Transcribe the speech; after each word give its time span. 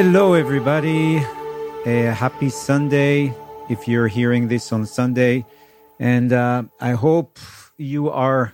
Hello, 0.00 0.34
everybody. 0.34 1.16
A 1.84 2.14
happy 2.14 2.50
Sunday 2.50 3.34
if 3.68 3.88
you're 3.88 4.06
hearing 4.06 4.46
this 4.46 4.72
on 4.72 4.86
Sunday. 4.86 5.44
And 5.98 6.32
uh, 6.32 6.62
I 6.80 6.92
hope 6.92 7.40
you 7.78 8.08
are 8.08 8.52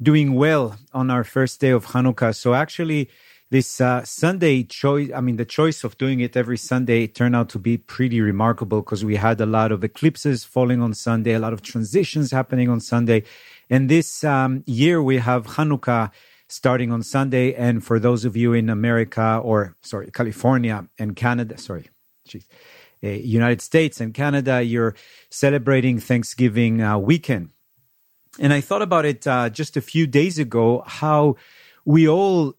doing 0.00 0.36
well 0.36 0.78
on 0.92 1.10
our 1.10 1.24
first 1.24 1.60
day 1.60 1.70
of 1.70 1.86
Hanukkah. 1.86 2.36
So, 2.36 2.54
actually, 2.54 3.10
this 3.50 3.80
uh, 3.80 4.04
Sunday 4.04 4.62
choice, 4.62 5.10
I 5.12 5.20
mean, 5.20 5.38
the 5.38 5.44
choice 5.44 5.82
of 5.82 5.98
doing 5.98 6.20
it 6.20 6.36
every 6.36 6.56
Sunday 6.56 7.08
turned 7.08 7.34
out 7.34 7.48
to 7.48 7.58
be 7.58 7.76
pretty 7.76 8.20
remarkable 8.20 8.80
because 8.80 9.04
we 9.04 9.16
had 9.16 9.40
a 9.40 9.46
lot 9.46 9.72
of 9.72 9.82
eclipses 9.82 10.44
falling 10.44 10.80
on 10.80 10.94
Sunday, 10.94 11.32
a 11.32 11.40
lot 11.40 11.52
of 11.52 11.62
transitions 11.62 12.30
happening 12.30 12.68
on 12.68 12.78
Sunday. 12.78 13.24
And 13.68 13.88
this 13.88 14.22
um, 14.22 14.62
year 14.68 15.02
we 15.02 15.16
have 15.16 15.48
Hanukkah 15.48 16.12
starting 16.50 16.92
on 16.92 17.02
Sunday. 17.02 17.54
And 17.54 17.82
for 17.84 17.98
those 17.98 18.24
of 18.24 18.36
you 18.36 18.52
in 18.52 18.68
America 18.68 19.40
or, 19.42 19.76
sorry, 19.82 20.10
California 20.10 20.86
and 20.98 21.14
Canada, 21.16 21.56
sorry, 21.58 21.88
geez, 22.26 22.46
uh, 23.02 23.08
United 23.08 23.62
States 23.62 24.00
and 24.00 24.12
Canada, 24.12 24.62
you're 24.62 24.94
celebrating 25.30 25.98
Thanksgiving 26.00 26.82
uh, 26.82 26.98
weekend. 26.98 27.50
And 28.38 28.52
I 28.52 28.60
thought 28.60 28.82
about 28.82 29.04
it 29.04 29.26
uh, 29.26 29.50
just 29.50 29.76
a 29.76 29.80
few 29.80 30.06
days 30.06 30.38
ago 30.38 30.84
how 30.86 31.36
we 31.84 32.08
all 32.08 32.54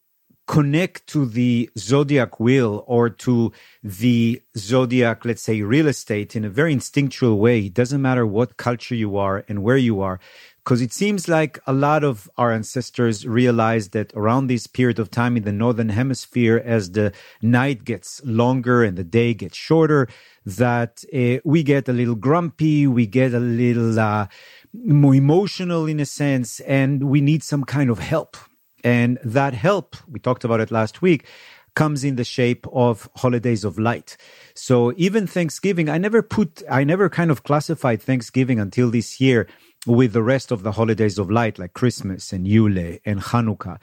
connect 0.48 1.08
to 1.08 1.26
the 1.26 1.70
zodiac 1.78 2.40
wheel 2.40 2.84
or 2.86 3.10
to 3.10 3.54
the 3.84 4.42
zodiac, 4.58 5.24
let's 5.24 5.42
say, 5.42 5.62
real 5.62 5.88
estate 5.88 6.36
in 6.36 6.44
a 6.44 6.50
very 6.50 6.74
instinctual 6.74 7.38
way. 7.38 7.68
It 7.68 7.74
doesn't 7.74 8.02
matter 8.02 8.26
what 8.26 8.58
culture 8.58 8.96
you 8.96 9.16
are 9.16 9.46
and 9.48 9.64
where 9.64 9.78
you 9.78 10.02
are 10.02 10.20
because 10.64 10.82
it 10.82 10.94
seems 10.94 11.28
like 11.28 11.60
a 11.66 11.74
lot 11.74 12.04
of 12.04 12.30
our 12.38 12.52
ancestors 12.52 13.26
realized 13.26 13.94
that 13.94 14.14
around 14.16 14.48
this 14.48 14.68
period 14.68 15.00
of 15.00 15.10
time 15.10 15.36
in 15.36 15.44
the 15.44 15.52
northern 15.52 15.90
hemisphere 15.90 16.62
as 16.64 16.92
the 16.92 17.12
night 17.42 17.84
gets 17.84 18.24
longer 18.24 18.84
and 18.84 18.98
the 18.98 19.04
day 19.04 19.34
gets 19.34 19.58
shorter 19.58 20.08
that 20.46 21.04
uh, 21.14 21.38
we 21.44 21.64
get 21.64 21.90
a 21.90 21.94
little 21.94 22.16
grumpy 22.16 22.86
we 22.86 23.08
get 23.08 23.34
a 23.34 23.40
little 23.40 24.00
uh, 24.00 24.28
more 24.74 25.16
emotional 25.16 25.88
in 25.88 26.00
a 26.00 26.06
sense 26.06 26.60
and 26.62 27.04
we 27.04 27.22
need 27.22 27.44
some 27.44 27.64
kind 27.64 27.90
of 27.90 28.00
help 28.00 28.38
and 28.84 29.18
that 29.24 29.54
help 29.54 29.96
we 30.08 30.20
talked 30.20 30.44
about 30.44 30.60
it 30.60 30.72
last 30.72 31.02
week 31.02 31.26
comes 31.74 32.04
in 32.04 32.18
the 32.18 32.24
shape 32.24 32.68
of 32.74 33.10
holidays 33.16 33.64
of 33.64 33.80
light. 33.80 34.18
So 34.54 34.94
even 34.98 35.26
Thanksgiving, 35.26 35.88
I 35.90 35.98
never 35.98 36.22
put, 36.22 36.62
I 36.70 36.84
never 36.84 37.10
kind 37.10 37.32
of 37.32 37.44
classified 37.44 38.02
Thanksgiving 38.02 38.60
until 38.60 38.92
this 38.92 39.22
year 39.22 39.48
with 39.88 40.14
the 40.14 40.22
rest 40.22 40.52
of 40.52 40.64
the 40.64 40.74
holidays 40.74 41.18
of 41.18 41.32
light, 41.32 41.58
like 41.58 41.74
Christmas 41.74 42.32
and 42.32 42.48
Yule 42.48 42.98
and 43.06 43.20
Hanukkah. 43.20 43.80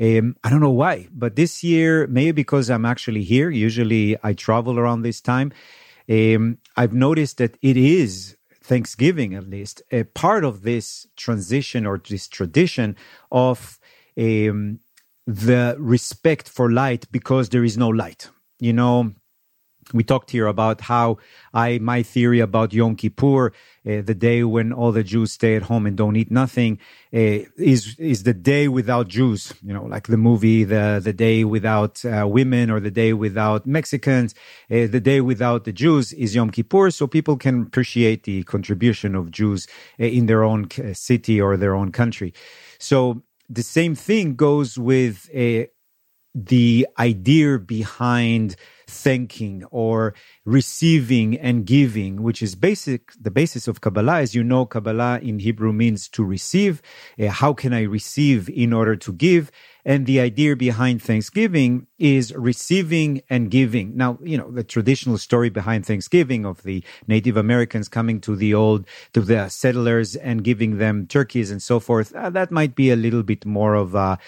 Um, 0.00 0.36
I 0.42 0.50
don't 0.50 0.60
know 0.60 0.70
why, 0.70 1.08
but 1.12 1.36
this 1.36 1.62
year, 1.62 2.06
maybe 2.06 2.32
because 2.32 2.70
I'm 2.70 2.84
actually 2.84 3.22
here. 3.22 3.50
Usually 3.50 4.16
I 4.22 4.32
travel 4.32 4.78
around 4.78 5.02
this 5.02 5.20
time. 5.20 5.52
Um, 6.08 6.58
I've 6.76 6.94
noticed 6.94 7.36
that 7.38 7.58
it 7.62 7.76
is 7.76 8.36
Thanksgiving, 8.62 9.34
at 9.34 9.48
least, 9.48 9.82
a 9.90 10.04
part 10.04 10.44
of 10.44 10.62
this 10.62 11.06
transition 11.16 11.86
or 11.86 11.98
this 11.98 12.28
tradition 12.28 12.96
of 13.30 13.78
um, 14.18 14.80
the 15.26 15.76
respect 15.78 16.48
for 16.48 16.70
light 16.70 17.06
because 17.12 17.50
there 17.50 17.64
is 17.64 17.76
no 17.76 17.88
light. 17.88 18.30
You 18.58 18.72
know, 18.72 19.12
we 19.92 20.04
talked 20.04 20.30
here 20.30 20.46
about 20.46 20.80
how 20.80 21.18
I 21.54 21.78
my 21.78 22.02
theory 22.02 22.40
about 22.40 22.72
Yom 22.72 22.96
Kippur, 22.96 23.52
uh, 23.86 24.00
the 24.02 24.14
day 24.14 24.44
when 24.44 24.72
all 24.72 24.92
the 24.92 25.02
Jews 25.02 25.32
stay 25.32 25.56
at 25.56 25.62
home 25.62 25.86
and 25.86 25.96
don't 25.96 26.16
eat 26.16 26.30
nothing, 26.30 26.78
uh, 27.12 27.44
is 27.56 27.98
is 27.98 28.22
the 28.22 28.34
day 28.34 28.68
without 28.68 29.08
Jews. 29.08 29.52
You 29.62 29.72
know, 29.72 29.84
like 29.84 30.06
the 30.06 30.16
movie, 30.16 30.64
the 30.64 31.00
the 31.02 31.12
day 31.12 31.44
without 31.44 32.04
uh, 32.04 32.26
women 32.26 32.70
or 32.70 32.80
the 32.80 32.90
day 32.90 33.12
without 33.12 33.66
Mexicans. 33.66 34.34
Uh, 34.70 34.86
the 34.86 35.00
day 35.00 35.20
without 35.20 35.64
the 35.64 35.72
Jews 35.72 36.12
is 36.12 36.34
Yom 36.34 36.50
Kippur, 36.50 36.90
so 36.90 37.06
people 37.06 37.36
can 37.36 37.62
appreciate 37.62 38.24
the 38.24 38.42
contribution 38.44 39.14
of 39.14 39.30
Jews 39.30 39.66
uh, 40.00 40.04
in 40.04 40.26
their 40.26 40.44
own 40.44 40.68
uh, 40.78 40.94
city 40.94 41.40
or 41.40 41.56
their 41.56 41.74
own 41.74 41.92
country. 41.92 42.32
So 42.78 43.22
the 43.48 43.62
same 43.62 43.94
thing 43.94 44.34
goes 44.36 44.78
with 44.78 45.28
the 46.34 46.86
idea 46.98 47.58
behind 47.58 48.56
thanking 48.92 49.64
or 49.70 50.14
receiving 50.44 51.38
and 51.38 51.64
giving, 51.64 52.22
which 52.22 52.42
is 52.42 52.54
basic, 52.54 53.12
the 53.20 53.30
basis 53.30 53.66
of 53.66 53.80
Kabbalah. 53.80 54.20
As 54.20 54.34
you 54.34 54.44
know, 54.44 54.66
Kabbalah 54.66 55.18
in 55.20 55.38
Hebrew 55.38 55.72
means 55.72 56.08
to 56.10 56.22
receive. 56.24 56.82
Uh, 57.18 57.28
how 57.28 57.52
can 57.52 57.72
I 57.72 57.82
receive 57.82 58.48
in 58.50 58.72
order 58.72 58.94
to 58.96 59.12
give? 59.12 59.50
And 59.84 60.06
the 60.06 60.20
idea 60.20 60.54
behind 60.54 61.02
Thanksgiving 61.02 61.88
is 61.98 62.32
receiving 62.36 63.22
and 63.28 63.50
giving. 63.50 63.96
Now, 63.96 64.18
you 64.22 64.38
know, 64.38 64.50
the 64.50 64.62
traditional 64.62 65.18
story 65.18 65.50
behind 65.50 65.84
Thanksgiving 65.84 66.46
of 66.46 66.62
the 66.62 66.84
Native 67.08 67.36
Americans 67.36 67.88
coming 67.88 68.20
to 68.20 68.36
the 68.36 68.54
old, 68.54 68.86
to 69.14 69.22
the 69.22 69.48
settlers 69.48 70.14
and 70.14 70.44
giving 70.44 70.78
them 70.78 71.08
turkeys 71.08 71.50
and 71.50 71.60
so 71.60 71.80
forth, 71.80 72.14
uh, 72.14 72.30
that 72.30 72.52
might 72.52 72.76
be 72.76 72.90
a 72.90 72.96
little 72.96 73.24
bit 73.24 73.44
more 73.44 73.74
of 73.74 73.96
a, 73.96 74.18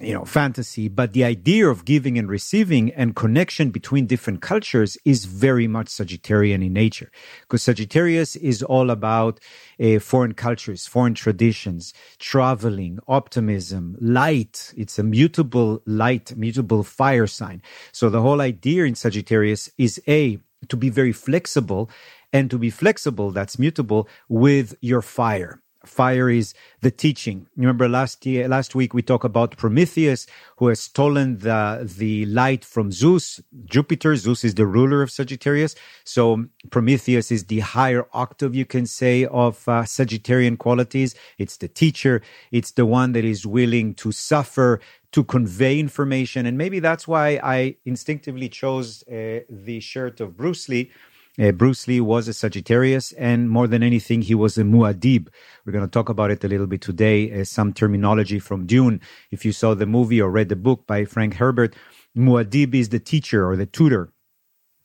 you 0.00 0.12
know 0.12 0.24
fantasy 0.24 0.88
but 0.88 1.12
the 1.12 1.24
idea 1.24 1.66
of 1.68 1.84
giving 1.84 2.18
and 2.18 2.28
receiving 2.28 2.92
and 2.92 3.16
connection 3.16 3.70
between 3.70 4.06
different 4.06 4.42
cultures 4.42 4.98
is 5.04 5.24
very 5.24 5.66
much 5.66 5.86
sagittarian 5.86 6.64
in 6.64 6.72
nature. 6.72 7.10
Because 7.42 7.62
sagittarius 7.62 8.36
is 8.36 8.62
all 8.62 8.90
about 8.90 9.40
uh, 9.80 9.98
foreign 9.98 10.34
cultures 10.34 10.86
foreign 10.86 11.14
traditions 11.14 11.94
traveling 12.18 12.98
optimism 13.08 13.96
light. 14.00 14.72
It's 14.76 14.98
a 14.98 15.02
mutable 15.02 15.82
light 15.86 16.36
mutable 16.36 16.82
fire 16.82 17.26
sign. 17.26 17.62
So 17.92 18.10
the 18.10 18.20
whole 18.20 18.40
idea 18.40 18.84
in 18.84 18.94
sagittarius 18.94 19.70
is 19.78 20.00
a 20.06 20.38
to 20.68 20.76
be 20.76 20.90
very 20.90 21.12
flexible 21.12 21.88
and 22.32 22.50
to 22.50 22.58
be 22.58 22.70
flexible 22.70 23.30
that's 23.30 23.58
mutable 23.58 24.08
with 24.28 24.74
your 24.80 25.00
fire 25.00 25.62
fire 25.84 26.28
is 26.28 26.54
the 26.80 26.90
teaching. 26.90 27.46
Remember 27.56 27.88
last 27.88 28.24
year, 28.26 28.48
last 28.48 28.74
week 28.74 28.94
we 28.94 29.02
talked 29.02 29.24
about 29.24 29.56
Prometheus, 29.56 30.26
who 30.56 30.68
has 30.68 30.80
stolen 30.80 31.38
the, 31.38 31.90
the 31.98 32.26
light 32.26 32.64
from 32.64 32.92
Zeus, 32.92 33.40
Jupiter. 33.64 34.16
Zeus 34.16 34.44
is 34.44 34.54
the 34.54 34.66
ruler 34.66 35.02
of 35.02 35.10
Sagittarius. 35.10 35.74
So 36.04 36.46
Prometheus 36.70 37.30
is 37.30 37.44
the 37.44 37.60
higher 37.60 38.06
octave, 38.12 38.54
you 38.54 38.66
can 38.66 38.86
say, 38.86 39.24
of 39.26 39.66
uh, 39.68 39.82
Sagittarian 39.82 40.58
qualities. 40.58 41.14
It's 41.38 41.56
the 41.56 41.68
teacher. 41.68 42.22
It's 42.50 42.72
the 42.72 42.86
one 42.86 43.12
that 43.12 43.24
is 43.24 43.46
willing 43.46 43.94
to 43.94 44.12
suffer, 44.12 44.80
to 45.12 45.24
convey 45.24 45.78
information. 45.78 46.46
And 46.46 46.56
maybe 46.58 46.78
that's 46.78 47.08
why 47.08 47.40
I 47.42 47.76
instinctively 47.84 48.48
chose 48.48 49.02
uh, 49.08 49.40
the 49.48 49.80
shirt 49.80 50.20
of 50.20 50.36
Bruce 50.36 50.68
Lee 50.68 50.90
uh, 51.40 51.52
Bruce 51.52 51.88
Lee 51.88 52.00
was 52.00 52.28
a 52.28 52.34
Sagittarius, 52.34 53.12
and 53.12 53.48
more 53.48 53.66
than 53.66 53.82
anything, 53.82 54.22
he 54.22 54.34
was 54.34 54.58
a 54.58 54.62
Muad'Dib. 54.62 55.28
We're 55.64 55.72
going 55.72 55.84
to 55.84 55.90
talk 55.90 56.08
about 56.08 56.30
it 56.30 56.44
a 56.44 56.48
little 56.48 56.66
bit 56.66 56.82
today, 56.82 57.40
uh, 57.40 57.44
some 57.44 57.72
terminology 57.72 58.38
from 58.38 58.66
Dune. 58.66 59.00
If 59.30 59.44
you 59.44 59.52
saw 59.52 59.74
the 59.74 59.86
movie 59.86 60.20
or 60.20 60.30
read 60.30 60.50
the 60.50 60.56
book 60.56 60.86
by 60.86 61.06
Frank 61.06 61.34
Herbert, 61.34 61.74
Muad'Dib 62.16 62.74
is 62.74 62.90
the 62.90 63.00
teacher 63.00 63.48
or 63.48 63.56
the 63.56 63.66
tutor. 63.66 64.12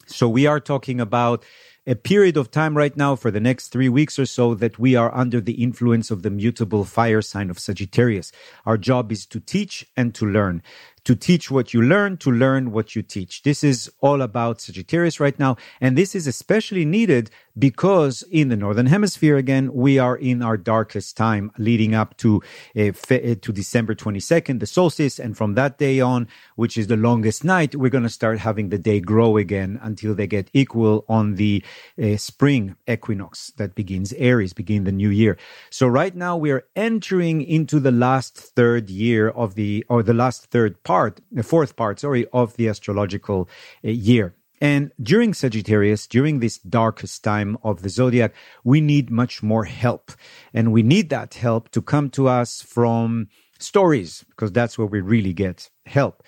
So 0.08 0.30
we 0.30 0.46
are 0.46 0.60
talking 0.60 1.02
about 1.02 1.44
a 1.88 1.96
period 1.96 2.38
of 2.38 2.50
time 2.50 2.76
right 2.76 2.96
now 2.98 3.16
for 3.16 3.30
the 3.30 3.40
next 3.40 3.68
three 3.68 3.90
weeks 3.90 4.18
or 4.18 4.26
so 4.26 4.56
that 4.56 4.80
we 4.80 4.96
are 4.96 5.14
under 5.14 5.40
the 5.40 5.62
influence 5.64 6.10
of 6.10 6.24
the 6.24 6.32
mutable 6.32 6.84
fire 6.84 7.22
sign 7.22 7.50
of 7.50 7.60
Sagittarius. 7.60 8.32
Our 8.66 8.78
job 8.78 9.12
is 9.12 9.26
to 9.28 9.40
teach 9.40 9.86
and 9.96 10.14
to 10.16 10.26
learn 10.26 10.64
to 11.06 11.16
teach 11.16 11.52
what 11.52 11.74
you 11.74 11.82
learn, 11.82 12.18
to 12.18 12.32
learn 12.32 12.72
what 12.72 12.96
you 12.96 13.04
teach. 13.04 13.44
This 13.44 13.64
is 13.64 13.92
all 14.02 14.22
about 14.22 14.60
Sagittarius 14.60 15.20
right 15.20 15.38
now. 15.40 15.56
And 15.80 15.98
this 15.98 16.16
is 16.16 16.26
especially 16.26 16.84
needed 16.84 17.30
because 17.58 18.24
in 18.32 18.50
the 18.50 18.58
Northern 18.58 18.88
Hemisphere, 18.88 19.38
again, 19.38 19.72
we 19.74 20.00
are 20.00 20.18
in 20.18 20.42
our 20.42 20.58
darkest 20.58 21.16
time 21.16 21.52
leading 21.58 21.94
up 21.94 22.18
to, 22.18 22.42
uh, 22.76 22.92
to 23.12 23.54
December 23.54 23.94
22nd, 23.96 24.60
the 24.60 24.66
solstice. 24.66 25.20
And 25.20 25.38
from 25.38 25.54
that 25.54 25.78
day 25.78 26.02
on, 26.02 26.28
which 26.56 26.76
is 26.76 26.88
the 26.88 26.98
longest 26.98 27.44
night, 27.44 27.76
we're 27.76 27.90
going 27.90 28.04
to 28.04 28.10
start 28.10 28.40
having 28.40 28.70
the 28.70 28.80
day 28.80 29.00
grow 29.00 29.38
again 29.38 29.80
until 29.84 30.16
they 30.16 30.28
get 30.28 30.50
equal 30.54 31.06
on 31.08 31.36
the 31.36 31.64
uh, 32.02 32.18
spring 32.18 32.76
equinox 32.88 33.52
that 33.58 33.76
begins 33.76 34.12
Aries, 34.14 34.54
begin 34.54 34.84
the 34.84 34.92
new 34.92 35.10
year. 35.10 35.38
So 35.70 35.88
right 35.88 36.16
now 36.16 36.36
we 36.36 36.52
are 36.52 36.66
entering 36.76 37.44
into 37.44 37.80
the 37.80 37.92
last 37.92 38.36
third 38.36 38.90
year 38.90 39.30
of 39.30 39.54
the, 39.54 39.86
or 39.88 40.02
the 40.02 40.14
last 40.14 40.48
third 40.48 40.84
part 40.84 40.95
part, 40.96 41.22
the 41.40 41.44
fourth 41.44 41.74
part, 41.76 42.00
sorry, 42.00 42.26
of 42.32 42.56
the 42.58 42.70
astrological 42.70 43.40
uh, 43.84 43.90
year. 43.90 44.28
And 44.62 44.92
during 45.12 45.34
Sagittarius, 45.34 46.08
during 46.08 46.40
this 46.40 46.58
darkest 46.60 47.24
time 47.24 47.58
of 47.62 47.82
the 47.82 47.90
zodiac, 47.90 48.32
we 48.64 48.80
need 48.80 49.10
much 49.22 49.44
more 49.44 49.66
help. 49.66 50.06
And 50.54 50.72
we 50.72 50.84
need 50.84 51.10
that 51.10 51.34
help 51.34 51.64
to 51.72 51.82
come 51.82 52.10
to 52.12 52.24
us 52.40 52.62
from 52.62 53.28
stories, 53.60 54.24
because 54.30 54.52
that's 54.54 54.78
where 54.78 54.92
we 54.94 55.02
really 55.02 55.34
get 55.34 55.70
help. 55.86 56.24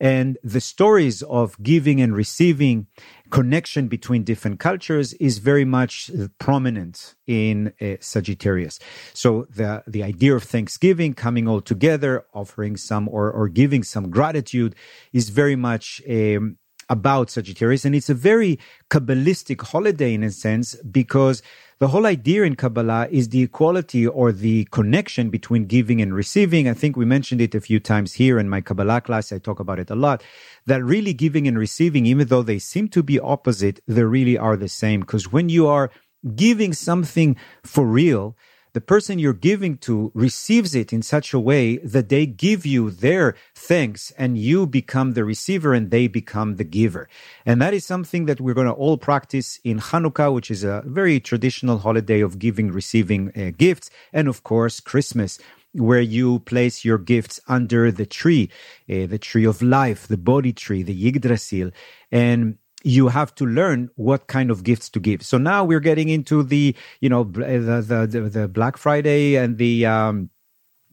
And 0.00 0.38
the 0.42 0.60
stories 0.60 1.22
of 1.22 1.62
giving 1.62 2.00
and 2.00 2.16
receiving, 2.16 2.86
connection 3.30 3.86
between 3.86 4.24
different 4.24 4.58
cultures 4.58 5.12
is 5.14 5.38
very 5.38 5.64
much 5.64 6.10
prominent 6.38 7.14
in 7.26 7.72
uh, 7.80 7.96
Sagittarius. 8.00 8.78
So 9.12 9.46
the, 9.54 9.82
the 9.86 10.02
idea 10.02 10.34
of 10.34 10.42
Thanksgiving 10.42 11.14
coming 11.14 11.46
all 11.46 11.60
together, 11.60 12.24
offering 12.32 12.76
some 12.76 13.08
or, 13.08 13.30
or 13.30 13.48
giving 13.48 13.82
some 13.82 14.10
gratitude 14.10 14.74
is 15.12 15.28
very 15.28 15.56
much 15.56 16.02
um, 16.08 16.56
about 16.88 17.30
Sagittarius. 17.30 17.84
And 17.84 17.94
it's 17.94 18.10
a 18.10 18.14
very 18.14 18.58
Kabbalistic 18.90 19.62
holiday 19.62 20.14
in 20.14 20.24
a 20.24 20.30
sense 20.30 20.74
because 20.76 21.42
the 21.80 21.88
whole 21.88 22.04
idea 22.04 22.42
in 22.42 22.56
Kabbalah 22.56 23.08
is 23.10 23.30
the 23.30 23.42
equality 23.42 24.06
or 24.06 24.32
the 24.32 24.66
connection 24.66 25.30
between 25.30 25.64
giving 25.64 26.02
and 26.02 26.14
receiving. 26.14 26.68
I 26.68 26.74
think 26.74 26.94
we 26.94 27.06
mentioned 27.06 27.40
it 27.40 27.54
a 27.54 27.60
few 27.60 27.80
times 27.80 28.12
here 28.12 28.38
in 28.38 28.50
my 28.50 28.60
Kabbalah 28.60 29.00
class. 29.00 29.32
I 29.32 29.38
talk 29.38 29.60
about 29.60 29.78
it 29.78 29.88
a 29.88 29.94
lot. 29.94 30.22
That 30.66 30.84
really 30.84 31.14
giving 31.14 31.48
and 31.48 31.58
receiving, 31.58 32.04
even 32.04 32.28
though 32.28 32.42
they 32.42 32.58
seem 32.58 32.88
to 32.88 33.02
be 33.02 33.18
opposite, 33.18 33.80
they 33.88 34.04
really 34.04 34.36
are 34.36 34.58
the 34.58 34.68
same. 34.68 35.00
Because 35.00 35.32
when 35.32 35.48
you 35.48 35.68
are 35.68 35.90
giving 36.36 36.74
something 36.74 37.34
for 37.64 37.86
real, 37.86 38.36
the 38.72 38.80
person 38.80 39.18
you're 39.18 39.32
giving 39.32 39.76
to 39.78 40.12
receives 40.14 40.74
it 40.74 40.92
in 40.92 41.02
such 41.02 41.32
a 41.32 41.40
way 41.40 41.78
that 41.78 42.08
they 42.08 42.26
give 42.26 42.64
you 42.64 42.90
their 42.90 43.34
thanks 43.54 44.12
and 44.16 44.38
you 44.38 44.66
become 44.66 45.12
the 45.12 45.24
receiver 45.24 45.74
and 45.74 45.90
they 45.90 46.06
become 46.06 46.56
the 46.56 46.64
giver. 46.64 47.08
And 47.44 47.60
that 47.60 47.74
is 47.74 47.84
something 47.84 48.26
that 48.26 48.40
we're 48.40 48.54
going 48.54 48.66
to 48.66 48.72
all 48.72 48.98
practice 48.98 49.58
in 49.64 49.78
Hanukkah, 49.78 50.32
which 50.32 50.50
is 50.50 50.64
a 50.64 50.82
very 50.86 51.20
traditional 51.20 51.78
holiday 51.78 52.20
of 52.20 52.38
giving, 52.38 52.70
receiving 52.70 53.32
uh, 53.36 53.52
gifts. 53.56 53.90
And 54.12 54.28
of 54.28 54.42
course, 54.44 54.80
Christmas, 54.80 55.38
where 55.72 56.00
you 56.00 56.40
place 56.40 56.84
your 56.84 56.98
gifts 56.98 57.40
under 57.48 57.92
the 57.92 58.06
tree, 58.06 58.50
uh, 58.88 59.06
the 59.06 59.18
tree 59.18 59.44
of 59.44 59.62
life, 59.62 60.08
the 60.08 60.16
Bodhi 60.16 60.52
tree, 60.52 60.82
the 60.82 61.08
Yggdrasil. 61.08 61.70
And 62.10 62.58
you 62.82 63.08
have 63.08 63.34
to 63.36 63.46
learn 63.46 63.90
what 63.96 64.26
kind 64.26 64.50
of 64.50 64.64
gifts 64.64 64.88
to 64.90 65.00
give. 65.00 65.22
So 65.22 65.38
now 65.38 65.64
we're 65.64 65.80
getting 65.80 66.08
into 66.08 66.42
the, 66.42 66.74
you 67.00 67.08
know, 67.08 67.24
the 67.24 68.06
the, 68.10 68.20
the 68.28 68.48
Black 68.48 68.76
Friday 68.76 69.36
and 69.36 69.58
the 69.58 69.86
um, 69.86 70.30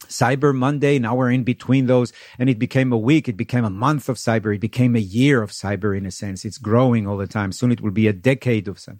Cyber 0.07 0.56
Monday. 0.56 1.00
Now 1.00 1.15
we're 1.15 1.31
in 1.31 1.44
between 1.44 1.88
those, 1.88 2.13
and 2.39 2.50
it 2.50 2.59
became 2.59 2.92
a 2.92 2.98
week. 2.98 3.27
It 3.27 3.38
became 3.38 3.65
a 3.65 3.69
month 3.69 4.09
of 4.09 4.18
cyber. 4.18 4.56
It 4.56 4.62
became 4.62 4.95
a 4.95 5.00
year 5.00 5.42
of 5.42 5.51
cyber 5.51 5.98
in 5.98 6.06
a 6.06 6.12
sense. 6.12 6.45
It's 6.45 6.57
growing 6.57 7.07
all 7.07 7.18
the 7.18 7.27
time. 7.27 7.51
Soon 7.51 7.71
it 7.71 7.81
will 7.81 7.92
be 7.92 8.07
a 8.07 8.13
decade 8.13 8.68
of 8.68 8.77
cyber. 8.77 9.00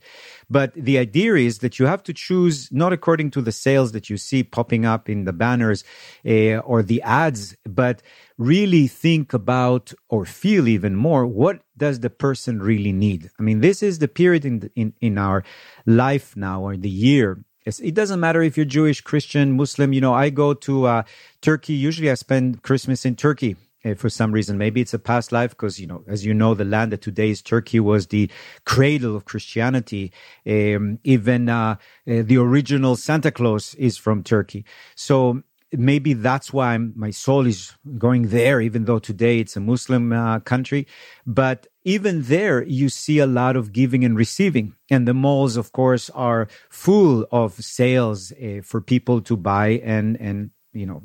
But 0.50 0.74
the 0.74 0.98
idea 0.98 1.36
is 1.36 1.60
that 1.60 1.80
you 1.80 1.86
have 1.86 2.04
to 2.04 2.14
choose 2.14 2.72
not 2.72 2.94
according 2.94 3.32
to 3.32 3.42
the 3.42 3.52
sales 3.52 3.92
that 3.92 4.10
you 4.10 4.18
see 4.18 4.44
popping 4.44 4.86
up 4.86 5.10
in 5.10 5.26
the 5.26 5.34
banners 5.34 5.84
uh, 6.26 6.58
or 6.60 6.84
the 6.84 7.02
ads, 7.02 7.56
but 7.66 8.02
really 8.38 8.88
think 8.88 9.34
about 9.34 9.94
or 10.10 10.26
feel 10.26 10.68
even 10.68 10.96
more 10.96 11.26
what 11.26 11.62
does 11.76 12.00
the 12.00 12.10
person 12.10 12.62
really 12.62 12.92
need. 12.92 13.30
I 13.40 13.44
mean, 13.44 13.62
this 13.62 13.82
is 13.82 14.00
the 14.00 14.08
period 14.08 14.46
in 14.46 14.70
in 14.76 14.94
in 15.02 15.18
our 15.18 15.44
life 15.86 16.36
now 16.36 16.62
or 16.62 16.78
the 16.78 16.90
year 16.90 17.44
it 17.68 17.94
doesn't 17.94 18.20
matter 18.20 18.42
if 18.42 18.56
you're 18.56 18.66
Jewish, 18.66 19.02
Christian, 19.02 19.58
Muslim. 19.58 19.94
You 19.94 20.02
know, 20.02 20.14
I 20.14 20.30
go 20.30 20.54
to 20.54 20.86
uh, 20.86 21.04
Turkey. 21.42 21.74
Usually 21.74 22.10
I 22.10 22.14
spend 22.16 22.64
Christmas 22.64 23.06
in 23.06 23.16
Turkey 23.16 23.58
uh, 23.84 23.94
for 23.96 24.10
some 24.10 24.32
reason. 24.32 24.58
Maybe 24.58 24.82
it's 24.82 24.94
a 24.94 25.00
past 25.00 25.32
life 25.32 25.52
because, 25.52 25.80
you 25.80 25.88
know, 25.88 26.04
as 26.08 26.26
you 26.26 26.34
know, 26.34 26.54
the 26.54 26.66
land 26.66 26.92
that 26.92 27.02
today 27.02 27.30
is 27.30 27.42
Turkey 27.42 27.80
was 27.80 28.08
the 28.08 28.30
cradle 28.66 29.16
of 29.16 29.26
Christianity. 29.26 30.12
Um, 30.46 31.00
even 31.04 31.50
uh, 31.50 31.76
uh 32.10 32.24
the 32.24 32.38
original 32.38 32.96
Santa 32.96 33.32
Claus 33.32 33.76
is 33.76 33.98
from 33.98 34.24
Turkey. 34.24 34.66
So 34.96 35.44
maybe 35.74 36.14
that's 36.14 36.54
why 36.54 36.74
I'm, 36.74 36.94
my 36.96 37.12
soul 37.12 37.46
is 37.46 37.74
going 37.98 38.30
there, 38.30 38.62
even 38.62 38.86
though 38.86 39.00
today 39.00 39.40
it's 39.40 39.56
a 39.56 39.60
Muslim 39.60 40.14
uh, 40.14 40.40
country. 40.40 40.88
But 41.26 41.68
even 41.84 42.24
there, 42.24 42.64
you 42.64 42.90
see 42.90 43.20
a 43.20 43.28
lot 43.28 43.56
of 43.56 43.74
giving 43.74 44.04
and 44.04 44.18
receiving. 44.18 44.74
And 44.90 45.08
the 45.08 45.14
malls, 45.14 45.58
of 45.58 45.72
course, 45.72 46.10
are 46.12 46.48
full 46.70 47.28
of 47.32 47.54
sales 47.54 48.32
uh, 48.32 48.62
for 48.64 48.82
people 48.82 49.22
to 49.22 49.36
buy 49.36 49.82
and, 49.84 50.20
and, 50.22 50.52
you 50.74 50.86
know, 50.86 51.04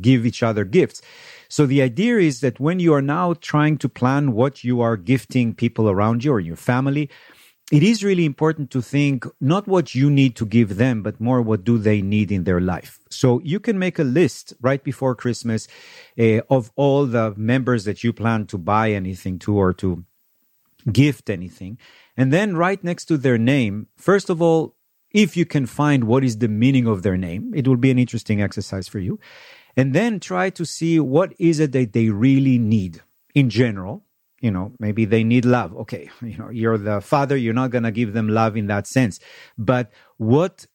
give 0.00 0.24
each 0.24 0.42
other 0.42 0.64
gifts. 0.64 1.02
So 1.48 1.66
the 1.66 1.82
idea 1.82 2.18
is 2.18 2.40
that 2.40 2.60
when 2.60 2.80
you 2.80 2.94
are 2.94 3.02
now 3.02 3.34
trying 3.34 3.78
to 3.78 3.88
plan 3.88 4.32
what 4.32 4.62
you 4.62 4.80
are 4.80 4.96
gifting 4.96 5.54
people 5.54 5.90
around 5.90 6.24
you 6.24 6.32
or 6.32 6.40
your 6.40 6.56
family, 6.56 7.10
it 7.72 7.82
is 7.82 8.04
really 8.04 8.26
important 8.26 8.70
to 8.70 8.82
think 8.82 9.24
not 9.40 9.66
what 9.66 9.94
you 9.94 10.10
need 10.10 10.36
to 10.36 10.44
give 10.44 10.76
them, 10.76 11.02
but 11.02 11.18
more 11.18 11.40
what 11.40 11.64
do 11.64 11.78
they 11.78 12.02
need 12.02 12.30
in 12.30 12.44
their 12.44 12.60
life. 12.60 13.00
So 13.08 13.40
you 13.42 13.58
can 13.58 13.78
make 13.78 13.98
a 13.98 14.04
list 14.04 14.52
right 14.60 14.84
before 14.84 15.14
Christmas 15.14 15.66
uh, 16.18 16.42
of 16.50 16.70
all 16.76 17.06
the 17.06 17.32
members 17.34 17.84
that 17.84 18.04
you 18.04 18.12
plan 18.12 18.44
to 18.48 18.58
buy 18.58 18.92
anything 18.92 19.38
to 19.40 19.56
or 19.56 19.72
to 19.74 20.04
gift 20.92 21.30
anything. 21.30 21.78
And 22.14 22.30
then 22.30 22.56
right 22.56 22.82
next 22.84 23.06
to 23.06 23.16
their 23.16 23.38
name, 23.38 23.86
first 23.96 24.28
of 24.28 24.42
all, 24.42 24.76
if 25.10 25.34
you 25.34 25.46
can 25.46 25.64
find 25.64 26.04
what 26.04 26.24
is 26.24 26.38
the 26.38 26.48
meaning 26.48 26.86
of 26.86 27.02
their 27.02 27.16
name, 27.16 27.54
it 27.54 27.66
will 27.66 27.78
be 27.78 27.90
an 27.90 27.98
interesting 27.98 28.42
exercise 28.42 28.86
for 28.86 28.98
you. 28.98 29.18
And 29.78 29.94
then 29.94 30.20
try 30.20 30.50
to 30.50 30.66
see 30.66 31.00
what 31.00 31.32
is 31.38 31.58
it 31.58 31.72
that 31.72 31.94
they 31.94 32.10
really 32.10 32.58
need 32.58 33.00
in 33.34 33.48
general 33.48 34.04
you 34.42 34.50
know 34.50 34.72
maybe 34.78 35.06
they 35.06 35.24
need 35.24 35.46
love. 35.46 35.74
Okay 35.76 36.10
you 36.20 36.36
know 36.36 36.50
you're 36.50 36.76
the 36.76 37.00
father 37.00 37.36
you're 37.36 37.54
not 37.54 37.70
going 37.70 37.84
to 37.84 37.90
give 37.90 38.12
them 38.12 38.28
love 38.28 38.56
in 38.56 38.66
that 38.66 38.86
sense. 38.86 39.18
But 39.56 39.90
what 40.18 40.66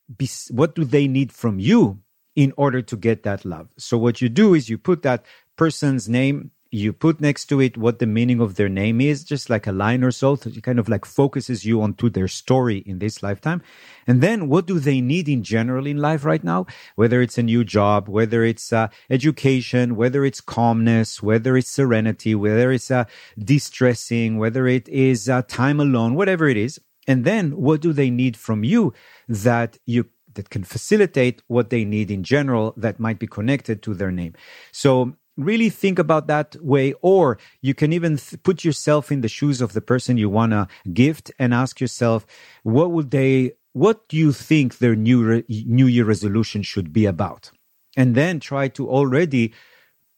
what 0.50 0.74
do 0.74 0.84
they 0.84 1.08
need 1.08 1.32
from 1.32 1.60
you 1.60 2.00
in 2.36 2.54
order 2.58 2.82
to 2.82 2.98
get 2.98 3.24
that 3.24 3.46
love? 3.46 3.68
So 3.78 3.98
what 3.98 4.22
you 4.22 4.30
do 4.30 4.56
is 4.56 4.70
you 4.70 4.78
put 4.80 5.04
that 5.04 5.26
person's 5.58 6.10
name 6.10 6.52
you 6.72 6.94
put 6.94 7.22
next 7.22 7.46
to 7.46 7.60
it 7.62 7.78
what 7.78 8.00
the 8.00 8.06
meaning 8.06 8.40
of 8.40 8.56
their 8.56 8.70
name 8.70 9.02
is, 9.02 9.24
just 9.24 9.50
like 9.50 9.68
a 9.68 9.72
line 9.72 10.04
or 10.04 10.12
so. 10.12 10.36
So 10.36 10.50
it 10.50 10.64
kind 10.64 10.80
of 10.80 10.90
like 10.90 11.06
focuses 11.06 11.66
you 11.66 11.82
onto 11.82 12.10
their 12.10 12.28
story 12.28 12.80
in 12.86 13.00
this 13.00 13.24
lifetime. 13.24 13.62
And 14.06 14.22
then 14.22 14.48
what 14.48 14.66
do 14.66 14.80
they 14.80 15.02
need 15.02 15.28
in 15.30 15.44
general 15.44 15.88
in 15.88 15.98
life 15.98 16.26
right 16.26 16.44
now? 16.44 16.66
Whether 16.96 17.22
it's 17.22 17.38
a 17.38 17.44
new 17.44 17.64
job, 17.64 18.08
whether 18.10 18.44
it's 18.44 18.72
uh, 18.74 18.90
education, 19.10 19.96
whether 19.96 20.26
it's 20.26 20.42
calmness, 20.42 21.22
whether 21.22 21.58
it's 21.58 21.70
serenity, 21.70 22.36
whether 22.36 22.72
it's 22.72 22.92
uh, 22.92 23.06
distressing, 23.38 24.38
whether 24.38 24.68
it 24.68 24.88
is 24.90 25.30
uh, 25.30 25.42
time 25.44 25.80
alone, 25.80 26.16
whatever 26.16 26.48
it 26.48 26.58
is. 26.58 26.80
And 27.08 27.24
then 27.24 27.52
what 27.52 27.82
do 27.82 27.94
they 27.94 28.10
need 28.10 28.36
from 28.36 28.64
you 28.64 28.94
that 29.28 29.78
you 29.86 30.10
that 30.38 30.50
can 30.50 30.64
facilitate 30.64 31.42
what 31.48 31.70
they 31.70 31.84
need 31.84 32.10
in 32.12 32.24
general 32.24 32.74
that 32.78 33.00
might 33.00 33.20
be 33.20 33.28
connected 33.28 33.82
to 33.82 33.94
their 33.94 34.12
name. 34.12 34.34
So 34.72 35.18
really 35.38 35.70
think 35.70 36.00
about 36.00 36.28
that 36.28 36.56
way 36.62 36.94
or 37.02 37.38
you 37.62 37.74
can 37.74 37.94
even 37.94 38.18
th- 38.18 38.42
put 38.44 38.64
yourself 38.64 39.12
in 39.12 39.22
the 39.22 39.28
shoes 39.28 39.62
of 39.62 39.74
the 39.74 39.82
person 39.82 40.18
you 40.18 40.30
want 40.30 40.52
to 40.52 40.68
gift 40.92 41.32
and 41.38 41.54
ask 41.54 41.80
yourself 41.80 42.26
what 42.64 42.92
would 42.92 43.12
they 43.12 43.54
what 43.78 44.10
do 44.10 44.18
you 44.18 44.32
think 44.32 44.80
their 44.80 44.96
new 44.96 45.24
re- 45.24 45.46
new 45.48 45.86
year 45.86 46.04
resolution 46.04 46.64
should 46.64 46.92
be 46.92 47.06
about? 47.06 47.52
And 47.96 48.16
then 48.16 48.40
try 48.40 48.70
to 48.70 48.90
already 48.90 49.54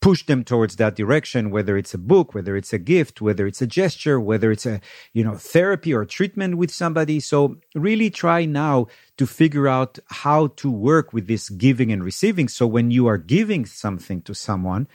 push 0.02 0.26
them 0.26 0.44
towards 0.46 0.78
that 0.78 0.96
direction 0.96 1.52
whether 1.52 1.78
it's 1.78 1.94
a 1.94 1.98
book 1.98 2.34
whether 2.34 2.56
it's 2.56 2.72
a 2.72 2.78
gift 2.78 3.22
whether 3.22 3.46
it's 3.46 3.62
a 3.62 3.68
gesture 3.68 4.18
whether 4.20 4.50
it's 4.50 4.66
a 4.66 4.80
you 5.12 5.24
know 5.24 5.36
therapy 5.36 5.94
or 5.94 6.06
treatment 6.06 6.58
with 6.58 6.72
somebody. 6.72 7.20
So 7.20 7.58
really 7.76 8.10
try 8.10 8.46
now 8.46 8.88
to 9.18 9.28
figure 9.28 9.68
out 9.68 10.00
how 10.08 10.48
to 10.48 10.72
work 10.72 11.12
with 11.12 11.28
this 11.28 11.50
giving 11.50 11.92
and 11.92 12.04
receiving. 12.04 12.48
So 12.48 12.66
when 12.66 12.92
you 12.92 13.08
are 13.08 13.18
giving 13.18 13.66
something 13.66 14.22
to 14.24 14.34
someone 14.34 14.88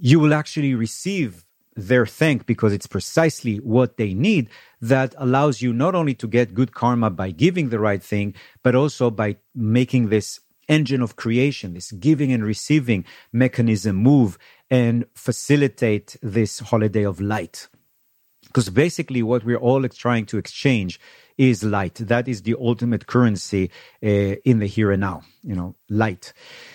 you 0.00 0.18
will 0.18 0.32
actually 0.32 0.74
receive 0.74 1.44
their 1.76 2.06
thank 2.06 2.46
because 2.46 2.72
it's 2.72 2.86
precisely 2.86 3.56
what 3.58 3.96
they 3.96 4.12
need 4.14 4.48
that 4.80 5.14
allows 5.18 5.62
you 5.62 5.72
not 5.72 5.94
only 5.94 6.14
to 6.14 6.26
get 6.26 6.54
good 6.54 6.74
karma 6.74 7.10
by 7.10 7.30
giving 7.30 7.68
the 7.68 7.78
right 7.78 8.02
thing 8.02 8.34
but 8.62 8.74
also 8.74 9.10
by 9.10 9.36
making 9.54 10.08
this 10.08 10.40
engine 10.70 11.02
of 11.02 11.16
creation, 11.16 11.74
this 11.74 11.92
giving 11.92 12.32
and 12.32 12.44
receiving 12.44 13.04
mechanism 13.32 13.96
move 13.96 14.38
and 14.70 15.04
facilitate 15.14 16.16
this 16.22 16.60
holiday 16.60 17.04
of 17.04 17.20
light. 17.20 17.68
Because 18.46 18.70
basically, 18.70 19.22
what 19.22 19.44
we're 19.44 19.56
all 19.56 19.86
trying 19.88 20.26
to 20.26 20.38
exchange 20.38 20.98
is 21.36 21.62
light. 21.62 21.94
That 21.94 22.28
is 22.28 22.42
the 22.42 22.56
ultimate 22.58 23.06
currency 23.06 23.70
uh, 24.02 24.08
in 24.44 24.58
the 24.58 24.66
here 24.66 24.90
and 24.90 25.00
now, 25.00 25.22
you 25.42 25.54
know, 25.54 25.74
light. 25.88 26.32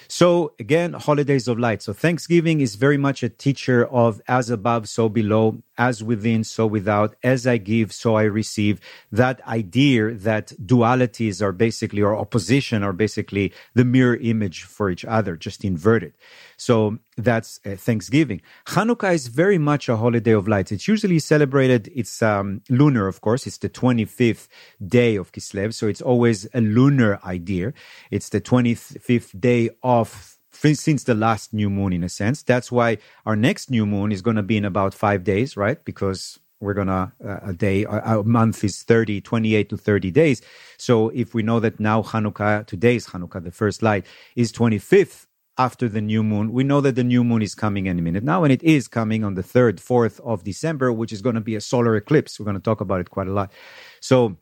So 0.08 0.54
again, 0.60 0.94
holidays 0.94 1.48
of 1.48 1.60
light. 1.60 1.82
So 1.82 1.94
Thanksgiving 1.94 2.62
is 2.62 2.76
very 2.76 2.98
much 2.98 3.24
a 3.24 3.30
teacher 3.30 3.86
of 3.88 4.22
as 4.28 4.50
above, 4.50 4.88
so 4.90 5.10
below, 5.10 5.62
as 5.78 6.04
within, 6.04 6.44
so 6.44 6.66
without, 6.66 7.16
as 7.24 7.46
I 7.46 7.58
give, 7.58 7.92
so 7.92 8.16
I 8.16 8.24
receive. 8.24 8.80
That 9.12 9.46
idea 9.48 10.14
that 10.14 10.54
dualities 10.66 11.42
are 11.42 11.52
basically, 11.52 12.02
or 12.02 12.16
opposition 12.16 12.84
are 12.84 12.94
basically 12.94 13.54
the 13.74 13.86
mirror 13.86 14.16
image 14.16 14.64
for 14.64 14.90
each 14.90 15.06
other, 15.06 15.36
just 15.36 15.64
inverted. 15.66 16.14
So 16.58 17.00
that's 17.18 17.60
uh, 17.66 17.76
Thanksgiving. 17.76 18.42
Hanukkah 18.68 19.14
is 19.14 19.28
very 19.28 19.58
much 19.58 19.90
a 19.90 19.98
holiday 19.98 20.32
of 20.32 20.48
lights. 20.48 20.72
It's 20.72 20.88
usually 20.88 21.20
celebrated, 21.20 21.92
it's 21.94 22.22
um, 22.22 22.62
lunar, 22.70 23.08
of 23.08 23.22
course. 23.22 23.48
It's 23.48 23.58
the 23.58 23.70
25th 23.70 24.48
day 24.86 25.16
of 25.16 25.32
Kislev. 25.32 25.74
So 25.74 25.88
it's 25.88 26.02
always 26.02 26.48
a 26.54 26.62
lunar 26.62 27.20
idea. 27.24 27.74
It's 28.12 28.30
the 28.30 28.42
25th 28.42 29.40
day 29.40 29.70
of 29.84 29.95
since 30.04 31.04
the 31.04 31.14
last 31.14 31.54
new 31.54 31.70
moon 31.70 31.94
in 31.94 32.04
a 32.04 32.10
sense 32.10 32.42
that's 32.42 32.72
why 32.72 32.98
our 33.26 33.36
next 33.36 33.70
new 33.70 33.86
moon 33.86 34.12
is 34.12 34.22
going 34.22 34.36
to 34.36 34.44
be 34.44 34.58
in 34.58 34.66
about 34.66 34.94
five 34.94 35.24
days 35.24 35.56
right 35.56 35.84
because 35.86 36.40
we're 36.60 36.74
gonna 36.74 37.14
uh, 37.24 37.38
a 37.44 37.54
day 37.54 37.84
a, 37.84 38.20
a, 38.20 38.24
month 38.24 38.64
is 38.64 38.82
30 38.82 39.22
28 39.22 39.70
to 39.70 39.78
30 39.78 40.12
days 40.12 40.42
so 40.78 41.10
if 41.10 41.36
we 41.36 41.44
know 41.44 41.60
that 41.60 41.80
now 41.80 42.02
hanukkah 42.02 42.66
today's 42.66 43.08
hanukkah 43.08 43.44
the 43.44 43.52
first 43.52 43.84
light 43.84 44.06
is 44.36 44.52
25th 44.52 45.28
after 45.58 45.88
the 45.88 46.02
new 46.02 46.24
moon. 46.24 46.52
We 46.52 46.64
know 46.64 46.82
that 46.82 46.96
the 46.96 47.04
new 47.04 47.24
moon 47.24 47.42
is 47.42 47.56
coming 47.56 47.88
any 47.88 48.02
minute 48.02 48.24
now, 48.24 48.44
and 48.44 48.52
it 48.52 48.62
is 48.64 48.88
coming 48.88 49.24
on 49.24 49.36
the 49.36 49.44
3rd, 49.44 49.80
4th 49.80 50.20
of 50.22 50.44
December, 50.44 50.92
which 50.92 51.14
is 51.14 51.22
going 51.22 51.36
to 51.36 51.42
be 51.42 51.56
a 51.56 51.62
solar 51.62 51.96
eclipse. 51.96 52.40
We're 52.40 52.46
going 52.46 52.58
to 52.58 52.62
talk 52.62 52.82
about 52.82 53.00
it 53.00 53.10
quite 53.10 53.28
a 53.28 53.32
lot. 53.32 53.52
So, 54.02 54.38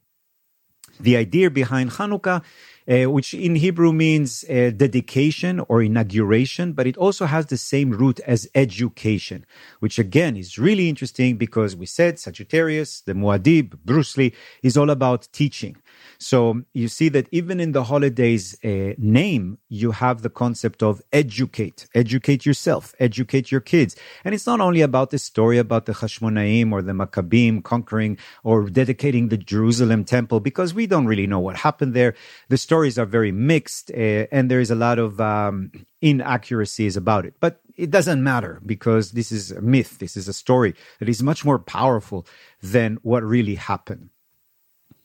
the 1.00 1.18
idea 1.18 1.50
behind 1.50 1.92
Hanukkah 1.92 2.44
uh, 2.88 3.10
which 3.10 3.34
in 3.34 3.56
Hebrew 3.56 3.94
means 3.94 4.44
uh, 4.50 4.72
dedication 4.76 5.62
or 5.70 5.82
inauguration, 5.82 6.74
but 6.74 6.88
it 6.88 6.98
also 6.98 7.26
has 7.26 7.46
the 7.46 7.58
same 7.58 7.92
root 7.92 8.20
as 8.22 8.50
education, 8.56 9.46
which 9.80 10.00
again 10.00 10.36
is 10.36 10.58
really 10.58 10.90
interesting 10.90 11.38
because 11.38 11.76
we 11.76 11.86
said 11.86 12.20
Sagittarius, 12.20 13.02
the 13.02 13.14
Muad'Dib, 13.14 13.78
Bruce 13.86 14.18
Lee, 14.18 14.34
is 14.62 14.76
all 14.76 14.90
about 14.90 15.28
teaching. 15.32 15.78
So 16.18 16.62
you 16.74 16.88
see 16.88 17.10
that 17.10 17.28
even 17.32 17.60
in 17.60 17.72
the 17.72 17.84
holidays 17.84 18.58
uh, 18.64 18.94
name, 18.98 19.58
you 19.70 19.92
have 19.92 20.22
the 20.22 20.30
concept 20.30 20.84
of 20.84 21.02
educate, 21.12 21.88
educate 21.94 22.46
yourself, 22.46 22.94
educate 23.00 23.52
your 23.52 23.62
kids. 23.62 23.96
And 24.24 24.34
it's 24.34 24.48
not 24.48 24.62
only 24.62 24.82
about 24.82 25.10
the 25.10 25.20
story 25.20 25.58
about 25.58 25.86
the 25.86 25.94
Hashmonaim 25.94 26.72
or 26.72 26.82
the 26.82 26.94
Maccabim 26.94 27.64
conquering 27.64 28.18
or 28.44 28.70
dedicating 28.70 29.30
the 29.30 29.38
Jerusalem 29.38 30.04
temple, 30.04 30.40
because 30.40 30.74
we 30.74 30.88
don't 30.88 31.06
really 31.06 31.28
know 31.28 31.40
what 31.40 31.58
happened 31.58 31.94
there. 31.94 32.16
The 32.50 32.58
stories 32.58 32.98
are 32.98 33.06
very 33.06 33.32
mixed 33.32 33.92
uh, 33.92 34.28
and 34.32 34.50
there 34.50 34.60
is 34.60 34.72
a 34.72 34.76
lot 34.76 35.00
of 35.00 35.20
um, 35.20 35.72
inaccuracies 36.02 36.98
about 36.98 37.26
it. 37.26 37.36
But 37.40 37.62
it 37.76 37.90
doesn't 37.90 38.24
matter 38.24 38.62
because 38.66 39.12
this 39.12 39.32
is 39.32 39.52
a 39.52 39.62
myth. 39.62 40.00
This 40.00 40.16
is 40.16 40.28
a 40.28 40.34
story 40.34 40.76
that 41.00 41.10
is 41.10 41.24
much 41.24 41.44
more 41.44 41.60
powerful 41.60 42.26
than 42.62 42.98
what 43.02 43.24
really 43.24 43.56
happened. 43.56 44.10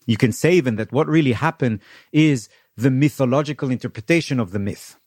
You 0.08 0.16
can 0.16 0.32
say 0.32 0.54
even 0.54 0.76
that 0.76 0.90
what 0.90 1.06
really 1.06 1.32
happened 1.32 1.80
is 2.12 2.48
the 2.76 2.90
mythological 2.90 3.70
interpretation 3.70 4.40
of 4.40 4.50
the 4.50 4.58
myth 4.58 4.98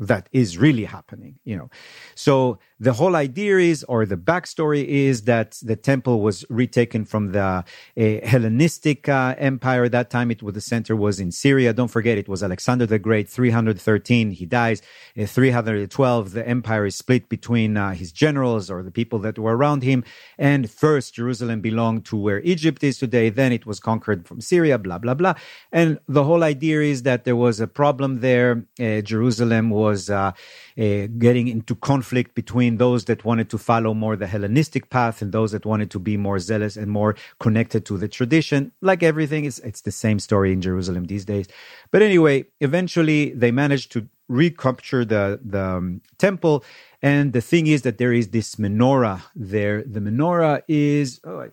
that 0.00 0.28
is 0.32 0.58
really 0.58 0.84
happening, 0.84 1.38
you 1.44 1.56
know. 1.56 1.70
So 2.16 2.58
the 2.80 2.92
whole 2.92 3.16
idea 3.16 3.58
is, 3.58 3.84
or 3.84 4.06
the 4.06 4.16
backstory 4.16 4.84
is 4.84 5.22
that 5.22 5.58
the 5.62 5.74
temple 5.74 6.20
was 6.20 6.44
retaken 6.48 7.04
from 7.04 7.32
the 7.32 7.40
uh, 7.40 7.62
Hellenistic 7.96 9.08
uh, 9.08 9.34
empire. 9.38 9.84
At 9.84 9.92
that 9.92 10.10
time, 10.10 10.30
it 10.30 10.42
was 10.42 10.54
the 10.54 10.60
center 10.60 10.94
was 10.94 11.18
in 11.18 11.32
Syria. 11.32 11.72
Don't 11.72 11.88
forget, 11.88 12.18
it 12.18 12.28
was 12.28 12.42
Alexander 12.42 12.86
the 12.86 12.98
Great, 12.98 13.28
313. 13.28 14.30
He 14.30 14.46
dies. 14.46 14.80
In 15.16 15.26
312, 15.26 16.32
the 16.32 16.46
empire 16.48 16.86
is 16.86 16.96
split 16.96 17.28
between 17.28 17.76
uh, 17.76 17.94
his 17.94 18.12
generals 18.12 18.70
or 18.70 18.82
the 18.82 18.92
people 18.92 19.18
that 19.20 19.38
were 19.38 19.56
around 19.56 19.82
him. 19.82 20.04
And 20.38 20.70
first, 20.70 21.14
Jerusalem 21.14 21.60
belonged 21.60 22.04
to 22.06 22.16
where 22.16 22.40
Egypt 22.40 22.84
is 22.84 22.98
today. 22.98 23.28
Then 23.28 23.50
it 23.50 23.66
was 23.66 23.80
conquered 23.80 24.26
from 24.26 24.40
Syria, 24.40 24.78
blah, 24.78 24.98
blah, 24.98 25.14
blah. 25.14 25.34
And 25.72 25.98
the 26.06 26.22
whole 26.22 26.44
idea 26.44 26.82
is 26.82 27.02
that 27.02 27.24
there 27.24 27.36
was 27.36 27.58
a 27.58 27.66
problem 27.66 28.20
there. 28.20 28.66
Uh, 28.78 29.00
Jerusalem 29.00 29.70
was 29.70 30.10
uh, 30.10 30.32
getting 30.78 31.48
into 31.48 31.74
conflict 31.74 32.36
between 32.36 32.76
those 32.76 33.06
that 33.06 33.24
wanted 33.24 33.50
to 33.50 33.58
follow 33.58 33.94
more 33.94 34.14
the 34.14 34.28
Hellenistic 34.28 34.90
path 34.90 35.20
and 35.20 35.32
those 35.32 35.50
that 35.50 35.66
wanted 35.66 35.90
to 35.90 35.98
be 35.98 36.16
more 36.16 36.38
zealous 36.38 36.76
and 36.76 36.88
more 36.88 37.16
connected 37.40 37.84
to 37.86 37.98
the 37.98 38.06
tradition. 38.06 38.70
Like 38.80 39.02
everything, 39.02 39.44
it's, 39.44 39.58
it's 39.60 39.80
the 39.80 39.90
same 39.90 40.20
story 40.20 40.52
in 40.52 40.60
Jerusalem 40.60 41.06
these 41.06 41.24
days. 41.24 41.48
But 41.90 42.02
anyway, 42.02 42.44
eventually 42.60 43.30
they 43.30 43.50
managed 43.50 43.90
to 43.92 44.08
recapture 44.28 45.04
the, 45.04 45.40
the 45.44 45.64
um, 45.64 46.00
temple. 46.18 46.64
And 47.02 47.32
the 47.32 47.40
thing 47.40 47.66
is 47.66 47.82
that 47.82 47.98
there 47.98 48.12
is 48.12 48.28
this 48.28 48.54
menorah 48.54 49.22
there. 49.34 49.82
The 49.82 50.00
menorah 50.00 50.62
is, 50.68 51.20
oh, 51.24 51.38
wait, 51.38 51.50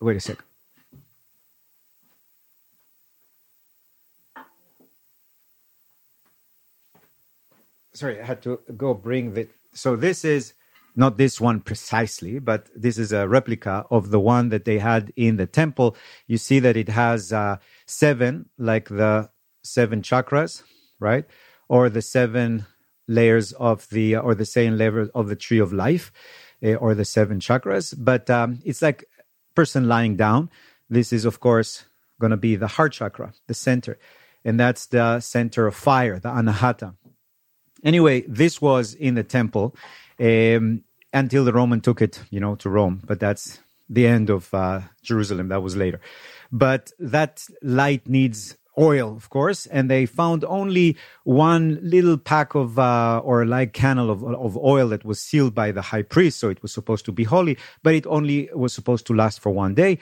wait 0.00 0.16
a 0.16 0.20
second. 0.20 0.44
Sorry, 7.94 8.20
I 8.20 8.24
had 8.24 8.42
to 8.42 8.60
go 8.76 8.94
bring 8.94 9.34
the. 9.34 9.48
So 9.74 9.96
this 9.96 10.24
is 10.24 10.54
not 10.94 11.16
this 11.16 11.40
one 11.40 11.60
precisely, 11.60 12.38
but 12.38 12.68
this 12.76 12.98
is 12.98 13.12
a 13.12 13.26
replica 13.26 13.86
of 13.90 14.10
the 14.10 14.20
one 14.20 14.50
that 14.50 14.64
they 14.64 14.78
had 14.78 15.12
in 15.16 15.36
the 15.36 15.46
temple. 15.46 15.96
You 16.26 16.38
see 16.38 16.58
that 16.60 16.76
it 16.76 16.88
has 16.88 17.32
uh, 17.32 17.56
seven, 17.86 18.48
like 18.58 18.88
the 18.88 19.30
seven 19.62 20.02
chakras, 20.02 20.62
right? 21.00 21.24
Or 21.68 21.88
the 21.88 22.02
seven 22.02 22.66
layers 23.08 23.52
of 23.52 23.88
the, 23.88 24.16
or 24.16 24.34
the 24.34 24.44
seven 24.44 24.76
layers 24.76 25.08
of 25.14 25.28
the 25.28 25.36
tree 25.36 25.58
of 25.58 25.72
life, 25.72 26.12
uh, 26.62 26.74
or 26.74 26.94
the 26.94 27.04
seven 27.04 27.40
chakras. 27.40 27.94
But 27.96 28.28
um, 28.28 28.60
it's 28.64 28.82
like 28.82 29.04
person 29.54 29.88
lying 29.88 30.16
down. 30.16 30.50
This 30.90 31.12
is, 31.12 31.24
of 31.24 31.40
course, 31.40 31.84
going 32.20 32.32
to 32.32 32.36
be 32.36 32.56
the 32.56 32.66
heart 32.66 32.92
chakra, 32.92 33.32
the 33.46 33.54
center. 33.54 33.98
And 34.44 34.60
that's 34.60 34.86
the 34.86 35.20
center 35.20 35.66
of 35.66 35.74
fire, 35.74 36.18
the 36.18 36.28
anahata. 36.28 36.96
Anyway, 37.84 38.22
this 38.28 38.60
was 38.60 38.94
in 38.94 39.14
the 39.14 39.24
temple 39.24 39.74
um, 40.20 40.84
until 41.12 41.44
the 41.44 41.52
Roman 41.52 41.80
took 41.80 42.00
it, 42.00 42.22
you 42.30 42.40
know, 42.40 42.54
to 42.56 42.70
Rome. 42.70 43.00
But 43.04 43.20
that's 43.20 43.60
the 43.88 44.06
end 44.06 44.30
of 44.30 44.52
uh, 44.54 44.80
Jerusalem. 45.02 45.48
That 45.48 45.62
was 45.62 45.76
later. 45.76 46.00
But 46.50 46.92
that 46.98 47.44
light 47.62 48.08
needs 48.08 48.56
oil, 48.78 49.14
of 49.14 49.28
course, 49.30 49.66
and 49.66 49.90
they 49.90 50.06
found 50.06 50.44
only 50.44 50.96
one 51.24 51.78
little 51.82 52.16
pack 52.16 52.54
of 52.54 52.78
uh, 52.78 53.20
or 53.22 53.44
like 53.44 53.72
candle 53.72 54.10
of, 54.10 54.24
of 54.24 54.56
oil 54.56 54.88
that 54.88 55.04
was 55.04 55.20
sealed 55.20 55.54
by 55.54 55.72
the 55.72 55.82
high 55.82 56.02
priest, 56.02 56.38
so 56.38 56.48
it 56.48 56.62
was 56.62 56.72
supposed 56.72 57.04
to 57.04 57.12
be 57.12 57.24
holy, 57.24 57.58
but 57.82 57.94
it 57.94 58.06
only 58.06 58.48
was 58.54 58.72
supposed 58.72 59.06
to 59.06 59.14
last 59.14 59.40
for 59.40 59.50
one 59.50 59.74
day. 59.74 59.98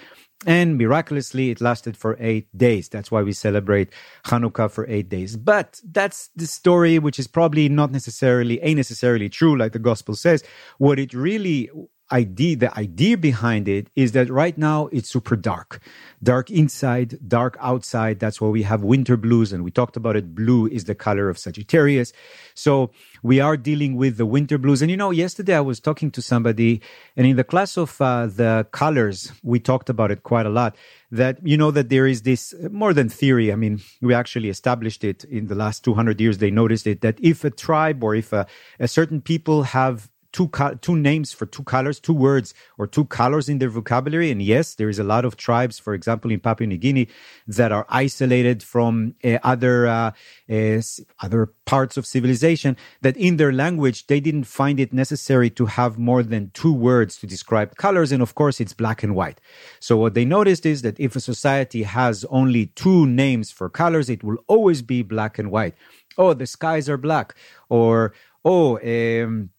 And 0.47 0.79
miraculously, 0.79 1.51
it 1.51 1.61
lasted 1.61 1.99
for 1.99 2.17
eight 2.19 2.49
days. 2.57 2.89
That's 2.89 3.11
why 3.11 3.23
we 3.23 3.33
celebrate 3.33 3.91
Hanukkah 4.25 4.71
for 4.71 4.87
eight 4.89 5.11
days. 5.11 5.37
But 5.37 5.81
that's 5.85 6.31
the 6.35 6.47
story, 6.47 6.99
which 6.99 7.19
is 7.19 7.27
probably 7.27 7.69
not 7.69 7.91
necessarily, 7.91 8.59
a 8.63 8.75
necessarily 8.75 9.29
true, 9.29 9.57
like 9.59 9.73
the 9.73 9.79
gospel 9.79 10.15
says. 10.15 10.43
What 10.79 10.99
it 10.99 11.13
really 11.13 11.71
idea, 12.13 12.57
the 12.57 12.79
idea 12.79 13.17
behind 13.17 13.69
it 13.69 13.89
is 13.95 14.13
that 14.13 14.31
right 14.31 14.57
now 14.57 14.89
it's 14.89 15.09
super 15.09 15.37
dark. 15.37 15.81
Dark 16.23 16.51
inside, 16.51 17.19
dark 17.29 17.57
outside. 17.61 18.21
That's 18.21 18.41
why 18.41 18.49
we 18.49 18.63
have 18.63 18.83
winter 18.83 19.17
blues. 19.17 19.53
And 19.53 19.65
we 19.65 19.71
talked 19.71 19.97
about 19.97 20.17
it. 20.17 20.35
Blue 20.35 20.67
is 20.67 20.85
the 20.85 20.95
color 20.95 21.29
of 21.29 21.39
Sagittarius. 21.39 22.13
So 22.55 22.91
we 23.23 23.41
are 23.41 23.57
dealing 23.57 23.97
with 23.97 24.17
the 24.17 24.27
winter 24.27 24.59
blues. 24.59 24.83
And 24.83 24.91
you 24.91 24.97
know, 24.97 25.11
yesterday 25.11 25.55
I 25.55 25.61
was 25.61 25.81
talking 25.81 26.11
to 26.13 26.23
somebody 26.23 26.81
and 27.17 27.27
in 27.27 27.37
the 27.37 27.45
class 27.45 27.77
of 27.77 28.01
uh, 28.01 28.27
the 28.27 28.67
colors, 28.73 29.33
we 29.43 29.61
talked 29.61 29.89
about 29.89 30.11
it 30.11 30.23
quite 30.23 30.47
a 30.47 30.51
lot 30.51 30.77
that, 31.11 31.45
you 31.47 31.57
know, 31.57 31.71
that 31.71 31.89
there 31.89 32.07
is 32.07 32.23
this 32.23 32.55
more 32.71 32.95
than 32.95 33.09
theory. 33.09 33.53
I 33.53 33.57
mean, 33.57 33.81
we 34.01 34.15
actually 34.15 34.49
established 34.49 35.05
it 35.05 35.25
in 35.25 35.47
the 35.47 35.55
last 35.55 35.85
200 35.85 36.21
years. 36.21 36.39
They 36.39 36.51
noticed 36.51 36.87
it 36.87 37.01
that 37.01 37.19
if 37.21 37.45
a 37.45 37.51
tribe 37.51 38.05
or 38.05 38.15
if 38.15 38.33
a, 38.33 38.47
a 38.79 38.89
certain 38.89 39.21
people 39.21 39.65
have 39.65 40.09
two 40.33 40.49
co- 40.49 40.75
two 40.75 40.97
names 40.97 41.33
for 41.33 41.47
two 41.47 41.63
colors, 41.65 41.99
two 41.99 42.13
words 42.15 42.55
or 42.79 42.87
two 42.87 43.05
colors 43.05 43.49
in 43.49 43.59
their 43.59 43.69
vocabulary. 43.69 44.31
And 44.31 44.41
yes, 44.43 44.75
there 44.75 44.89
is 44.89 44.99
a 44.99 45.05
lot 45.05 45.25
of 45.25 45.37
tribes, 45.37 45.79
for 45.79 45.95
example, 45.95 46.31
in 46.31 46.41
Papua 46.41 46.67
New 46.67 46.77
Guinea, 46.77 47.09
that 47.47 47.73
are 47.73 47.87
isolated 47.89 48.63
from 48.63 49.15
uh, 49.25 49.39
other 49.43 49.87
uh, 49.87 50.13
uh, 50.51 50.81
other 51.21 51.53
parts 51.65 51.97
of 51.97 52.07
civilization. 52.07 52.77
That 53.03 53.17
in 53.17 53.37
their 53.37 53.53
language 53.53 54.07
they 54.07 54.21
didn't 54.21 54.45
find 54.45 54.79
it 54.79 54.93
necessary 54.93 55.51
to 55.51 55.67
have 55.67 55.99
more 55.99 56.23
than 56.23 56.51
two 56.55 56.73
words 56.73 57.17
to 57.19 57.27
describe 57.27 57.77
colors. 57.77 58.13
And 58.13 58.23
of 58.23 58.35
course, 58.35 58.61
it's 58.61 58.75
black 58.75 59.03
and 59.03 59.15
white. 59.15 59.41
So 59.81 59.97
what 59.97 60.15
they 60.15 60.25
noticed 60.25 60.67
is 60.67 60.83
that 60.83 60.99
if 61.01 61.17
a 61.17 61.21
society 61.21 61.83
has 61.83 62.25
only 62.31 62.67
two 62.67 63.07
names 63.07 63.51
for 63.51 63.69
colors, 63.69 64.09
it 64.09 64.23
will 64.23 64.39
always 64.47 64.83
be 64.83 65.03
black 65.03 65.39
and 65.39 65.51
white. 65.51 65.75
Oh, 66.19 66.35
the 66.35 66.47
skies 66.47 66.89
are 66.89 66.97
black, 66.97 67.35
or 67.69 68.13
oh. 68.45 68.79
Um, 68.81 69.51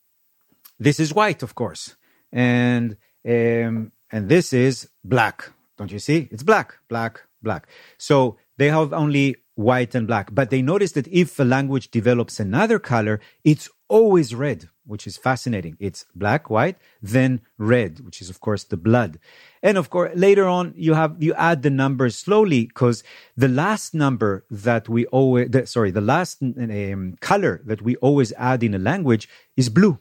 this 0.82 1.00
is 1.00 1.14
white, 1.14 1.44
of 1.44 1.54
course, 1.54 1.96
and 2.32 2.98
um, 3.24 3.92
and 4.12 4.28
this 4.28 4.52
is 4.52 4.90
black. 5.04 5.52
Don't 5.78 5.92
you 5.92 6.00
see? 6.00 6.28
It's 6.32 6.44
black, 6.44 6.78
black, 6.90 7.22
black. 7.44 7.68
So 8.00 8.38
they 8.58 8.70
have 8.70 8.92
only 8.92 9.36
white 9.56 9.94
and 9.94 10.08
black, 10.08 10.34
but 10.34 10.50
they 10.50 10.64
notice 10.64 10.94
that 10.94 11.08
if 11.08 11.40
a 11.40 11.44
language 11.44 11.92
develops 11.92 12.40
another 12.40 12.80
color, 12.80 13.20
it's 13.44 13.70
always 13.90 14.34
red, 14.34 14.70
which 14.86 15.06
is 15.06 15.18
fascinating. 15.18 15.78
It's 15.80 16.06
black, 16.16 16.50
white, 16.50 16.78
then 17.00 17.42
red, 17.60 18.00
which 18.00 18.20
is 18.20 18.32
of 18.32 18.40
course 18.40 18.64
the 18.64 18.78
blood. 18.78 19.20
And 19.62 19.78
of 19.78 19.92
course, 19.92 20.12
later 20.16 20.48
on, 20.48 20.74
you 20.76 20.96
have, 20.96 21.22
you 21.22 21.36
add 21.36 21.62
the 21.62 21.70
numbers 21.70 22.18
slowly 22.18 22.66
because 22.66 23.04
the 23.38 23.48
last 23.48 23.94
number 23.94 24.46
that 24.50 24.90
we 24.90 25.06
always, 25.08 25.52
the, 25.52 25.68
sorry, 25.68 25.92
the 25.92 26.02
last 26.02 26.42
um, 26.42 27.18
color 27.22 27.62
that 27.66 27.84
we 27.84 27.98
always 27.98 28.34
add 28.34 28.64
in 28.64 28.74
a 28.74 28.80
language 28.80 29.30
is 29.56 29.70
blue 29.70 30.00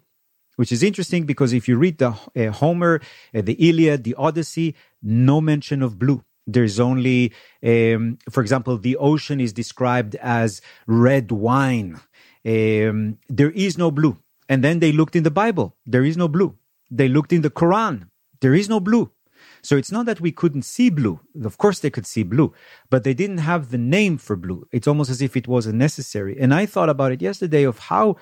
which 0.61 0.73
is 0.73 0.83
interesting 0.83 1.25
because 1.25 1.55
if 1.55 1.67
you 1.69 1.79
read 1.79 1.97
the 1.97 2.11
uh, 2.11 2.53
Homer, 2.53 3.01
uh, 3.35 3.41
the 3.41 3.57
Iliad, 3.67 4.05
the 4.05 4.15
Odyssey, 4.17 4.75
no 5.03 5.41
mention 5.41 5.83
of 5.83 5.99
blue. 5.99 6.23
There's 6.47 6.79
only, 6.79 7.33
um, 7.65 8.19
for 8.31 8.43
example, 8.43 8.77
the 8.77 8.97
ocean 8.97 9.41
is 9.41 9.55
described 9.55 10.17
as 10.17 10.61
red 10.87 11.33
wine. 11.33 11.99
Um, 12.45 13.17
there 13.31 13.53
is 13.53 13.79
no 13.79 13.91
blue. 13.91 14.19
And 14.51 14.63
then 14.63 14.81
they 14.81 14.93
looked 14.93 15.17
in 15.17 15.23
the 15.23 15.31
Bible. 15.31 15.77
There 15.87 16.05
is 16.05 16.19
no 16.19 16.29
blue. 16.29 16.55
They 16.91 17.09
looked 17.09 17.33
in 17.33 17.41
the 17.41 17.49
Quran. 17.49 18.11
There 18.43 18.55
is 18.55 18.69
no 18.69 18.81
blue. 18.81 19.11
So 19.63 19.79
it's 19.79 19.93
not 19.97 20.05
that 20.05 20.21
we 20.21 20.31
couldn't 20.31 20.67
see 20.67 20.91
blue. 20.91 21.21
Of 21.43 21.57
course 21.57 21.79
they 21.79 21.89
could 21.89 22.07
see 22.07 22.23
blue, 22.23 22.53
but 22.91 23.03
they 23.05 23.15
didn't 23.15 23.39
have 23.39 23.71
the 23.71 23.79
name 23.79 24.19
for 24.19 24.37
blue. 24.37 24.69
It's 24.73 24.87
almost 24.87 25.09
as 25.09 25.23
if 25.23 25.39
it 25.39 25.49
wasn't 25.49 25.77
necessary. 25.77 26.39
And 26.39 26.53
I 26.53 26.67
thought 26.67 26.91
about 26.91 27.13
it 27.13 27.23
yesterday 27.23 27.63
of 27.63 27.79
how 27.79 28.17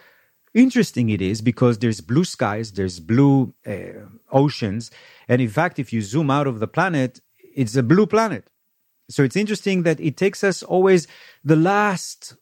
interesting 0.55 1.11
it 1.11 1.23
is 1.23 1.41
because 1.41 1.79
there's 1.79 2.01
blue 2.01 2.25
skies, 2.25 2.73
there's 2.73 3.01
blue 3.01 3.55
uh, 3.67 4.07
oceans. 4.33 4.91
And 5.29 5.41
in 5.41 5.49
fact, 5.49 5.79
if 5.79 5.93
you 5.93 6.03
zoom 6.03 6.31
out 6.31 6.47
of 6.47 6.61
the 6.61 6.69
planet, 6.69 7.21
it's 7.55 7.77
a 7.77 7.83
blue 7.83 8.07
planet. 8.07 8.51
So 9.11 9.23
it's 9.23 9.37
interesting 9.37 9.85
that 9.85 10.01
it 10.01 10.17
takes 10.17 10.45
us 10.45 10.63
always 10.63 11.07
the 11.43 11.57
last 11.57 12.37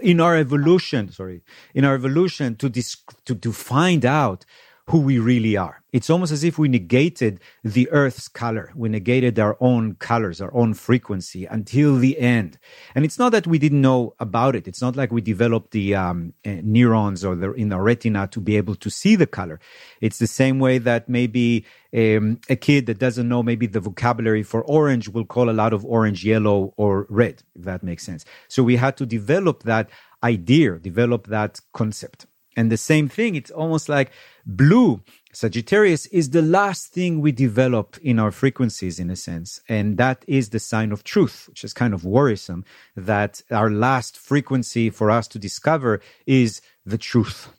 in 0.00 0.20
our 0.20 0.36
evolution, 0.36 1.10
sorry, 1.10 1.42
in 1.74 1.84
our 1.84 1.94
evolution 1.94 2.56
to, 2.56 2.70
to, 2.70 3.34
to 3.34 3.52
find 3.52 4.04
out 4.04 4.44
who 4.88 5.00
we 5.00 5.18
really 5.18 5.56
are. 5.56 5.82
It's 5.92 6.10
almost 6.10 6.30
as 6.30 6.44
if 6.44 6.58
we 6.58 6.68
negated 6.68 7.40
the 7.64 7.90
Earth's 7.90 8.28
color. 8.28 8.70
We 8.76 8.88
negated 8.88 9.38
our 9.38 9.56
own 9.60 9.94
colors, 9.94 10.40
our 10.40 10.54
own 10.54 10.74
frequency 10.74 11.44
until 11.44 11.96
the 11.96 12.18
end. 12.20 12.58
And 12.94 13.04
it's 13.04 13.18
not 13.18 13.32
that 13.32 13.48
we 13.48 13.58
didn't 13.58 13.80
know 13.80 14.14
about 14.20 14.54
it. 14.54 14.68
It's 14.68 14.80
not 14.80 14.94
like 14.94 15.10
we 15.10 15.22
developed 15.22 15.72
the 15.72 15.96
um, 15.96 16.34
uh, 16.44 16.56
neurons 16.62 17.24
or 17.24 17.34
the, 17.34 17.52
in 17.54 17.72
our 17.72 17.82
retina 17.82 18.28
to 18.28 18.40
be 18.40 18.56
able 18.56 18.76
to 18.76 18.90
see 18.90 19.16
the 19.16 19.26
color. 19.26 19.58
It's 20.00 20.18
the 20.18 20.28
same 20.28 20.60
way 20.60 20.78
that 20.78 21.08
maybe 21.08 21.64
um, 21.92 22.40
a 22.48 22.56
kid 22.56 22.86
that 22.86 22.98
doesn't 22.98 23.28
know 23.28 23.42
maybe 23.42 23.66
the 23.66 23.80
vocabulary 23.80 24.44
for 24.44 24.62
orange 24.64 25.08
will 25.08 25.24
call 25.24 25.50
a 25.50 25.52
lot 25.52 25.72
of 25.72 25.84
orange 25.84 26.24
yellow 26.24 26.74
or 26.76 27.06
red, 27.08 27.42
if 27.56 27.64
that 27.64 27.82
makes 27.82 28.04
sense. 28.04 28.24
So 28.46 28.62
we 28.62 28.76
had 28.76 28.96
to 28.98 29.06
develop 29.06 29.64
that 29.64 29.90
idea, 30.22 30.78
develop 30.78 31.26
that 31.28 31.60
concept. 31.72 32.26
And 32.56 32.72
the 32.72 32.78
same 32.78 33.08
thing, 33.08 33.36
it's 33.36 33.50
almost 33.50 33.88
like 33.88 34.10
blue 34.46 35.02
Sagittarius 35.36 36.06
is 36.06 36.30
the 36.30 36.40
last 36.40 36.94
thing 36.94 37.20
we 37.20 37.30
develop 37.30 37.98
in 37.98 38.18
our 38.18 38.30
frequencies, 38.30 38.98
in 38.98 39.10
a 39.10 39.16
sense. 39.16 39.60
And 39.68 39.98
that 39.98 40.24
is 40.26 40.48
the 40.48 40.58
sign 40.58 40.92
of 40.92 41.04
truth, 41.04 41.44
which 41.50 41.62
is 41.62 41.74
kind 41.74 41.92
of 41.92 42.06
worrisome 42.06 42.64
that 42.96 43.42
our 43.50 43.70
last 43.70 44.16
frequency 44.16 44.88
for 44.88 45.10
us 45.10 45.28
to 45.28 45.38
discover 45.38 46.00
is 46.26 46.62
the 46.86 46.96
truth 46.96 47.50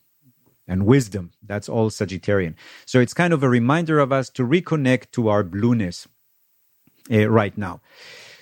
and 0.67 0.87
wisdom. 0.87 1.33
That's 1.43 1.69
all 1.69 1.91
Sagittarian. 1.91 2.55
So 2.87 2.99
it's 2.99 3.13
kind 3.13 3.31
of 3.31 3.43
a 3.43 3.49
reminder 3.49 3.99
of 3.99 4.11
us 4.11 4.31
to 4.31 4.43
reconnect 4.43 5.11
to 5.11 5.29
our 5.29 5.43
blueness 5.43 6.07
uh, 7.11 7.29
right 7.29 7.55
now. 7.55 7.81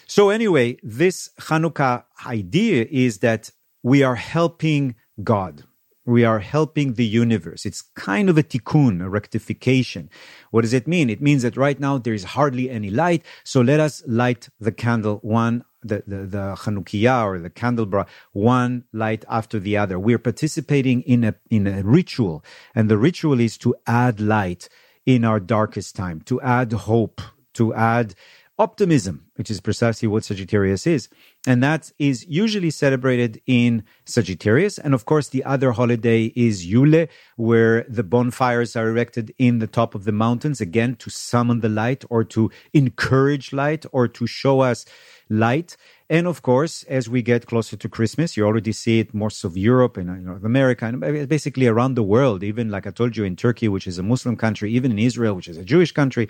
So, 0.07 0.29
anyway, 0.29 0.77
this 0.81 1.31
Hanukkah 1.41 2.03
idea 2.25 2.87
is 2.89 3.17
that 3.17 3.51
we 3.83 4.01
are 4.01 4.15
helping 4.15 4.95
God 5.23 5.65
we 6.05 6.23
are 6.23 6.39
helping 6.39 6.93
the 6.93 7.05
universe. 7.05 7.65
It's 7.65 7.81
kind 7.95 8.29
of 8.29 8.37
a 8.37 8.43
tikkun, 8.43 9.03
a 9.03 9.09
rectification. 9.09 10.09
What 10.51 10.61
does 10.61 10.73
it 10.73 10.87
mean? 10.87 11.09
It 11.09 11.21
means 11.21 11.41
that 11.41 11.57
right 11.57 11.79
now 11.79 11.97
there 11.97 12.13
is 12.13 12.23
hardly 12.23 12.69
any 12.69 12.89
light, 12.89 13.25
so 13.43 13.61
let 13.61 13.79
us 13.79 14.03
light 14.05 14.49
the 14.59 14.71
candle 14.71 15.19
one, 15.23 15.63
the, 15.81 16.03
the, 16.05 16.17
the 16.25 16.55
Chanukiah 16.55 17.25
or 17.25 17.39
the 17.39 17.49
candelabra, 17.49 18.05
one 18.33 18.85
light 18.93 19.25
after 19.29 19.59
the 19.59 19.77
other. 19.77 19.97
We're 19.97 20.19
participating 20.19 21.01
in 21.01 21.23
a, 21.23 21.35
in 21.49 21.67
a 21.67 21.81
ritual, 21.83 22.43
and 22.75 22.89
the 22.89 22.97
ritual 22.97 23.39
is 23.39 23.57
to 23.59 23.75
add 23.87 24.19
light 24.19 24.69
in 25.05 25.25
our 25.25 25.39
darkest 25.39 25.95
time, 25.95 26.21
to 26.21 26.39
add 26.41 26.71
hope, 26.73 27.21
to 27.53 27.73
add 27.73 28.15
optimism, 28.57 29.25
which 29.35 29.51
is 29.51 29.59
precisely 29.59 30.07
what 30.07 30.23
Sagittarius 30.23 30.87
is. 30.87 31.09
And 31.45 31.61
that 31.61 31.91
is 31.99 32.25
usually 32.27 32.71
celebrated 32.71 33.41
in 33.45 33.83
Sagittarius. 34.05 34.77
And 34.77 34.93
of 34.93 35.05
course, 35.05 35.29
the 35.29 35.43
other 35.43 35.73
holiday 35.73 36.31
is 36.35 36.65
Yule, 36.65 37.07
where 37.35 37.85
the 37.89 38.03
bonfires 38.03 38.75
are 38.75 38.87
erected 38.87 39.33
in 39.37 39.59
the 39.59 39.67
top 39.67 39.93
of 39.93 40.05
the 40.05 40.13
mountains, 40.13 40.61
again, 40.61 40.95
to 40.97 41.09
summon 41.09 41.59
the 41.59 41.69
light 41.69 42.05
or 42.09 42.23
to 42.23 42.49
encourage 42.73 43.51
light 43.51 43.85
or 43.91 44.07
to 44.07 44.25
show 44.25 44.61
us 44.61 44.85
light. 45.29 45.75
And 46.09 46.27
of 46.27 46.43
course, 46.43 46.83
as 46.83 47.09
we 47.09 47.23
get 47.23 47.47
closer 47.47 47.75
to 47.75 47.89
Christmas, 47.89 48.37
you 48.37 48.45
already 48.45 48.71
see 48.71 48.99
it 48.99 49.13
most 49.13 49.43
of 49.43 49.57
Europe 49.57 49.97
and 49.97 50.09
uh, 50.09 50.13
North 50.13 50.43
America 50.43 50.85
and 50.85 50.99
basically 51.27 51.65
around 51.65 51.95
the 51.95 52.03
world, 52.03 52.43
even 52.43 52.69
like 52.69 52.85
I 52.85 52.91
told 52.91 53.17
you 53.17 53.23
in 53.23 53.35
Turkey, 53.35 53.67
which 53.67 53.87
is 53.87 53.97
a 53.97 54.03
Muslim 54.03 54.37
country, 54.37 54.71
even 54.71 54.91
in 54.91 54.99
Israel, 54.99 55.33
which 55.33 55.47
is 55.47 55.57
a 55.57 55.63
Jewish 55.63 55.91
country 55.91 56.29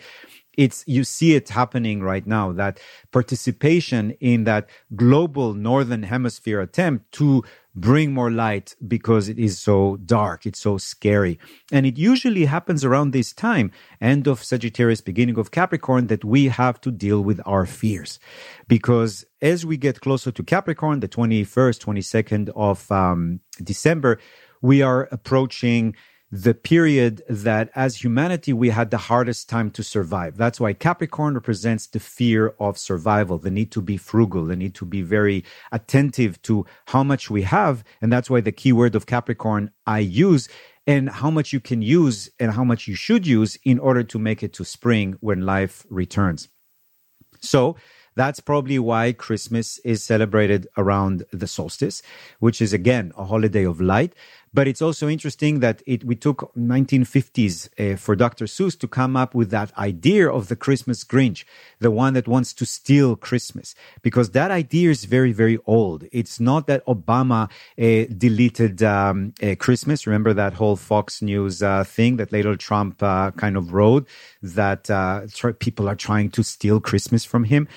it's 0.57 0.83
you 0.87 1.03
see 1.03 1.35
it 1.35 1.49
happening 1.49 2.01
right 2.01 2.25
now 2.25 2.51
that 2.51 2.79
participation 3.11 4.11
in 4.19 4.43
that 4.45 4.69
global 4.95 5.53
northern 5.53 6.03
hemisphere 6.03 6.61
attempt 6.61 7.11
to 7.11 7.43
bring 7.75 8.13
more 8.13 8.31
light 8.31 8.75
because 8.87 9.27
it 9.27 9.37
is 9.37 9.59
so 9.59 9.97
dark 10.05 10.45
it's 10.45 10.59
so 10.59 10.77
scary. 10.77 11.39
And 11.71 11.85
it 11.85 11.97
usually 11.97 12.45
happens 12.45 12.85
around 12.85 13.11
this 13.11 13.33
time 13.33 13.71
end 13.99 14.27
of 14.27 14.43
sagittarius 14.43 15.01
beginning 15.01 15.37
of 15.37 15.51
capricorn 15.51 16.07
that 16.07 16.23
we 16.23 16.47
have 16.47 16.79
to 16.81 16.91
deal 16.91 17.21
with 17.21 17.41
our 17.45 17.65
fears. 17.65 18.19
Because 18.67 19.25
as 19.41 19.65
we 19.65 19.77
get 19.77 20.01
closer 20.01 20.31
to 20.31 20.43
capricorn 20.43 21.01
the 21.01 21.09
21st 21.09 21.79
22nd 21.83 22.49
of 22.55 22.91
um, 22.91 23.39
december 23.63 24.19
we 24.61 24.81
are 24.81 25.07
approaching 25.11 25.95
the 26.31 26.53
period 26.53 27.21
that 27.29 27.69
as 27.75 28.03
humanity 28.03 28.51
we 28.51 28.69
had 28.69 28.89
the 28.89 28.97
hardest 28.97 29.47
time 29.47 29.69
to 29.71 29.83
survive. 29.83 30.38
That's 30.38 30.59
why 30.59 30.73
Capricorn 30.73 31.35
represents 31.35 31.88
the 31.88 31.99
fear 31.99 32.55
of 32.59 32.77
survival, 32.77 33.38
the 33.38 33.51
need 33.51 33.71
to 33.71 33.81
be 33.81 33.97
frugal, 33.97 34.45
the 34.45 34.55
need 34.55 34.75
to 34.75 34.85
be 34.85 35.01
very 35.01 35.43
attentive 35.71 36.41
to 36.43 36.65
how 36.88 37.03
much 37.03 37.29
we 37.29 37.43
have. 37.43 37.83
And 38.01 38.11
that's 38.11 38.29
why 38.29 38.41
the 38.41 38.51
keyword 38.51 38.95
of 38.95 39.05
Capricorn 39.05 39.71
I 39.85 39.99
use 39.99 40.49
and 40.88 41.09
how 41.09 41.29
much 41.29 41.53
you 41.53 41.59
can 41.59 41.81
use 41.81 42.29
and 42.39 42.51
how 42.51 42.63
much 42.63 42.88
you 42.88 42.95
should 42.95 43.25
use 43.25 43.57
in 43.63 43.79
order 43.79 44.03
to 44.03 44.19
make 44.19 44.43
it 44.43 44.53
to 44.53 44.65
spring 44.65 45.17
when 45.19 45.41
life 45.41 45.85
returns. 45.89 46.49
So 47.39 47.75
that's 48.15 48.39
probably 48.39 48.79
why 48.79 49.11
Christmas 49.11 49.77
is 49.79 50.03
celebrated 50.03 50.67
around 50.77 51.25
the 51.31 51.47
solstice, 51.47 52.01
which 52.39 52.61
is 52.61 52.71
again 52.71 53.11
a 53.17 53.25
holiday 53.25 53.65
of 53.65 53.81
light. 53.81 54.15
But 54.55 54.69
it's 54.69 54.81
also 54.81 55.09
interesting 55.09 55.59
that 55.59 55.81
it 55.85 56.05
we 56.05 56.15
took 56.15 56.39
1950s 56.55 57.57
uh, 57.67 57.97
for 57.97 58.15
Dr. 58.15 58.45
Seuss 58.45 58.79
to 58.79 58.87
come 58.87 59.17
up 59.17 59.35
with 59.35 59.49
that 59.49 59.77
idea 59.77 60.31
of 60.31 60.47
the 60.47 60.55
Christmas 60.55 61.03
Grinch, 61.03 61.43
the 61.79 61.91
one 61.91 62.13
that 62.13 62.25
wants 62.25 62.53
to 62.53 62.65
steal 62.65 63.17
Christmas, 63.17 63.75
because 64.01 64.29
that 64.29 64.51
idea 64.51 64.91
is 64.91 65.03
very 65.03 65.33
very 65.33 65.57
old. 65.65 66.05
It's 66.13 66.39
not 66.39 66.67
that 66.67 66.85
Obama 66.85 67.41
uh, 67.49 68.13
deleted 68.17 68.81
um, 68.81 69.33
uh, 69.43 69.55
Christmas. 69.59 70.07
Remember 70.07 70.33
that 70.33 70.53
whole 70.53 70.77
Fox 70.77 71.21
News 71.21 71.61
uh, 71.61 71.83
thing 71.83 72.15
that 72.15 72.31
later 72.31 72.55
Trump 72.55 73.03
uh, 73.03 73.31
kind 73.31 73.57
of 73.57 73.73
wrote 73.73 74.07
that 74.41 74.89
uh, 74.89 75.27
people 75.59 75.89
are 75.89 75.99
trying 76.07 76.29
to 76.29 76.43
steal 76.43 76.79
Christmas 76.79 77.25
from 77.25 77.43
him. 77.43 77.67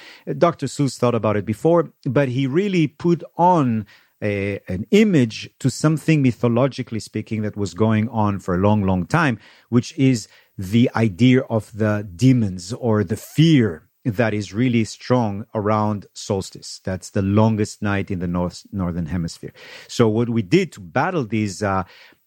Dr. 0.46 0.66
Seuss 0.66 0.96
thought 0.96 1.16
about 1.16 1.36
it 1.36 1.44
before, 1.44 1.90
but 2.04 2.28
he 2.28 2.46
really 2.46 2.86
put 2.86 3.24
on 3.36 3.84
a, 4.22 4.61
an 4.68 4.87
image 4.90 5.50
to 5.61 5.70
something 5.70 6.22
mythologically 6.22 7.00
speaking 7.00 7.42
that 7.42 7.57
was 7.57 7.74
going 7.74 8.09
on 8.09 8.38
for 8.38 8.54
a 8.54 8.59
long, 8.59 8.83
long 8.83 9.07
time, 9.07 9.38
which 9.68 9.96
is 9.98 10.28
the 10.57 10.90
idea 10.96 11.42
of 11.42 11.76
the 11.76 12.09
demons 12.16 12.72
or 12.72 13.04
the 13.04 13.16
fear 13.16 13.88
that 14.04 14.33
is 14.33 14.54
really 14.54 14.85
strong 14.85 15.44
around 15.54 16.07
solstice. 16.14 16.81
That's 16.85 17.11
the 17.11 17.22
longest 17.22 17.83
night 17.83 18.11
in 18.11 18.18
the 18.20 18.26
north 18.28 18.66
northern 18.72 19.07
hemisphere. 19.07 19.52
So 19.87 20.09
what 20.09 20.28
we 20.28 20.42
did 20.42 20.72
to 20.72 20.81
battle 20.81 21.24
these 21.24 21.62
uh, 21.62 21.85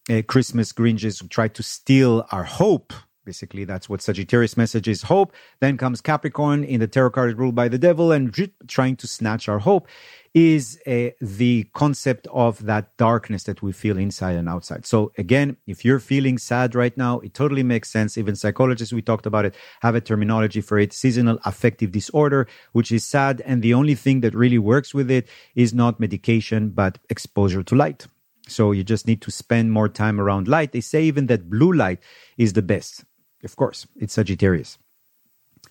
uh, 0.10 0.22
Christmas 0.28 0.74
Grinches, 0.74 1.22
who 1.22 1.28
tried 1.28 1.54
to 1.56 1.64
steal 1.64 2.26
our 2.32 2.44
hope. 2.44 2.94
Basically, 3.24 3.66
that's 3.66 3.88
what 3.88 4.02
Sagittarius 4.02 4.58
message 4.58 4.88
is 4.88 5.04
hope. 5.04 5.32
Then 5.60 5.78
comes 5.78 6.02
Capricorn 6.02 6.64
in 6.64 6.80
the 6.80 6.88
tarot 6.88 7.12
card 7.12 7.38
ruled 7.38 7.54
by 7.54 7.68
the 7.68 7.78
devil 7.78 8.12
and 8.12 8.34
trying 8.68 8.96
to 8.96 9.06
snatch 9.06 9.48
our 9.48 9.60
hope 9.60 9.88
is 10.34 10.80
uh, 10.88 11.10
the 11.20 11.68
concept 11.74 12.26
of 12.32 12.66
that 12.66 12.98
darkness 12.98 13.44
that 13.44 13.62
we 13.62 13.74
feel 13.74 13.98
inside 13.98 14.36
and 14.36 14.50
outside. 14.50 14.88
So 14.88 15.12
again, 15.20 15.58
if 15.68 15.86
you're 15.86 16.00
feeling 16.00 16.40
sad 16.40 16.74
right 16.74 16.98
now, 16.98 17.20
it 17.20 17.36
totally 17.36 17.62
makes 17.62 17.92
sense. 17.92 18.18
Even 18.18 18.36
psychologists, 18.36 18.92
we 18.92 19.04
talked 19.04 19.28
about 19.28 19.46
it, 19.46 19.56
have 19.82 19.94
a 19.94 20.02
terminology 20.02 20.62
for 20.62 20.80
it, 20.80 20.92
seasonal 20.92 21.38
affective 21.46 21.92
disorder, 21.92 22.48
which 22.72 22.92
is 22.92 23.06
sad. 23.06 23.42
And 23.46 23.62
the 23.62 23.76
only 23.76 23.94
thing 23.94 24.22
that 24.22 24.34
really 24.34 24.58
works 24.58 24.96
with 24.96 25.12
it 25.12 25.28
is 25.54 25.76
not 25.76 26.00
medication, 26.00 26.70
but 26.70 26.98
exposure 27.10 27.62
to 27.62 27.76
light. 27.76 28.08
So 28.48 28.72
you 28.72 28.84
just 28.84 29.06
need 29.06 29.22
to 29.22 29.32
spend 29.32 29.72
more 29.72 29.90
time 29.90 30.20
around 30.20 30.48
light. 30.48 30.72
They 30.72 30.82
say 30.82 31.04
even 31.04 31.28
that 31.28 31.50
blue 31.50 31.72
light 31.72 32.00
is 32.38 32.54
the 32.54 32.62
best. 32.62 33.06
Of 33.44 33.56
course, 33.56 33.88
it's 33.98 34.14
Sagittarius. 34.14 34.78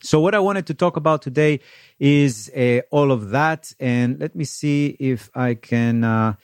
So, 0.03 0.21
what 0.21 0.35
I 0.35 0.39
wanted 0.39 0.67
to 0.69 0.75
talk 0.75 0.97
about 0.97 1.21
today 1.21 1.61
is 1.99 2.51
uh, 2.57 2.81
all 2.91 3.13
of 3.13 3.31
that. 3.31 3.73
And 3.79 4.19
let 4.19 4.35
me 4.35 4.45
see 4.45 4.97
if 4.99 5.31
I 5.35 5.55
can 5.55 6.05
uh, 6.05 6.35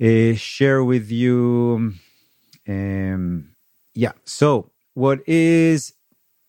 uh, 0.00 0.34
share 0.34 0.82
with 0.82 1.10
you. 1.10 1.92
Um, 2.66 3.50
yeah. 3.94 4.12
So, 4.24 4.70
what 4.94 5.20
is 5.28 5.92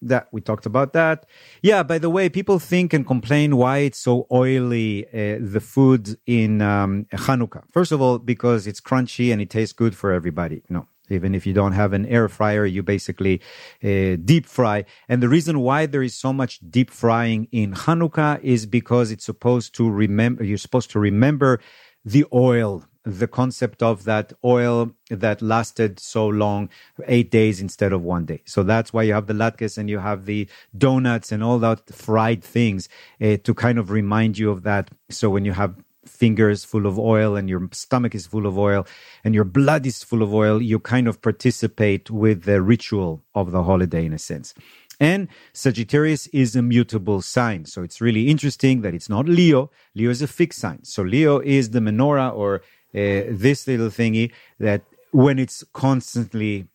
that? 0.01 0.29
We 0.31 0.39
talked 0.39 0.65
about 0.65 0.93
that. 0.93 1.25
Yeah. 1.61 1.83
By 1.83 1.97
the 1.97 2.09
way, 2.09 2.29
people 2.29 2.59
think 2.59 2.93
and 2.93 3.05
complain 3.05 3.57
why 3.57 3.79
it's 3.79 3.99
so 3.99 4.27
oily, 4.31 5.07
uh, 5.07 5.39
the 5.41 5.59
food 5.61 6.17
in 6.25 6.61
um, 6.61 7.05
Hanukkah. 7.11 7.63
First 7.71 7.91
of 7.91 8.01
all, 8.01 8.17
because 8.17 8.65
it's 8.65 8.79
crunchy 8.79 9.33
and 9.33 9.41
it 9.41 9.49
tastes 9.49 9.73
good 9.73 9.93
for 9.93 10.13
everybody. 10.13 10.63
No, 10.69 10.87
even 11.09 11.35
if 11.35 11.45
you 11.45 11.53
don't 11.53 11.73
have 11.73 11.93
an 11.93 12.05
air 12.05 12.29
fryer, 12.29 12.65
you 12.65 12.83
basically 12.83 13.41
uh, 13.83 14.15
deep 14.23 14.45
fry. 14.45 14.85
And 15.07 15.21
the 15.23 15.29
reason 15.29 15.59
why 15.59 15.85
there 15.85 16.03
is 16.03 16.15
so 16.15 16.33
much 16.33 16.59
deep 16.69 16.91
frying 16.91 17.47
in 17.51 17.73
Hanukkah 17.73 18.41
is 18.41 18.65
because 18.65 19.11
it's 19.11 19.25
supposed 19.25 19.75
to 19.75 19.89
remember, 19.89 20.43
you're 20.43 20.57
supposed 20.57 20.91
to 20.91 20.99
remember 20.99 21.59
the 22.05 22.25
oil 22.33 22.85
the 23.05 23.27
concept 23.27 23.81
of 23.81 24.03
that 24.03 24.33
oil 24.43 24.91
that 25.09 25.41
lasted 25.41 25.99
so 25.99 26.27
long, 26.27 26.69
eight 27.07 27.31
days 27.31 27.61
instead 27.61 27.93
of 27.93 28.03
one 28.03 28.25
day. 28.25 28.41
So 28.45 28.63
that's 28.63 28.93
why 28.93 29.03
you 29.03 29.13
have 29.13 29.27
the 29.27 29.33
latkes 29.33 29.77
and 29.77 29.89
you 29.89 29.99
have 29.99 30.25
the 30.25 30.47
donuts 30.77 31.31
and 31.31 31.43
all 31.43 31.59
that 31.59 31.89
fried 31.93 32.43
things 32.43 32.89
uh, 33.21 33.37
to 33.43 33.53
kind 33.53 33.79
of 33.79 33.89
remind 33.89 34.37
you 34.37 34.51
of 34.51 34.63
that. 34.63 34.91
So 35.09 35.29
when 35.29 35.45
you 35.45 35.53
have 35.53 35.75
fingers 36.05 36.63
full 36.63 36.85
of 36.85 36.97
oil 36.97 37.35
and 37.35 37.49
your 37.49 37.67
stomach 37.71 38.15
is 38.15 38.25
full 38.25 38.45
of 38.45 38.57
oil 38.57 38.85
and 39.23 39.35
your 39.35 39.43
blood 39.43 39.85
is 39.85 40.03
full 40.03 40.23
of 40.23 40.33
oil, 40.33 40.61
you 40.61 40.79
kind 40.79 41.07
of 41.07 41.21
participate 41.21 42.09
with 42.09 42.43
the 42.43 42.61
ritual 42.61 43.23
of 43.35 43.51
the 43.51 43.63
holiday 43.63 44.05
in 44.05 44.13
a 44.13 44.19
sense. 44.19 44.53
And 44.99 45.29
Sagittarius 45.53 46.27
is 46.27 46.55
a 46.55 46.61
mutable 46.61 47.21
sign. 47.21 47.65
So 47.65 47.83
it's 47.83 48.01
really 48.01 48.27
interesting 48.27 48.81
that 48.81 48.93
it's 48.93 49.09
not 49.09 49.27
Leo. 49.27 49.71
Leo 49.95 50.09
is 50.09 50.21
a 50.21 50.27
fixed 50.27 50.59
sign. 50.59 50.83
So 50.83 51.03
Leo 51.03 51.39
is 51.39 51.69
the 51.69 51.79
menorah 51.79 52.35
or 52.35 52.55
uh, 52.93 53.29
this 53.29 53.67
little 53.67 53.87
thingy 53.87 54.31
that 54.59 54.83
when 55.11 55.39
it's 55.39 55.63
constantly 55.73 56.67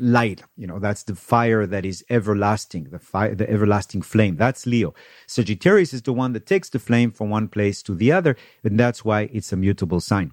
light, 0.00 0.42
you 0.56 0.66
know, 0.66 0.78
that's 0.78 1.04
the 1.04 1.14
fire 1.14 1.66
that 1.66 1.84
is 1.84 2.04
everlasting, 2.10 2.84
the 2.84 2.98
fire, 2.98 3.34
the 3.34 3.48
everlasting 3.50 4.02
flame. 4.02 4.36
That's 4.36 4.66
Leo. 4.66 4.94
Sagittarius 5.26 5.92
is 5.92 6.02
the 6.02 6.12
one 6.12 6.32
that 6.32 6.46
takes 6.46 6.68
the 6.70 6.78
flame 6.78 7.10
from 7.10 7.30
one 7.30 7.48
place 7.48 7.82
to 7.84 7.94
the 7.94 8.12
other. 8.12 8.36
And 8.64 8.78
that's 8.78 9.04
why 9.04 9.30
it's 9.32 9.52
a 9.52 9.56
mutable 9.56 10.00
sign. 10.00 10.32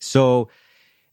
So, 0.00 0.48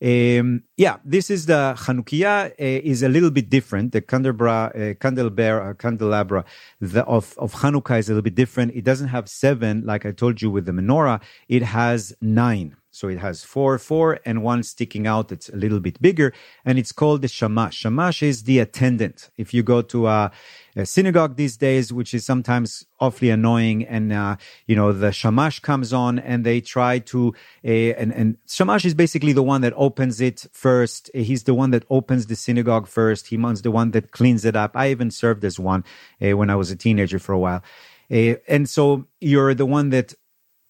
um, 0.01 0.63
yeah, 0.75 0.97
this 1.05 1.29
is 1.29 1.45
the 1.45 1.73
Chanukiah 1.77 2.51
uh, 2.51 2.53
is 2.59 3.01
a 3.01 3.09
little 3.09 3.31
bit 3.31 3.49
different. 3.49 3.93
The 3.93 4.01
candelabra, 4.01 4.71
uh, 4.75 4.93
candelabra, 4.99 5.69
uh, 5.69 5.73
candelabra 5.73 6.45
the, 6.81 7.03
of 7.05 7.33
of 7.37 7.53
Hanukkah 7.53 7.99
is 7.99 8.09
a 8.09 8.11
little 8.11 8.21
bit 8.21 8.35
different. 8.35 8.75
It 8.75 8.83
doesn't 8.83 9.07
have 9.07 9.29
seven 9.29 9.85
like 9.85 10.05
I 10.05 10.11
told 10.11 10.41
you 10.41 10.51
with 10.51 10.65
the 10.65 10.73
menorah. 10.73 11.21
It 11.47 11.63
has 11.63 12.13
nine. 12.21 12.75
So 12.95 13.09
it 13.09 13.17
has 13.17 13.43
four, 13.43 13.77
four, 13.77 14.19
and 14.25 14.41
one 14.41 14.63
sticking 14.63 15.05
out 15.05 15.27
that's 15.27 15.49
a 15.49 15.55
little 15.57 15.81
bit 15.81 16.01
bigger, 16.01 16.31
and 16.63 16.79
it's 16.79 16.93
called 16.93 17.23
the 17.23 17.27
shamash. 17.27 17.75
Shamash 17.75 18.23
is 18.23 18.43
the 18.43 18.59
attendant. 18.59 19.31
If 19.37 19.53
you 19.53 19.63
go 19.63 19.81
to 19.81 20.07
a, 20.07 20.31
a 20.77 20.85
synagogue 20.85 21.35
these 21.35 21.57
days, 21.57 21.91
which 21.91 22.13
is 22.13 22.25
sometimes 22.25 22.85
awfully 23.01 23.31
annoying, 23.31 23.83
and 23.83 24.13
uh, 24.13 24.37
you 24.65 24.77
know 24.77 24.93
the 24.93 25.11
shamash 25.11 25.59
comes 25.59 25.91
on, 25.91 26.19
and 26.19 26.45
they 26.45 26.61
try 26.61 26.99
to, 26.99 27.33
uh, 27.65 27.67
and 27.67 28.13
and 28.13 28.37
shamash 28.47 28.85
is 28.85 28.93
basically 28.93 29.33
the 29.33 29.43
one 29.43 29.59
that 29.59 29.73
opens 29.75 30.21
it 30.21 30.45
first. 30.53 31.11
He's 31.13 31.43
the 31.43 31.53
one 31.53 31.71
that 31.71 31.83
opens 31.89 32.27
the 32.27 32.37
synagogue 32.37 32.87
first. 32.87 33.27
He's 33.27 33.61
the 33.61 33.71
one 33.71 33.91
that 33.91 34.11
cleans 34.11 34.45
it 34.45 34.55
up. 34.55 34.71
I 34.73 34.91
even 34.91 35.11
served 35.11 35.43
as 35.43 35.59
one 35.59 35.83
uh, 36.21 36.37
when 36.37 36.49
I 36.49 36.55
was 36.55 36.71
a 36.71 36.77
teenager 36.77 37.19
for 37.19 37.33
a 37.33 37.39
while. 37.39 37.61
Uh, 38.09 38.35
and 38.47 38.69
so 38.69 39.07
you're 39.19 39.53
the 39.53 39.65
one 39.65 39.89
that 39.89 40.13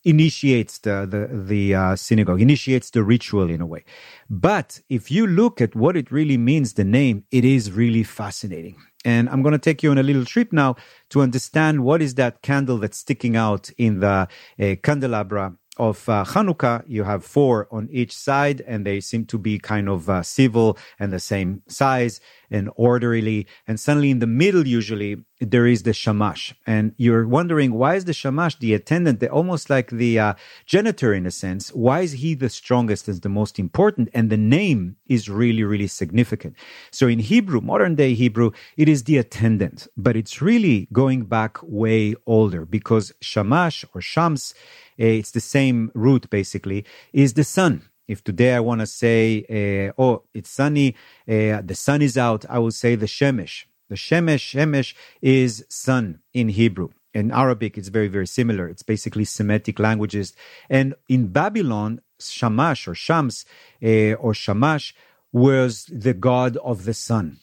initiates 0.06 0.78
the 0.80 1.06
the, 1.10 1.28
the 1.32 1.76
uh, 1.76 1.96
synagogue, 1.96 2.42
initiates 2.42 2.90
the 2.92 3.04
ritual 3.04 3.50
in 3.50 3.60
a 3.62 3.66
way. 3.66 3.84
But 4.30 4.82
if 4.90 5.12
you 5.12 5.28
look 5.28 5.60
at 5.60 5.76
what 5.76 5.98
it 5.98 6.12
really 6.12 6.38
means, 6.38 6.74
the 6.74 6.86
name, 6.86 7.26
it 7.32 7.44
is 7.44 7.72
really 7.72 8.04
fascinating. 8.04 8.78
And 9.04 9.30
I'm 9.30 9.44
going 9.44 9.54
to 9.54 9.60
take 9.60 9.84
you 9.84 9.92
on 9.92 9.98
a 9.98 10.04
little 10.04 10.26
trip 10.26 10.52
now 10.52 10.78
to 11.10 11.22
understand 11.22 11.84
what 11.84 12.02
is 12.02 12.16
that 12.16 12.42
candle 12.42 12.78
that's 12.78 12.98
sticking 12.98 13.36
out 13.36 13.70
in 13.78 14.00
the 14.00 14.28
uh, 14.60 14.76
candelabra 14.82 15.56
of 15.78 16.08
uh, 16.08 16.24
Hanukkah, 16.24 16.84
you 16.88 17.04
have 17.04 17.26
four 17.26 17.68
on 17.72 17.90
each 17.92 18.16
side, 18.16 18.62
and 18.62 18.86
they 18.86 19.00
seem 19.02 19.26
to 19.26 19.38
be 19.38 19.60
kind 19.60 19.90
of 19.90 20.10
uh, 20.10 20.24
civil 20.24 20.78
and 21.00 21.12
the 21.12 21.20
same 21.20 21.62
size 21.68 22.22
and 22.50 22.70
orderly. 22.76 23.48
And 23.68 23.80
suddenly, 23.80 24.12
in 24.12 24.20
the 24.20 24.28
middle, 24.28 24.68
usually 24.68 25.18
there 25.42 25.68
is 25.68 25.84
the 25.84 25.94
shamash, 25.94 26.56
and 26.66 26.94
you're 26.98 27.28
wondering 27.28 27.74
why 27.74 27.96
is 27.96 28.06
the 28.06 28.14
shamash 28.14 28.58
the 28.58 28.74
attendant, 28.74 29.20
the, 29.20 29.30
almost 29.30 29.70
like 29.70 29.90
the 29.90 30.18
uh, 30.18 30.34
janitor 30.66 31.14
in 31.14 31.26
a 31.26 31.32
sense? 31.32 31.70
Why 31.70 32.02
is 32.02 32.14
he 32.14 32.36
the 32.36 32.50
strongest 32.50 33.08
and 33.08 33.22
the 33.22 33.30
most 33.30 33.60
important? 33.60 34.10
And 34.14 34.30
the 34.30 34.38
name 34.38 34.96
is 35.08 35.30
really, 35.30 35.64
really 35.64 35.88
significant. 35.88 36.56
So 36.92 37.08
in 37.08 37.20
Hebrew, 37.20 37.62
modern 37.62 37.96
day 37.96 38.14
Hebrew, 38.14 38.52
it 38.78 38.88
is 38.88 39.04
the 39.04 39.18
attendant, 39.18 39.88
but 39.98 40.16
it's 40.16 40.42
really 40.42 40.88
going 40.94 41.26
back 41.26 41.58
way 41.62 42.16
older 42.26 42.66
because 42.66 43.12
shamash 43.22 43.84
or 43.94 44.02
shams 44.02 44.54
Eh, 44.98 45.18
it's 45.20 45.32
the 45.32 45.42
same 45.42 45.92
root 45.94 46.30
basically, 46.30 46.86
is 47.14 47.34
the 47.34 47.44
sun. 47.44 47.84
If 48.08 48.24
today 48.24 48.54
I 48.54 48.60
want 48.60 48.82
to 48.82 48.88
say, 48.88 49.46
uh, 49.50 50.02
oh, 50.02 50.24
it's 50.34 50.50
sunny, 50.50 50.96
uh, 51.28 51.62
the 51.64 51.76
sun 51.76 52.02
is 52.02 52.18
out, 52.18 52.46
I 52.50 52.60
will 52.60 52.72
say 52.72 52.96
the 52.96 53.06
shemesh. 53.08 53.66
The 53.90 53.96
shemesh, 53.96 54.44
shemesh 54.54 54.94
is 55.22 55.66
sun 55.70 56.20
in 56.34 56.50
Hebrew. 56.50 56.90
In 57.14 57.32
Arabic, 57.32 57.78
it's 57.78 57.88
very, 57.88 58.10
very 58.10 58.28
similar. 58.28 58.68
It's 58.68 58.84
basically 58.84 59.24
Semitic 59.24 59.80
languages. 59.80 60.34
And 60.70 60.96
in 61.08 61.28
Babylon, 61.28 62.02
Shamash 62.20 62.88
or 62.88 62.96
Shams 62.96 63.46
uh, 63.84 64.14
or 64.14 64.34
Shamash 64.34 64.94
was 65.32 65.86
the 65.86 66.14
god 66.14 66.58
of 66.58 66.86
the 66.86 66.94
sun 66.94 67.40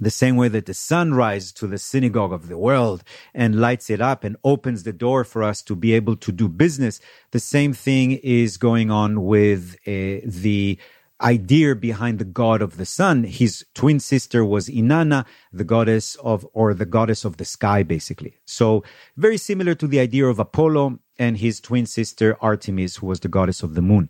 the 0.00 0.10
same 0.10 0.36
way 0.36 0.48
that 0.48 0.66
the 0.66 0.74
sun 0.74 1.14
rises 1.14 1.52
to 1.52 1.66
the 1.66 1.78
synagogue 1.78 2.32
of 2.32 2.48
the 2.48 2.56
world 2.56 3.04
and 3.34 3.60
lights 3.60 3.90
it 3.90 4.00
up 4.00 4.24
and 4.24 4.36
opens 4.42 4.82
the 4.82 4.92
door 4.92 5.24
for 5.24 5.42
us 5.42 5.62
to 5.62 5.76
be 5.76 5.92
able 5.92 6.16
to 6.16 6.32
do 6.32 6.48
business, 6.48 7.00
the 7.32 7.40
same 7.40 7.72
thing 7.72 8.12
is 8.22 8.56
going 8.56 8.90
on 8.90 9.24
with 9.24 9.76
uh, 9.86 10.24
the 10.24 10.78
idea 11.20 11.74
behind 11.74 12.18
the 12.18 12.24
god 12.24 12.62
of 12.62 12.76
the 12.76 12.86
sun. 12.86 13.24
His 13.24 13.64
twin 13.74 14.00
sister 14.00 14.44
was 14.44 14.68
Inanna, 14.68 15.26
the 15.52 15.64
goddess 15.64 16.16
of, 16.16 16.46
or 16.52 16.74
the 16.74 16.86
goddess 16.86 17.24
of 17.24 17.36
the 17.36 17.44
sky, 17.44 17.82
basically. 17.82 18.36
So 18.44 18.82
very 19.16 19.36
similar 19.36 19.74
to 19.76 19.86
the 19.86 20.00
idea 20.00 20.26
of 20.26 20.38
Apollo 20.38 20.98
and 21.18 21.36
his 21.36 21.60
twin 21.60 21.84
sister 21.84 22.36
Artemis, 22.40 22.96
who 22.96 23.06
was 23.06 23.20
the 23.20 23.28
goddess 23.28 23.62
of 23.62 23.74
the 23.74 23.82
moon. 23.82 24.08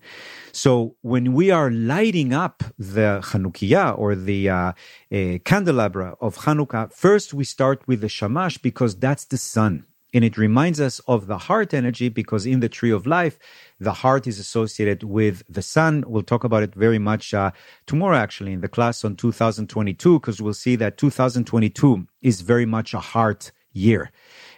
So 0.53 0.96
when 1.03 1.35
we 1.35 1.51
are 1.51 1.70
lighting 1.70 2.33
up 2.33 2.62
the 2.79 3.20
Chanukiah 3.25 3.99
or 3.99 4.14
the 4.14 4.49
uh, 4.49 4.73
uh, 5.12 5.38
candelabra 5.44 6.16
of 6.20 6.37
Hanukkah, 6.38 6.92
first 6.92 7.35
we 7.35 7.44
start 7.44 7.87
with 7.88 8.01
the 8.01 8.09
shamash 8.09 8.59
because 8.59 8.94
that's 8.96 9.25
the 9.25 9.38
sun. 9.38 9.87
And 10.12 10.25
it 10.25 10.37
reminds 10.37 10.81
us 10.81 10.99
of 11.01 11.27
the 11.27 11.38
heart 11.38 11.73
energy 11.73 12.09
because 12.09 12.46
in 12.46 12.61
the 12.61 12.68
tree 12.68 12.90
of 12.90 13.07
life, 13.07 13.38
the 13.79 13.92
heart 13.92 14.27
is 14.27 14.38
associated 14.38 15.05
with 15.05 15.42
the 15.49 15.62
sun. 15.62 16.05
We'll 16.07 16.23
talk 16.23 16.44
about 16.44 16.62
it 16.62 16.75
very 16.75 16.99
much 16.99 17.33
uh, 17.33 17.53
tomorrow, 17.87 18.16
actually, 18.16 18.53
in 18.53 18.61
the 18.61 18.68
class 18.68 19.05
on 19.05 19.16
2022, 19.16 20.18
because 20.18 20.42
we'll 20.42 20.55
see 20.55 20.77
that 20.77 20.99
2022 20.99 22.07
is 22.23 22.40
very 22.40 22.66
much 22.66 22.92
a 22.92 23.01
heart 23.01 23.53
year. 23.73 24.11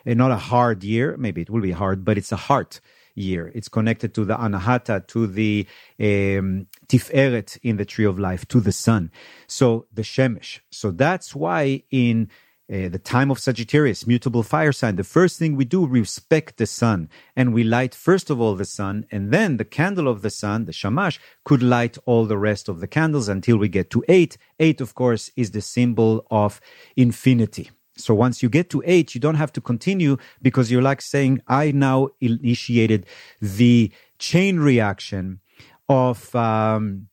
And 0.04 0.18
not 0.18 0.30
a 0.30 0.36
hard 0.36 0.82
year, 0.82 1.16
maybe 1.16 1.42
it 1.42 1.50
will 1.50 1.60
be 1.60 1.72
hard, 1.72 2.04
but 2.04 2.18
it's 2.18 2.32
a 2.32 2.36
heart 2.36 2.80
year. 3.14 3.52
It's 3.54 3.68
connected 3.68 4.14
to 4.14 4.24
the 4.24 4.36
anahata, 4.36 5.06
to 5.08 5.26
the 5.26 5.66
um, 6.00 6.66
tiferet 6.88 7.58
in 7.62 7.76
the 7.76 7.84
tree 7.84 8.04
of 8.04 8.18
life, 8.18 8.46
to 8.48 8.60
the 8.60 8.72
sun. 8.72 9.10
So 9.46 9.86
the 9.92 10.02
shemesh. 10.02 10.60
So 10.70 10.90
that's 10.90 11.34
why 11.34 11.82
in 11.90 12.30
uh, 12.70 12.88
the 12.88 12.98
time 12.98 13.30
of 13.30 13.38
Sagittarius, 13.38 14.06
mutable 14.06 14.42
fire 14.42 14.72
sign, 14.72 14.96
the 14.96 15.04
first 15.04 15.38
thing 15.38 15.56
we 15.56 15.64
do, 15.64 15.86
respect 15.86 16.56
the 16.56 16.66
sun. 16.66 17.08
And 17.36 17.52
we 17.52 17.64
light 17.64 17.94
first 17.94 18.30
of 18.30 18.40
all 18.40 18.54
the 18.54 18.64
sun, 18.64 19.06
and 19.10 19.32
then 19.32 19.56
the 19.56 19.64
candle 19.64 20.08
of 20.08 20.22
the 20.22 20.30
sun, 20.30 20.64
the 20.64 20.72
shamash, 20.72 21.20
could 21.44 21.62
light 21.62 21.98
all 22.06 22.24
the 22.24 22.38
rest 22.38 22.68
of 22.68 22.80
the 22.80 22.86
candles 22.86 23.28
until 23.28 23.56
we 23.56 23.68
get 23.68 23.90
to 23.90 24.04
eight. 24.08 24.38
Eight, 24.58 24.80
of 24.80 24.94
course, 24.94 25.30
is 25.36 25.50
the 25.50 25.60
symbol 25.60 26.26
of 26.30 26.60
infinity. 26.96 27.70
So 27.96 28.14
once 28.14 28.42
you 28.42 28.48
get 28.48 28.70
to 28.70 28.82
eight, 28.86 29.14
you 29.14 29.20
don't 29.20 29.34
have 29.34 29.52
to 29.52 29.60
continue 29.60 30.16
because 30.40 30.70
you're 30.70 30.82
like 30.82 31.02
saying, 31.02 31.42
I 31.46 31.72
now 31.72 32.08
initiated 32.20 33.06
the 33.40 33.92
chain 34.18 34.60
reaction 34.60 35.40
of 35.88 36.34
um, 36.34 37.08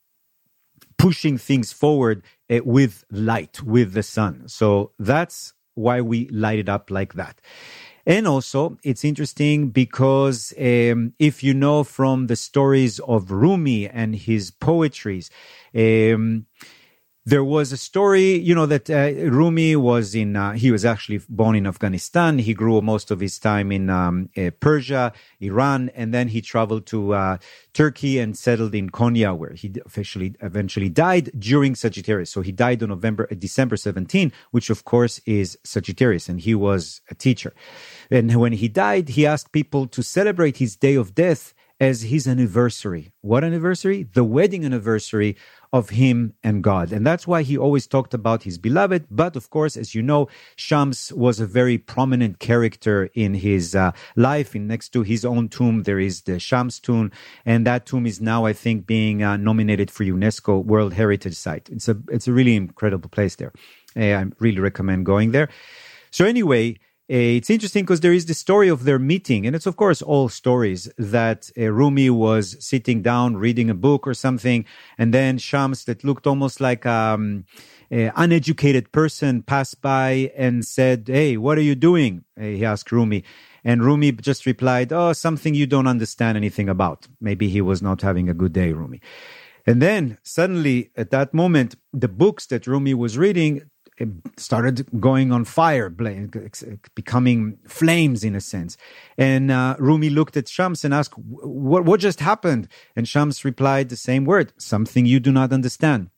pushing 0.96 1.38
things 1.38 1.72
forward 1.72 2.22
with 2.64 3.04
light, 3.10 3.62
with 3.62 3.92
the 3.92 4.02
sun. 4.02 4.48
So 4.48 4.92
that's 4.98 5.54
why 5.74 6.00
we 6.00 6.28
light 6.28 6.58
it 6.58 6.68
up 6.68 6.90
like 6.90 7.14
that. 7.14 7.40
And 8.06 8.26
also, 8.26 8.78
it's 8.82 9.04
interesting 9.04 9.68
because 9.68 10.52
um, 10.58 11.12
if 11.18 11.44
you 11.44 11.54
know 11.54 11.84
from 11.84 12.26
the 12.26 12.36
stories 12.36 12.98
of 13.00 13.30
Rumi 13.30 13.88
and 13.88 14.16
his 14.16 14.50
poetries, 14.50 15.30
um, 15.74 16.46
there 17.26 17.44
was 17.44 17.70
a 17.70 17.76
story, 17.76 18.38
you 18.38 18.54
know, 18.54 18.64
that 18.64 18.88
uh, 18.88 19.12
Rumi 19.30 19.76
was 19.76 20.14
in, 20.14 20.36
uh, 20.36 20.52
he 20.52 20.70
was 20.70 20.86
actually 20.86 21.20
born 21.28 21.54
in 21.54 21.66
Afghanistan. 21.66 22.38
He 22.38 22.54
grew 22.54 22.80
most 22.80 23.10
of 23.10 23.20
his 23.20 23.38
time 23.38 23.70
in 23.70 23.90
um, 23.90 24.30
uh, 24.38 24.50
Persia, 24.58 25.12
Iran, 25.38 25.90
and 25.94 26.14
then 26.14 26.28
he 26.28 26.40
traveled 26.40 26.86
to 26.86 27.12
uh, 27.12 27.38
Turkey 27.74 28.18
and 28.18 28.36
settled 28.36 28.74
in 28.74 28.88
Konya, 28.88 29.36
where 29.36 29.52
he 29.52 29.70
officially 29.84 30.34
eventually 30.40 30.88
died 30.88 31.30
during 31.38 31.74
Sagittarius. 31.74 32.30
So 32.30 32.40
he 32.40 32.52
died 32.52 32.82
on 32.82 32.88
November, 32.88 33.28
uh, 33.30 33.34
December 33.34 33.76
17, 33.76 34.32
which 34.50 34.70
of 34.70 34.84
course 34.84 35.20
is 35.26 35.58
Sagittarius, 35.62 36.28
and 36.28 36.40
he 36.40 36.54
was 36.54 37.02
a 37.10 37.14
teacher. 37.14 37.52
And 38.10 38.34
when 38.34 38.52
he 38.52 38.68
died, 38.68 39.10
he 39.10 39.26
asked 39.26 39.52
people 39.52 39.86
to 39.88 40.02
celebrate 40.02 40.56
his 40.56 40.74
day 40.74 40.94
of 40.94 41.14
death 41.14 41.52
as 41.80 42.02
his 42.02 42.28
anniversary. 42.28 43.10
What 43.22 43.42
anniversary? 43.42 44.06
The 44.12 44.22
wedding 44.22 44.64
anniversary 44.66 45.36
of 45.72 45.90
him 45.90 46.34
and 46.42 46.62
God. 46.62 46.92
And 46.92 47.06
that's 47.06 47.26
why 47.26 47.42
he 47.42 47.56
always 47.56 47.86
talked 47.86 48.12
about 48.12 48.42
his 48.42 48.58
beloved. 48.58 49.06
But 49.10 49.34
of 49.34 49.50
course, 49.50 49.76
as 49.76 49.94
you 49.94 50.02
know, 50.02 50.28
Shams 50.56 51.12
was 51.12 51.40
a 51.40 51.46
very 51.46 51.78
prominent 51.78 52.38
character 52.38 53.08
in 53.14 53.34
his 53.34 53.74
uh, 53.74 53.92
life. 54.14 54.54
In 54.54 54.66
next 54.66 54.90
to 54.90 55.02
his 55.02 55.24
own 55.24 55.48
tomb, 55.48 55.84
there 55.84 56.00
is 56.00 56.22
the 56.22 56.38
Shams 56.38 56.80
tomb. 56.80 57.12
And 57.46 57.66
that 57.66 57.86
tomb 57.86 58.06
is 58.06 58.20
now, 58.20 58.44
I 58.44 58.52
think, 58.52 58.86
being 58.86 59.22
uh, 59.22 59.36
nominated 59.36 59.90
for 59.90 60.04
UNESCO 60.04 60.62
World 60.62 60.92
Heritage 60.94 61.34
Site. 61.36 61.70
It's 61.70 61.88
a, 61.88 61.96
it's 62.10 62.28
a 62.28 62.32
really 62.32 62.56
incredible 62.56 63.08
place 63.08 63.36
there. 63.36 63.52
I 63.96 64.26
really 64.38 64.60
recommend 64.60 65.06
going 65.06 65.32
there. 65.32 65.48
So 66.10 66.24
anyway, 66.24 66.78
it's 67.12 67.50
interesting 67.50 67.84
because 67.84 68.00
there 68.00 68.12
is 68.12 68.26
the 68.26 68.34
story 68.34 68.68
of 68.68 68.84
their 68.84 68.98
meeting, 69.00 69.44
and 69.44 69.56
it's 69.56 69.66
of 69.66 69.74
course 69.76 70.00
all 70.00 70.28
stories 70.28 70.88
that 70.96 71.50
uh, 71.58 71.72
Rumi 71.72 72.08
was 72.08 72.56
sitting 72.64 73.02
down 73.02 73.36
reading 73.36 73.68
a 73.68 73.74
book 73.74 74.06
or 74.06 74.14
something, 74.14 74.64
and 74.96 75.12
then 75.12 75.36
Shams, 75.36 75.84
that 75.86 76.04
looked 76.04 76.28
almost 76.28 76.60
like 76.60 76.86
um, 76.86 77.46
an 77.90 78.12
uneducated 78.14 78.92
person, 78.92 79.42
passed 79.42 79.82
by 79.82 80.30
and 80.36 80.64
said, 80.64 81.08
"Hey, 81.08 81.36
what 81.36 81.58
are 81.58 81.62
you 81.62 81.74
doing?" 81.74 82.24
He 82.38 82.64
asked 82.64 82.92
Rumi, 82.92 83.24
and 83.64 83.82
Rumi 83.82 84.12
just 84.12 84.46
replied, 84.46 84.92
"Oh, 84.92 85.12
something 85.12 85.52
you 85.52 85.66
don't 85.66 85.88
understand 85.88 86.36
anything 86.36 86.68
about." 86.68 87.08
Maybe 87.20 87.48
he 87.48 87.60
was 87.60 87.82
not 87.82 88.02
having 88.02 88.28
a 88.28 88.34
good 88.34 88.52
day, 88.52 88.72
Rumi. 88.72 89.00
And 89.66 89.82
then 89.82 90.18
suddenly, 90.22 90.90
at 90.96 91.10
that 91.10 91.34
moment, 91.34 91.74
the 91.92 92.08
books 92.08 92.46
that 92.46 92.66
Rumi 92.66 92.94
was 92.94 93.18
reading 93.18 93.69
started 94.36 94.86
going 95.00 95.32
on 95.32 95.44
fire, 95.44 95.90
becoming 96.94 97.58
flames 97.66 98.24
in 98.24 98.34
a 98.34 98.40
sense. 98.40 98.76
And 99.18 99.50
uh, 99.50 99.76
Rumi 99.78 100.10
looked 100.10 100.36
at 100.36 100.48
Shams 100.48 100.84
and 100.84 100.94
asked, 100.94 101.14
what, 101.16 101.84
what 101.84 102.00
just 102.00 102.20
happened? 102.20 102.68
And 102.96 103.06
Shams 103.06 103.44
replied 103.44 103.88
the 103.88 103.96
same 103.96 104.24
word, 104.24 104.52
something 104.56 105.06
you 105.06 105.20
do 105.20 105.32
not 105.32 105.52
understand. 105.52 106.10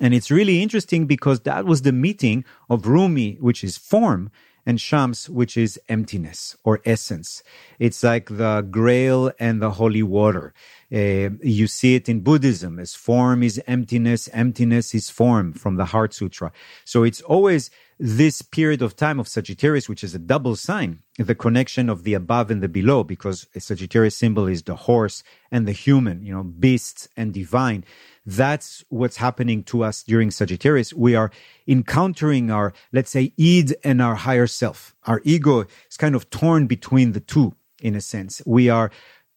And 0.00 0.12
it's 0.12 0.30
really 0.30 0.62
interesting 0.62 1.06
because 1.06 1.40
that 1.40 1.64
was 1.64 1.82
the 1.82 1.92
meeting 1.92 2.44
of 2.68 2.86
Rumi, 2.86 3.38
which 3.40 3.64
is 3.64 3.78
form, 3.78 4.30
and 4.66 4.80
Shams, 4.80 5.30
which 5.30 5.56
is 5.56 5.80
emptiness 5.88 6.56
or 6.64 6.80
essence. 6.84 7.42
It's 7.78 8.02
like 8.02 8.28
the 8.28 8.66
grail 8.68 9.30
and 9.38 9.62
the 9.62 9.70
holy 9.70 10.02
water. 10.02 10.52
Uh, 10.92 11.30
you 11.42 11.66
see 11.68 11.94
it 11.94 12.08
in 12.08 12.20
Buddhism 12.20 12.78
as 12.78 12.94
form 12.94 13.42
is 13.42 13.62
emptiness, 13.66 14.28
emptiness 14.32 14.94
is 14.94 15.08
form 15.08 15.52
from 15.52 15.76
the 15.76 15.86
Heart 15.86 16.14
Sutra. 16.14 16.52
So 16.84 17.04
it's 17.04 17.22
always 17.22 17.70
this 17.98 18.42
period 18.42 18.82
of 18.82 18.94
time 18.94 19.18
of 19.18 19.26
Sagittarius, 19.26 19.88
which 19.88 20.04
is 20.04 20.14
a 20.14 20.18
double 20.18 20.54
sign, 20.54 21.00
the 21.18 21.34
connection 21.34 21.88
of 21.88 22.02
the 22.02 22.14
above 22.14 22.50
and 22.50 22.62
the 22.62 22.68
below, 22.68 23.02
because 23.02 23.46
a 23.54 23.60
Sagittarius 23.60 24.16
symbol 24.16 24.46
is 24.46 24.62
the 24.62 24.76
horse 24.76 25.22
and 25.50 25.66
the 25.66 25.72
human, 25.72 26.22
you 26.22 26.32
know, 26.32 26.42
beasts 26.42 27.08
and 27.16 27.32
divine. 27.32 27.84
That's 28.26 28.84
what's 28.88 29.16
happening 29.16 29.62
to 29.64 29.82
us 29.82 30.02
during 30.02 30.30
Sagittarius. 30.30 30.92
We 30.92 31.14
are 31.14 31.30
encountering 31.66 32.50
our, 32.50 32.74
let's 32.92 33.10
say, 33.10 33.32
id 33.38 33.74
and 33.82 34.02
our 34.02 34.16
higher 34.16 34.46
self. 34.46 34.94
Our 35.04 35.22
ego 35.24 35.64
is 35.90 35.96
kind 35.96 36.14
of 36.14 36.28
torn 36.28 36.66
between 36.66 37.12
the 37.12 37.20
two, 37.20 37.54
in 37.80 37.94
a 37.94 38.00
sense. 38.00 38.42
We 38.44 38.68
are 38.68 38.90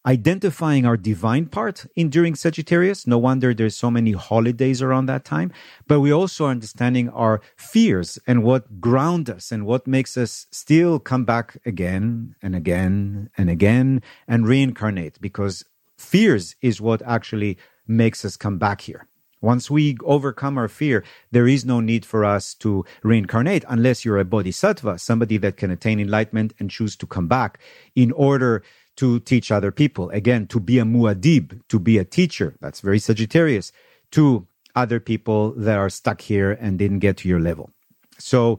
identifying 0.06 0.86
our 0.86 0.96
divine 0.96 1.46
part 1.46 1.86
in 1.94 2.08
during 2.08 2.34
Sagittarius. 2.34 3.06
No 3.06 3.18
wonder 3.18 3.52
there's 3.52 3.76
so 3.76 3.90
many 3.90 4.12
holidays 4.12 4.80
around 4.80 5.06
that 5.06 5.24
time. 5.24 5.52
But 5.86 6.00
we 6.00 6.12
also 6.12 6.46
are 6.46 6.50
understanding 6.50 7.08
our 7.10 7.40
fears 7.56 8.18
and 8.26 8.42
what 8.42 8.80
ground 8.80 9.28
us 9.28 9.52
and 9.52 9.66
what 9.66 9.86
makes 9.86 10.16
us 10.16 10.46
still 10.50 10.98
come 10.98 11.24
back 11.24 11.58
again 11.66 12.34
and 12.42 12.54
again 12.54 13.30
and 13.36 13.50
again 13.50 14.02
and 14.26 14.46
reincarnate 14.46 15.20
because 15.20 15.64
fears 15.98 16.56
is 16.62 16.80
what 16.80 17.02
actually 17.02 17.58
makes 17.86 18.24
us 18.24 18.36
come 18.36 18.58
back 18.58 18.82
here. 18.82 19.06
Once 19.42 19.70
we 19.70 19.96
overcome 20.04 20.58
our 20.58 20.68
fear, 20.68 21.02
there 21.30 21.48
is 21.48 21.64
no 21.64 21.80
need 21.80 22.04
for 22.04 22.26
us 22.26 22.52
to 22.52 22.84
reincarnate 23.02 23.64
unless 23.68 24.04
you're 24.04 24.18
a 24.18 24.24
bodhisattva, 24.24 24.98
somebody 24.98 25.38
that 25.38 25.56
can 25.56 25.70
attain 25.70 25.98
enlightenment 25.98 26.52
and 26.58 26.70
choose 26.70 26.94
to 26.94 27.06
come 27.06 27.26
back 27.26 27.58
in 27.94 28.12
order 28.12 28.62
to 29.00 29.18
teach 29.20 29.50
other 29.50 29.72
people. 29.72 30.10
Again, 30.10 30.46
to 30.48 30.60
be 30.60 30.78
a 30.78 30.84
Muad'Dib, 30.84 31.62
to 31.70 31.78
be 31.78 31.96
a 31.96 32.04
teacher. 32.04 32.54
That's 32.60 32.82
very 32.82 32.98
Sagittarius 32.98 33.72
to 34.10 34.46
other 34.76 35.00
people 35.00 35.52
that 35.52 35.78
are 35.78 35.88
stuck 35.88 36.20
here 36.20 36.52
and 36.52 36.78
didn't 36.78 36.98
get 36.98 37.16
to 37.18 37.28
your 37.28 37.40
level. 37.40 37.70
So 38.18 38.58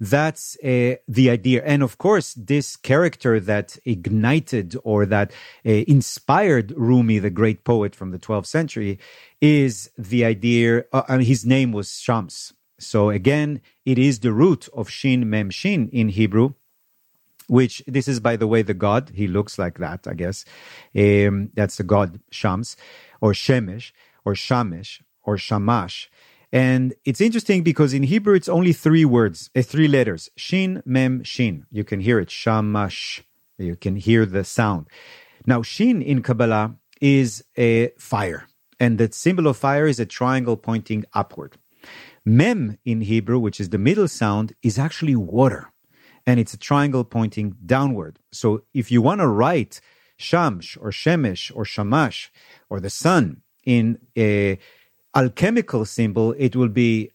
that's 0.00 0.56
uh, 0.64 0.96
the 1.06 1.28
idea. 1.28 1.62
And 1.62 1.82
of 1.82 1.98
course, 1.98 2.32
this 2.32 2.74
character 2.74 3.38
that 3.38 3.76
ignited 3.84 4.76
or 4.82 5.04
that 5.04 5.30
uh, 5.66 5.84
inspired 5.96 6.72
Rumi, 6.74 7.18
the 7.18 7.28
great 7.28 7.62
poet 7.62 7.94
from 7.94 8.12
the 8.12 8.18
12th 8.18 8.46
century, 8.46 8.98
is 9.42 9.90
the 9.98 10.24
idea. 10.24 10.84
Uh, 10.90 11.02
I 11.06 11.18
mean, 11.18 11.26
his 11.26 11.44
name 11.44 11.70
was 11.70 12.00
Shams. 12.00 12.54
So 12.78 13.10
again, 13.10 13.60
it 13.84 13.98
is 13.98 14.20
the 14.20 14.32
root 14.32 14.70
of 14.72 14.88
Shin 14.88 15.28
Mem 15.28 15.50
Shin 15.50 15.90
in 15.90 16.08
Hebrew, 16.08 16.54
which 17.48 17.82
this 17.86 18.08
is, 18.08 18.20
by 18.20 18.36
the 18.36 18.46
way, 18.46 18.62
the 18.62 18.74
god. 18.74 19.12
He 19.14 19.26
looks 19.26 19.58
like 19.58 19.78
that, 19.78 20.06
I 20.06 20.14
guess. 20.14 20.44
Um, 20.96 21.50
that's 21.54 21.76
the 21.76 21.84
god 21.84 22.20
Shams, 22.30 22.76
or 23.20 23.32
Shemesh, 23.32 23.92
or 24.24 24.34
Shamesh, 24.34 25.00
or 25.22 25.36
Shamash. 25.36 26.10
And 26.52 26.94
it's 27.04 27.20
interesting 27.20 27.62
because 27.62 27.94
in 27.94 28.02
Hebrew 28.02 28.34
it's 28.34 28.48
only 28.48 28.72
three 28.72 29.04
words, 29.04 29.50
uh, 29.56 29.62
three 29.62 29.88
letters: 29.88 30.30
Shin, 30.36 30.82
Mem, 30.84 31.22
Shin. 31.24 31.66
You 31.70 31.84
can 31.84 32.00
hear 32.00 32.18
it, 32.18 32.30
Shamash. 32.30 33.22
You 33.58 33.76
can 33.76 33.96
hear 33.96 34.26
the 34.26 34.44
sound. 34.44 34.88
Now, 35.46 35.62
Shin 35.62 36.02
in 36.02 36.22
Kabbalah 36.22 36.76
is 37.00 37.44
a 37.56 37.88
fire, 37.98 38.46
and 38.78 38.98
the 38.98 39.10
symbol 39.12 39.46
of 39.46 39.56
fire 39.56 39.86
is 39.86 39.98
a 39.98 40.06
triangle 40.06 40.56
pointing 40.56 41.04
upward. 41.14 41.56
Mem 42.24 42.78
in 42.84 43.00
Hebrew, 43.00 43.38
which 43.38 43.60
is 43.60 43.70
the 43.70 43.78
middle 43.78 44.06
sound, 44.06 44.54
is 44.62 44.78
actually 44.78 45.16
water 45.16 45.71
and 46.26 46.38
it's 46.38 46.54
a 46.54 46.58
triangle 46.58 47.04
pointing 47.04 47.56
downward. 47.64 48.18
So 48.32 48.62
if 48.74 48.90
you 48.90 49.02
want 49.02 49.20
to 49.20 49.26
write 49.26 49.80
Shamsh 50.18 50.76
or 50.80 50.90
Shemesh 50.90 51.50
or 51.54 51.64
Shamash 51.64 52.30
or 52.70 52.80
the 52.80 52.90
sun 52.90 53.42
in 53.64 53.98
a 54.16 54.58
alchemical 55.14 55.84
symbol, 55.84 56.32
it 56.38 56.56
will 56.56 56.68
be 56.68 57.10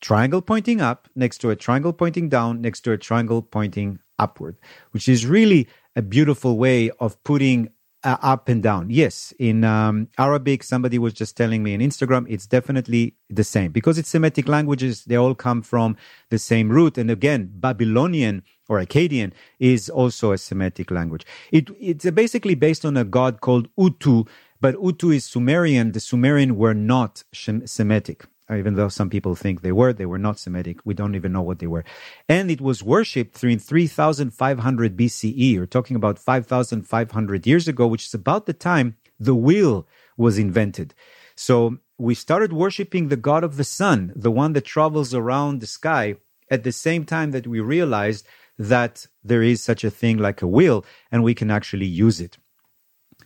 triangle 0.00 0.42
pointing 0.42 0.80
up 0.80 1.08
next 1.14 1.38
to 1.38 1.50
a 1.50 1.56
triangle 1.56 1.92
pointing 1.92 2.28
down 2.28 2.60
next 2.60 2.82
to 2.82 2.92
a 2.92 2.98
triangle 2.98 3.42
pointing 3.42 3.98
upward, 4.18 4.56
which 4.92 5.08
is 5.08 5.26
really 5.26 5.68
a 5.96 6.02
beautiful 6.02 6.58
way 6.58 6.90
of 7.00 7.22
putting 7.24 7.68
uh, 8.04 8.16
up 8.22 8.48
and 8.48 8.62
down. 8.62 8.90
Yes, 8.90 9.32
in 9.38 9.64
um, 9.64 10.08
Arabic, 10.18 10.62
somebody 10.62 10.98
was 10.98 11.14
just 11.14 11.36
telling 11.36 11.62
me 11.62 11.74
on 11.74 11.80
Instagram, 11.80 12.26
it's 12.28 12.46
definitely 12.46 13.14
the 13.30 13.44
same 13.44 13.72
because 13.72 13.98
it's 13.98 14.08
Semitic 14.08 14.46
languages. 14.46 15.04
They 15.04 15.16
all 15.16 15.34
come 15.34 15.62
from 15.62 15.96
the 16.30 16.38
same 16.38 16.68
root. 16.68 16.98
And 16.98 17.10
again, 17.10 17.50
Babylonian 17.54 18.42
or 18.68 18.78
Akkadian 18.78 19.32
is 19.58 19.88
also 19.88 20.32
a 20.32 20.38
Semitic 20.38 20.90
language. 20.90 21.24
It, 21.50 21.70
it's 21.80 22.08
basically 22.10 22.54
based 22.54 22.84
on 22.84 22.96
a 22.96 23.04
god 23.04 23.40
called 23.40 23.68
Utu, 23.76 24.24
but 24.60 24.80
Utu 24.82 25.10
is 25.10 25.24
Sumerian. 25.24 25.92
The 25.92 26.00
Sumerian 26.00 26.56
were 26.56 26.74
not 26.74 27.24
Semitic 27.32 28.26
Uh, 28.50 28.56
even 28.56 28.74
though 28.74 28.88
some 28.88 29.08
people 29.08 29.34
think 29.34 29.62
they 29.62 29.72
were, 29.72 29.92
they 29.92 30.04
were 30.04 30.18
not 30.18 30.38
Semitic. 30.38 30.78
We 30.84 30.92
don't 30.92 31.14
even 31.14 31.32
know 31.32 31.40
what 31.40 31.60
they 31.60 31.66
were. 31.66 31.84
And 32.28 32.50
it 32.50 32.60
was 32.60 32.82
worshipped 32.82 33.42
in 33.42 33.58
3500 33.58 34.96
BCE. 34.96 35.58
We're 35.58 35.66
talking 35.66 35.96
about 35.96 36.18
5500 36.18 37.46
years 37.46 37.68
ago, 37.68 37.86
which 37.86 38.04
is 38.04 38.14
about 38.14 38.44
the 38.44 38.52
time 38.52 38.96
the 39.18 39.34
wheel 39.34 39.86
was 40.16 40.38
invented. 40.38 40.94
So 41.36 41.78
we 41.96 42.14
started 42.14 42.52
worshiping 42.52 43.08
the 43.08 43.16
God 43.16 43.44
of 43.44 43.56
the 43.56 43.64
sun, 43.64 44.12
the 44.14 44.30
one 44.30 44.52
that 44.52 44.64
travels 44.64 45.14
around 45.14 45.60
the 45.60 45.66
sky 45.66 46.16
at 46.50 46.64
the 46.64 46.72
same 46.72 47.04
time 47.04 47.30
that 47.30 47.46
we 47.46 47.60
realized 47.60 48.26
that 48.58 49.06
there 49.22 49.42
is 49.42 49.62
such 49.62 49.84
a 49.84 49.90
thing 49.90 50.18
like 50.18 50.42
a 50.42 50.46
wheel 50.46 50.84
and 51.10 51.24
we 51.24 51.34
can 51.34 51.50
actually 51.50 51.86
use 51.86 52.20
it. 52.20 52.36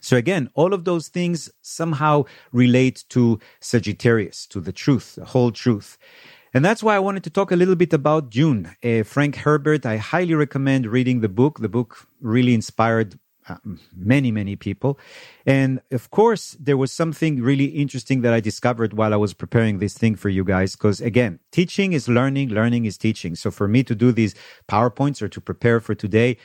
So 0.00 0.16
again, 0.16 0.50
all 0.54 0.74
of 0.74 0.84
those 0.84 1.08
things 1.08 1.50
somehow 1.62 2.24
relate 2.52 3.04
to 3.10 3.38
Sagittarius, 3.60 4.46
to 4.48 4.60
the 4.60 4.72
truth, 4.72 5.16
the 5.16 5.24
whole 5.24 5.52
truth. 5.52 5.98
And 6.54 6.64
that's 6.64 6.82
why 6.82 6.96
I 6.96 6.98
wanted 6.98 7.24
to 7.24 7.30
talk 7.30 7.50
a 7.50 7.56
little 7.56 7.76
bit 7.76 7.92
about 7.92 8.30
Dune. 8.30 8.74
Uh, 8.82 9.02
Frank 9.02 9.36
Herbert, 9.36 9.84
I 9.84 9.98
highly 9.98 10.34
recommend 10.34 10.86
reading 10.86 11.20
the 11.20 11.28
book. 11.28 11.60
The 11.60 11.68
book 11.68 12.08
really 12.20 12.54
inspired 12.54 13.18
uh, 13.48 13.56
many, 13.96 14.30
many 14.30 14.56
people. 14.56 14.98
And 15.46 15.80
of 15.90 16.10
course, 16.10 16.56
there 16.60 16.76
was 16.76 16.92
something 16.92 17.42
really 17.42 17.66
interesting 17.66 18.22
that 18.22 18.32
I 18.32 18.40
discovered 18.40 18.92
while 18.94 19.12
I 19.12 19.16
was 19.16 19.34
preparing 19.34 19.78
this 19.78 19.94
thing 19.94 20.16
for 20.16 20.28
you 20.28 20.44
guys. 20.44 20.74
Because 20.74 21.00
again, 21.00 21.38
teaching 21.52 21.92
is 21.92 22.08
learning, 22.08 22.48
learning 22.50 22.84
is 22.84 22.98
teaching. 22.98 23.34
So 23.34 23.50
for 23.50 23.68
me 23.68 23.82
to 23.84 23.94
do 23.94 24.12
these 24.12 24.34
PowerPoints 24.68 25.22
or 25.22 25.28
to 25.28 25.40
prepare 25.40 25.80
for 25.80 25.94
today, 25.94 26.36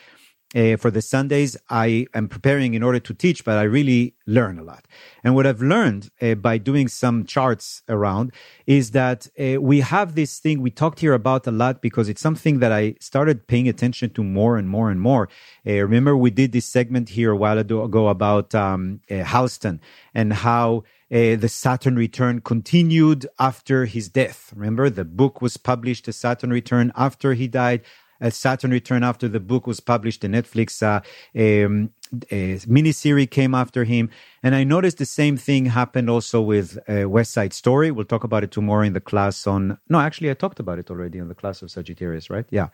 uh, 0.56 0.78
for 0.78 0.92
the 0.92 1.02
Sundays, 1.02 1.58
I 1.70 2.08
am 2.14 2.28
preparing 2.28 2.74
in 2.74 2.84
order 2.84 3.00
to 3.00 3.14
teach, 3.14 3.44
but 3.44 3.58
I 3.58 3.64
really 3.64 4.16
learn 4.28 4.60
a 4.60 4.64
lot. 4.64 4.86
And 5.24 5.36
what 5.36 5.48
I've 5.48 5.62
learned 5.62 6.10
uh, 6.22 6.36
by 6.36 6.58
doing 6.58 6.88
some 6.88 7.26
charts 7.26 7.82
around 7.90 8.34
is 8.68 8.92
that 8.92 9.28
uh, 9.40 9.62
we 9.62 9.80
have 9.80 10.16
this 10.16 10.40
thing 10.40 10.62
we 10.62 10.72
talked 10.72 11.00
here 11.00 11.14
about 11.14 11.48
a 11.48 11.52
lot 11.52 11.82
because 11.82 12.10
it's 12.10 12.22
something 12.22 12.60
that 12.60 12.72
I 12.72 12.96
started 13.00 13.48
paying 13.48 13.68
attention 13.68 14.12
to 14.12 14.24
more 14.24 14.58
and 14.58 14.70
more 14.70 14.90
and 14.92 15.02
more. 15.02 15.30
Uh, 15.66 15.74
remember, 15.74 16.16
we 16.16 16.30
did 16.30 16.52
this 16.52 16.66
segment 16.66 17.10
here 17.10 17.32
a 17.32 17.38
while 17.38 17.58
ago 17.58 18.08
about 18.08 18.54
um, 18.54 19.02
uh, 19.10 19.24
Houston 19.24 19.82
and 20.14 20.34
how 20.34 20.84
uh, 21.12 21.36
the 21.36 21.50
Saturn 21.50 21.96
Return 21.96 22.42
continued 22.42 23.28
after 23.38 23.86
his 23.86 24.10
death. 24.10 24.52
Remember, 24.56 24.90
the 24.90 25.06
book 25.06 25.42
was 25.42 25.58
published, 25.58 26.06
The 26.06 26.14
Saturn 26.14 26.50
Return, 26.50 26.92
after 26.96 27.34
he 27.34 27.48
died. 27.48 27.82
A 28.24 28.32
Saturn 28.32 28.72
Return 28.72 29.04
after 29.04 29.28
the 29.28 29.40
book 29.40 29.68
was 29.68 29.80
published. 29.80 30.22
The 30.22 30.28
Netflix 30.28 30.82
uh, 30.82 31.02
um, 31.40 31.92
a 32.32 32.58
miniseries 32.60 33.30
came 33.30 33.56
after 33.56 33.84
him. 33.84 34.10
And 34.42 34.56
I 34.56 34.64
noticed 34.64 34.98
the 34.98 35.06
same 35.06 35.38
thing 35.38 35.66
happened 35.66 36.10
also 36.10 36.42
with 36.42 36.78
uh, 36.88 37.10
West 37.10 37.32
Side 37.32 37.54
Story. 37.54 37.92
We'll 37.92 38.06
talk 38.06 38.24
about 38.24 38.44
it 38.44 38.52
tomorrow 38.52 38.84
in 38.84 38.94
the 38.94 39.02
class 39.02 39.48
on. 39.48 39.78
No, 39.90 40.00
actually, 40.00 40.30
I 40.30 40.34
talked 40.34 40.60
about 40.60 40.80
it 40.80 40.90
already 40.90 41.18
in 41.18 41.28
the 41.28 41.36
class 41.36 41.62
of 41.62 41.72
Sagittarius, 41.72 42.30
right? 42.30 42.46
Yeah. 42.50 42.70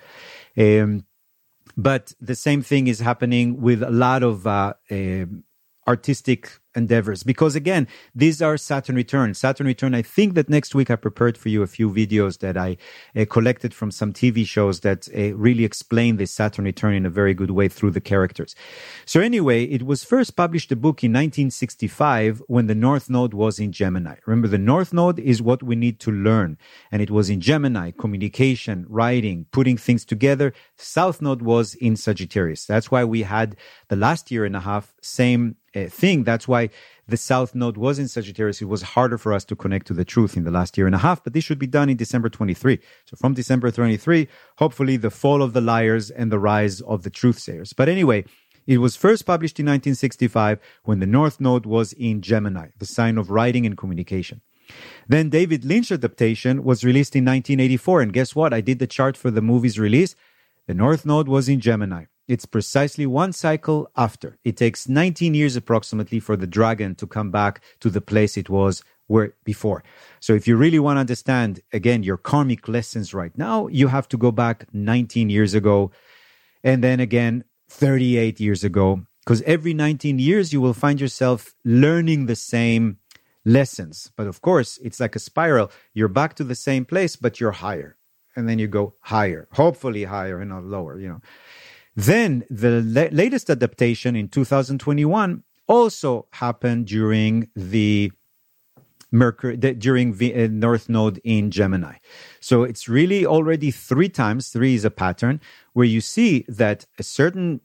Um, 0.57 1.05
but 1.77 2.13
the 2.19 2.35
same 2.35 2.61
thing 2.61 2.87
is 2.87 2.99
happening 2.99 3.61
with 3.61 3.83
a 3.83 3.91
lot 3.91 4.23
of 4.23 4.47
uh, 4.47 4.73
uh, 4.91 5.25
artistic 5.87 6.59
endeavors. 6.83 7.19
Because 7.31 7.55
again 7.63 7.83
these 8.15 8.41
are 8.41 8.55
saturn 8.57 8.95
return 8.95 9.29
saturn 9.33 9.67
return 9.73 9.93
i 10.01 10.03
think 10.15 10.29
that 10.37 10.49
next 10.57 10.71
week 10.73 10.89
i 10.89 10.97
prepared 11.07 11.35
for 11.41 11.49
you 11.53 11.61
a 11.61 11.67
few 11.77 11.89
videos 12.01 12.33
that 12.39 12.55
i 12.57 12.69
uh, 13.15 13.25
collected 13.35 13.71
from 13.79 13.89
some 13.99 14.11
tv 14.21 14.37
shows 14.55 14.75
that 14.87 15.01
uh, 15.09 15.35
really 15.45 15.65
explain 15.71 16.11
the 16.17 16.25
saturn 16.25 16.65
return 16.71 16.93
in 16.99 17.05
a 17.05 17.09
very 17.21 17.33
good 17.41 17.51
way 17.59 17.67
through 17.67 17.91
the 17.91 18.05
characters. 18.11 18.51
So 19.05 19.17
anyway 19.31 19.59
it 19.77 19.83
was 19.91 20.03
first 20.03 20.31
published 20.43 20.69
the 20.69 20.75
book 20.85 20.97
in 21.03 21.11
1965 21.11 22.41
when 22.47 22.65
the 22.71 22.79
north 22.87 23.07
node 23.09 23.33
was 23.33 23.59
in 23.59 23.71
gemini. 23.71 24.15
Remember 24.25 24.47
the 24.47 24.65
north 24.73 24.91
node 24.93 25.19
is 25.19 25.41
what 25.41 25.61
we 25.69 25.75
need 25.75 25.99
to 26.05 26.11
learn. 26.11 26.57
And 26.91 27.01
it 27.01 27.11
was 27.11 27.29
in 27.29 27.39
gemini 27.41 27.91
communication 27.91 28.85
writing 28.89 29.45
putting 29.51 29.77
things 29.77 30.03
together. 30.05 30.53
South 30.77 31.21
node 31.21 31.41
was 31.41 31.75
in 31.75 31.95
sagittarius. 31.95 32.65
That's 32.65 32.89
why 32.89 33.03
we 33.03 33.21
had 33.23 33.55
the 33.89 33.95
last 33.95 34.31
year 34.31 34.45
and 34.45 34.55
a 34.55 34.61
half 34.61 34.85
same 35.01 35.55
thing. 35.73 36.23
That's 36.23 36.47
why 36.47 36.69
the 37.07 37.17
South 37.17 37.55
Node 37.55 37.77
was 37.77 37.99
in 37.99 38.07
Sagittarius. 38.07 38.61
It 38.61 38.65
was 38.65 38.81
harder 38.81 39.17
for 39.17 39.33
us 39.33 39.43
to 39.45 39.55
connect 39.55 39.87
to 39.87 39.93
the 39.93 40.05
truth 40.05 40.37
in 40.37 40.43
the 40.43 40.51
last 40.51 40.77
year 40.77 40.85
and 40.85 40.95
a 40.95 40.99
half, 40.99 41.23
but 41.23 41.33
this 41.33 41.43
should 41.43 41.59
be 41.59 41.67
done 41.67 41.89
in 41.89 41.97
December 41.97 42.29
23. 42.29 42.79
So 43.05 43.17
from 43.17 43.33
December 43.33 43.71
23, 43.71 44.27
hopefully 44.57 44.97
the 44.97 45.09
fall 45.09 45.41
of 45.41 45.53
the 45.53 45.61
liars 45.61 46.11
and 46.11 46.31
the 46.31 46.39
rise 46.39 46.81
of 46.81 47.03
the 47.03 47.11
truthsayers. 47.11 47.73
But 47.75 47.89
anyway, 47.89 48.25
it 48.67 48.77
was 48.77 48.95
first 48.95 49.25
published 49.25 49.59
in 49.59 49.65
1965 49.65 50.59
when 50.83 50.99
the 50.99 51.07
North 51.07 51.39
Node 51.39 51.65
was 51.65 51.93
in 51.93 52.21
Gemini, 52.21 52.67
the 52.77 52.85
sign 52.85 53.17
of 53.17 53.31
writing 53.31 53.65
and 53.65 53.75
communication. 53.75 54.41
Then 55.07 55.29
David 55.29 55.65
Lynch 55.65 55.91
adaptation 55.91 56.63
was 56.63 56.83
released 56.83 57.15
in 57.15 57.25
1984. 57.25 58.01
And 58.01 58.13
guess 58.13 58.35
what? 58.35 58.53
I 58.53 58.61
did 58.61 58.77
the 58.77 58.85
chart 58.85 59.17
for 59.17 59.31
the 59.31 59.41
movie's 59.41 59.79
release. 59.79 60.13
The 60.67 60.75
North 60.75 61.05
Node 61.05 61.27
was 61.27 61.49
in 61.49 61.59
Gemini. 61.59 62.05
It's 62.29 62.45
precisely 62.45 63.07
one 63.07 63.33
cycle 63.33 63.89
after. 63.97 64.37
It 64.43 64.55
takes 64.55 64.87
19 64.87 65.33
years 65.33 65.55
approximately 65.55 66.19
for 66.19 66.37
the 66.37 66.45
dragon 66.45 66.93
to 66.95 67.07
come 67.07 67.31
back 67.31 67.59
to 67.79 67.89
the 67.89 68.01
place 68.01 68.37
it 68.37 68.51
was 68.51 68.83
where 69.07 69.33
before. 69.43 69.83
So 70.19 70.33
if 70.33 70.47
you 70.47 70.55
really 70.55 70.77
want 70.77 70.97
to 70.97 70.99
understand 70.99 71.59
again 71.73 72.03
your 72.03 72.17
karmic 72.17 72.67
lessons 72.67 73.15
right 73.15 73.35
now, 73.35 73.65
you 73.65 73.87
have 73.87 74.07
to 74.09 74.17
go 74.17 74.31
back 74.31 74.67
19 74.71 75.31
years 75.31 75.55
ago 75.55 75.89
and 76.63 76.83
then 76.83 76.99
again 76.99 77.45
38 77.67 78.39
years 78.39 78.63
ago 78.63 79.01
because 79.25 79.41
every 79.41 79.73
19 79.73 80.19
years 80.19 80.53
you 80.53 80.61
will 80.61 80.75
find 80.75 81.01
yourself 81.01 81.55
learning 81.65 82.27
the 82.27 82.35
same 82.35 82.99
lessons. 83.43 84.11
But 84.15 84.27
of 84.27 84.43
course, 84.43 84.77
it's 84.83 84.99
like 84.99 85.15
a 85.15 85.19
spiral. 85.19 85.71
You're 85.95 86.07
back 86.07 86.35
to 86.35 86.43
the 86.43 86.53
same 86.53 86.85
place 86.85 87.15
but 87.15 87.39
you're 87.39 87.53
higher. 87.53 87.95
And 88.35 88.47
then 88.47 88.59
you 88.59 88.67
go 88.67 88.93
higher, 88.99 89.47
hopefully 89.53 90.03
higher 90.03 90.39
and 90.39 90.51
not 90.51 90.63
lower, 90.63 90.99
you 90.99 91.09
know. 91.09 91.21
Then 91.99 92.45
the 92.49 92.81
la- 92.81 93.09
latest 93.11 93.49
adaptation 93.49 94.15
in 94.15 94.29
2021 94.29 95.43
also 95.67 96.27
happened 96.31 96.87
during 96.87 97.49
the 97.57 98.13
Mercury 99.11 99.57
during 99.57 100.15
the 100.17 100.33
uh, 100.33 100.47
North 100.49 100.87
Node 100.87 101.19
in 101.25 101.51
Gemini. 101.51 101.95
So 102.39 102.63
it's 102.63 102.87
really 102.87 103.25
already 103.25 103.69
three 103.69 104.07
times. 104.07 104.47
Three 104.47 104.75
is 104.75 104.85
a 104.85 104.91
pattern 104.91 105.41
where 105.73 105.85
you 105.85 105.99
see 105.99 106.45
that 106.47 106.85
a 106.99 107.03
certain 107.03 107.59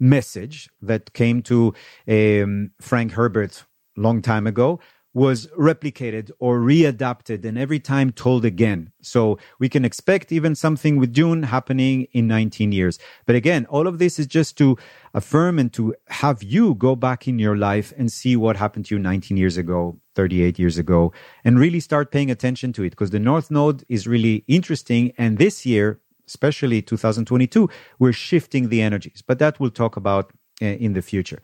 message 0.00 0.70
that 0.80 1.12
came 1.12 1.42
to 1.42 1.74
um, 2.08 2.70
Frank 2.80 3.12
Herbert 3.12 3.64
long 3.96 4.22
time 4.22 4.46
ago 4.46 4.80
was 5.14 5.46
replicated 5.56 6.32
or 6.40 6.58
readapted 6.58 7.44
and 7.44 7.56
every 7.56 7.78
time 7.78 8.10
told 8.10 8.44
again. 8.44 8.90
So 9.00 9.38
we 9.60 9.68
can 9.68 9.84
expect 9.84 10.32
even 10.32 10.56
something 10.56 10.98
with 10.98 11.12
Dune 11.12 11.44
happening 11.44 12.08
in 12.12 12.26
19 12.26 12.72
years. 12.72 12.98
But 13.24 13.36
again, 13.36 13.64
all 13.66 13.86
of 13.86 14.00
this 14.00 14.18
is 14.18 14.26
just 14.26 14.58
to 14.58 14.76
affirm 15.14 15.60
and 15.60 15.72
to 15.74 15.94
have 16.08 16.42
you 16.42 16.74
go 16.74 16.96
back 16.96 17.28
in 17.28 17.38
your 17.38 17.56
life 17.56 17.92
and 17.96 18.10
see 18.10 18.34
what 18.34 18.56
happened 18.56 18.86
to 18.86 18.96
you 18.96 18.98
19 18.98 19.36
years 19.36 19.56
ago, 19.56 20.00
38 20.16 20.58
years 20.58 20.78
ago, 20.78 21.12
and 21.44 21.60
really 21.60 21.80
start 21.80 22.10
paying 22.10 22.30
attention 22.30 22.72
to 22.72 22.82
it 22.82 22.90
because 22.90 23.10
the 23.10 23.20
North 23.20 23.52
Node 23.52 23.84
is 23.88 24.08
really 24.08 24.44
interesting. 24.48 25.12
And 25.16 25.38
this 25.38 25.64
year, 25.64 26.00
especially 26.26 26.82
2022, 26.82 27.70
we're 28.00 28.12
shifting 28.12 28.68
the 28.68 28.82
energies, 28.82 29.22
but 29.24 29.38
that 29.38 29.60
we'll 29.60 29.70
talk 29.70 29.96
about 29.96 30.32
uh, 30.60 30.66
in 30.66 30.94
the 30.94 31.02
future. 31.02 31.40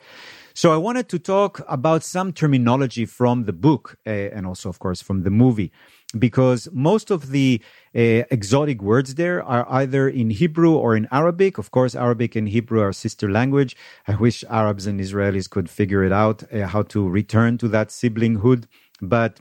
So 0.60 0.74
I 0.74 0.76
wanted 0.76 1.08
to 1.08 1.18
talk 1.18 1.62
about 1.68 2.04
some 2.04 2.34
terminology 2.34 3.06
from 3.06 3.44
the 3.44 3.52
book 3.54 3.96
uh, 4.06 4.10
and 4.10 4.46
also, 4.46 4.68
of 4.68 4.78
course, 4.78 5.00
from 5.00 5.22
the 5.22 5.30
movie, 5.30 5.72
because 6.18 6.68
most 6.70 7.10
of 7.10 7.30
the 7.30 7.62
uh, 7.96 8.28
exotic 8.30 8.82
words 8.82 9.14
there 9.14 9.42
are 9.42 9.66
either 9.70 10.06
in 10.06 10.28
Hebrew 10.28 10.74
or 10.74 10.94
in 10.94 11.08
Arabic. 11.10 11.56
Of 11.56 11.70
course, 11.70 11.94
Arabic 11.94 12.36
and 12.36 12.46
Hebrew 12.46 12.82
are 12.82 12.92
sister 12.92 13.30
language. 13.30 13.74
I 14.06 14.16
wish 14.16 14.44
Arabs 14.50 14.86
and 14.86 15.00
Israelis 15.00 15.48
could 15.48 15.70
figure 15.70 16.04
it 16.04 16.12
out 16.12 16.42
uh, 16.52 16.66
how 16.66 16.82
to 16.92 17.08
return 17.08 17.56
to 17.56 17.68
that 17.68 17.88
siblinghood, 17.88 18.64
but 19.00 19.40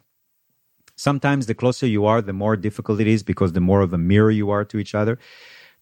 sometimes 0.95 1.47
the 1.47 1.53
closer 1.53 1.85
you 1.85 2.05
are, 2.05 2.21
the 2.21 2.31
more 2.31 2.55
difficult 2.55 3.01
it 3.01 3.07
is 3.07 3.23
because 3.23 3.51
the 3.51 3.59
more 3.59 3.81
of 3.81 3.91
a 3.91 3.97
mirror 3.97 4.31
you 4.31 4.51
are 4.51 4.63
to 4.63 4.77
each 4.77 4.95
other. 4.95 5.19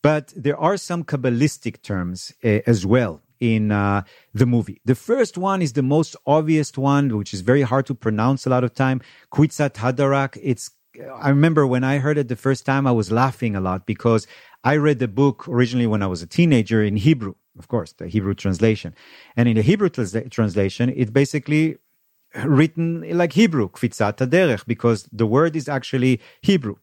But 0.01 0.33
there 0.35 0.57
are 0.57 0.77
some 0.77 1.03
Kabbalistic 1.03 1.83
terms 1.83 2.33
uh, 2.43 2.61
as 2.65 2.87
well 2.87 3.21
in 3.39 3.71
uh, 3.71 4.03
the 4.33 4.45
movie. 4.45 4.81
The 4.85 4.95
first 4.95 5.37
one 5.37 5.61
is 5.61 5.73
the 5.73 5.83
most 5.83 6.15
obvious 6.25 6.75
one, 6.77 7.17
which 7.17 7.33
is 7.33 7.41
very 7.41 7.61
hard 7.61 7.85
to 7.87 7.95
pronounce 7.95 8.45
a 8.45 8.49
lot 8.49 8.63
of 8.63 8.73
time. 8.73 9.01
Kwisatz 9.33 9.75
Haderach. 9.75 10.37
It's 10.41 10.71
I 11.21 11.29
remember 11.29 11.67
when 11.67 11.83
I 11.83 11.99
heard 11.99 12.17
it 12.17 12.27
the 12.27 12.35
first 12.35 12.65
time, 12.65 12.87
I 12.87 12.91
was 12.91 13.11
laughing 13.11 13.55
a 13.55 13.61
lot 13.61 13.85
because 13.85 14.25
I 14.63 14.77
read 14.77 14.99
the 14.99 15.07
book 15.07 15.47
originally 15.47 15.87
when 15.87 16.01
I 16.01 16.07
was 16.07 16.21
a 16.21 16.27
teenager 16.27 16.83
in 16.83 16.97
Hebrew, 16.97 17.35
of 17.59 17.67
course, 17.67 17.93
the 17.93 18.07
Hebrew 18.07 18.33
translation. 18.33 18.95
And 19.35 19.47
in 19.47 19.55
the 19.55 19.61
Hebrew 19.61 19.89
transla- 19.89 20.29
translation, 20.31 20.91
it's 20.95 21.11
basically 21.11 21.77
written 22.43 23.17
like 23.17 23.33
Hebrew, 23.33 23.69
kvitzat 23.69 24.17
derech, 24.29 24.65
because 24.65 25.07
the 25.11 25.25
word 25.27 25.55
is 25.55 25.69
actually 25.69 26.19
Hebrew. 26.41 26.77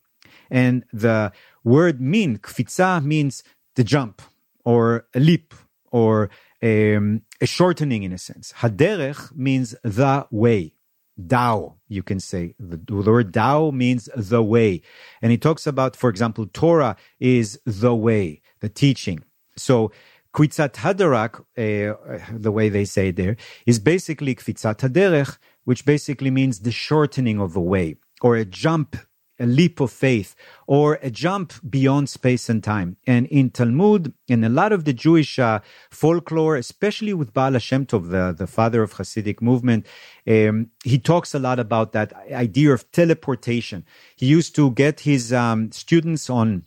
And 0.50 0.84
the 0.92 1.32
word 1.64 2.00
min, 2.00 2.38
kvitza 2.38 3.04
means 3.04 3.42
the 3.74 3.84
jump 3.84 4.22
or 4.64 5.06
a 5.14 5.20
leap 5.20 5.54
or 5.90 6.30
um, 6.64 7.22
a 7.40 7.46
shortening 7.46 8.02
in 8.02 8.12
a 8.12 8.18
sense. 8.18 8.54
Haderech 8.60 9.36
means 9.36 9.74
the 9.84 10.26
way. 10.30 10.72
Dao, 11.20 11.74
you 11.88 12.02
can 12.02 12.18
say. 12.18 12.54
The, 12.58 12.76
the 12.76 13.12
word 13.12 13.32
Dao 13.32 13.72
means 13.72 14.08
the 14.16 14.42
way. 14.42 14.82
And 15.22 15.30
he 15.30 15.38
talks 15.38 15.66
about, 15.66 15.94
for 15.94 16.10
example, 16.10 16.46
Torah 16.52 16.96
is 17.20 17.60
the 17.64 17.94
way, 17.94 18.40
the 18.60 18.68
teaching. 18.68 19.22
So, 19.56 19.92
Kwisatz 20.34 20.74
Haderach, 20.74 21.40
uh, 21.56 22.36
the 22.36 22.50
way 22.50 22.68
they 22.68 22.84
say 22.84 23.08
it 23.08 23.16
there, 23.16 23.36
is 23.66 23.78
basically 23.78 24.34
Kvitzat 24.34 24.78
Haderech, 24.78 25.38
which 25.62 25.84
basically 25.84 26.30
means 26.30 26.60
the 26.60 26.72
shortening 26.72 27.40
of 27.40 27.54
a 27.54 27.60
way 27.60 27.96
or 28.20 28.34
a 28.34 28.44
jump 28.44 28.96
a 29.38 29.46
leap 29.46 29.80
of 29.80 29.90
faith 29.90 30.34
or 30.66 30.98
a 31.02 31.10
jump 31.10 31.52
beyond 31.68 32.08
space 32.08 32.48
and 32.48 32.62
time. 32.62 32.96
And 33.06 33.26
in 33.26 33.50
Talmud, 33.50 34.12
in 34.28 34.44
a 34.44 34.48
lot 34.48 34.72
of 34.72 34.84
the 34.84 34.92
Jewish 34.92 35.38
uh, 35.38 35.60
folklore, 35.90 36.56
especially 36.56 37.14
with 37.14 37.32
Baal 37.32 37.52
Hashem 37.52 37.86
Tov, 37.86 38.10
the, 38.10 38.34
the 38.36 38.46
father 38.46 38.82
of 38.82 38.94
Hasidic 38.94 39.42
movement, 39.42 39.86
um, 40.26 40.70
he 40.84 40.98
talks 40.98 41.34
a 41.34 41.38
lot 41.38 41.58
about 41.58 41.92
that 41.92 42.12
idea 42.32 42.72
of 42.72 42.90
teleportation. 42.92 43.84
He 44.16 44.26
used 44.26 44.54
to 44.56 44.70
get 44.70 45.00
his 45.00 45.32
um, 45.32 45.72
students 45.72 46.30
on 46.30 46.64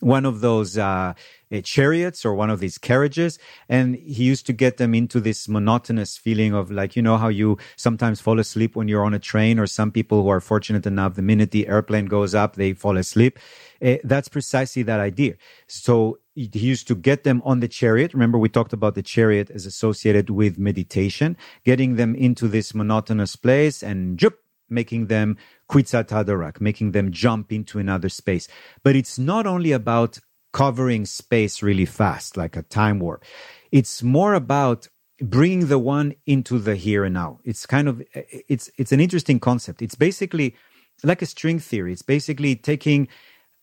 one 0.00 0.24
of 0.24 0.40
those 0.40 0.78
uh, 0.78 1.14
chariots 1.62 2.24
or 2.24 2.34
one 2.34 2.50
of 2.50 2.60
these 2.60 2.78
carriages. 2.78 3.38
And 3.68 3.96
he 3.96 4.24
used 4.24 4.46
to 4.46 4.52
get 4.52 4.76
them 4.76 4.94
into 4.94 5.20
this 5.20 5.48
monotonous 5.48 6.16
feeling 6.16 6.54
of 6.54 6.70
like, 6.70 6.94
you 6.94 7.02
know, 7.02 7.16
how 7.16 7.28
you 7.28 7.58
sometimes 7.76 8.20
fall 8.20 8.38
asleep 8.38 8.76
when 8.76 8.88
you're 8.88 9.04
on 9.04 9.14
a 9.14 9.18
train, 9.18 9.58
or 9.58 9.66
some 9.66 9.90
people 9.90 10.22
who 10.22 10.28
are 10.28 10.40
fortunate 10.40 10.86
enough, 10.86 11.14
the 11.14 11.22
minute 11.22 11.50
the 11.50 11.66
airplane 11.66 12.06
goes 12.06 12.34
up, 12.34 12.54
they 12.54 12.72
fall 12.72 12.96
asleep. 12.96 13.38
Uh, 13.82 13.96
that's 14.04 14.28
precisely 14.28 14.82
that 14.84 15.00
idea. 15.00 15.34
So 15.66 16.18
he 16.34 16.48
used 16.60 16.86
to 16.88 16.94
get 16.94 17.24
them 17.24 17.42
on 17.44 17.60
the 17.60 17.68
chariot. 17.68 18.14
Remember, 18.14 18.38
we 18.38 18.48
talked 18.48 18.72
about 18.72 18.94
the 18.94 19.02
chariot 19.02 19.50
as 19.50 19.66
associated 19.66 20.30
with 20.30 20.58
meditation, 20.58 21.36
getting 21.64 21.96
them 21.96 22.14
into 22.14 22.46
this 22.46 22.74
monotonous 22.74 23.36
place 23.36 23.82
and 23.82 24.18
jup, 24.18 24.34
making 24.68 25.08
them 25.08 25.36
Kwisatz 25.68 26.08
Haderach, 26.08 26.60
making 26.60 26.92
them 26.92 27.10
jump 27.10 27.52
into 27.52 27.78
another 27.78 28.08
space. 28.08 28.46
But 28.84 28.94
it's 28.94 29.18
not 29.18 29.46
only 29.46 29.72
about 29.72 30.20
covering 30.52 31.06
space 31.06 31.62
really 31.62 31.86
fast, 31.86 32.36
like 32.36 32.56
a 32.56 32.62
time 32.62 32.98
warp. 32.98 33.24
It's 33.70 34.02
more 34.02 34.34
about 34.34 34.88
bringing 35.20 35.68
the 35.68 35.78
one 35.78 36.14
into 36.26 36.58
the 36.58 36.76
here 36.76 37.04
and 37.04 37.14
now. 37.14 37.38
It's 37.44 37.66
kind 37.66 37.88
of 37.88 38.02
it's 38.14 38.70
it's 38.76 38.92
an 38.92 39.00
interesting 39.00 39.40
concept. 39.40 39.82
It's 39.82 39.94
basically 39.94 40.56
like 41.02 41.22
a 41.22 41.26
string 41.26 41.58
theory. 41.58 41.92
It's 41.92 42.02
basically 42.02 42.56
taking 42.56 43.08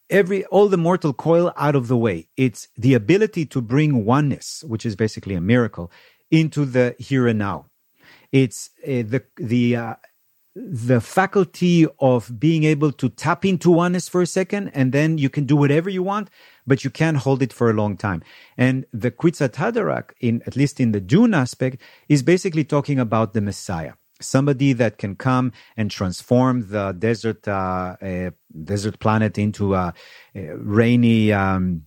every 0.09 0.45
all 0.45 0.67
the 0.67 0.77
mortal 0.77 1.13
coil 1.13 1.53
out 1.57 1.75
of 1.75 1.88
the 1.88 1.97
way. 1.97 2.27
It's 2.38 2.67
the 2.77 2.93
ability 2.93 3.45
to 3.47 3.61
bring 3.61 4.05
oneness, 4.05 4.63
which 4.67 4.85
is 4.85 4.95
basically 4.95 5.35
a 5.35 5.41
miracle, 5.41 5.91
into 6.31 6.65
the 6.65 6.95
here 6.99 7.27
and 7.27 7.39
now. 7.39 7.67
It's 8.31 8.69
uh, 8.83 9.03
the 9.03 9.23
the 9.38 9.75
uh, 9.75 9.95
the 10.58 10.99
faculty 10.99 11.86
of 11.99 12.39
being 12.39 12.64
able 12.64 12.91
to 12.91 13.10
tap 13.10 13.45
into 13.45 13.70
oneness 13.70 14.10
for 14.10 14.24
a 14.24 14.26
second, 14.26 14.72
and 14.74 14.91
then 14.91 15.20
you 15.20 15.30
can 15.30 15.45
do 15.45 15.55
whatever 15.55 15.89
you 15.89 16.01
want, 16.01 16.30
but 16.66 16.84
you 16.84 16.89
can't 16.89 17.18
hold 17.18 17.43
it 17.43 17.53
for 17.53 17.70
a 17.70 17.74
long 17.74 17.95
time. 17.95 18.24
And 18.58 18.86
the 18.91 19.12
Kwisatz 19.12 19.55
Haderach, 19.55 20.12
in 20.20 20.41
at 20.47 20.55
least 20.55 20.80
in 20.80 20.93
the 20.93 20.99
Dune 20.99 21.36
aspect, 21.36 21.80
is 22.10 22.24
basically 22.24 22.64
talking 22.64 22.99
about 22.99 23.34
the 23.34 23.41
Messiah 23.41 23.93
somebody 24.20 24.74
that 24.74 24.97
can 24.97 25.16
come 25.16 25.51
and 25.76 25.91
transform 25.91 26.68
the 26.70 26.91
desert 26.93 27.47
uh, 27.47 27.95
desert 28.64 28.99
planet 28.99 29.38
into 29.38 29.76
a, 29.76 29.93
a 30.34 30.55
rainy 30.58 31.32
um, 31.32 31.84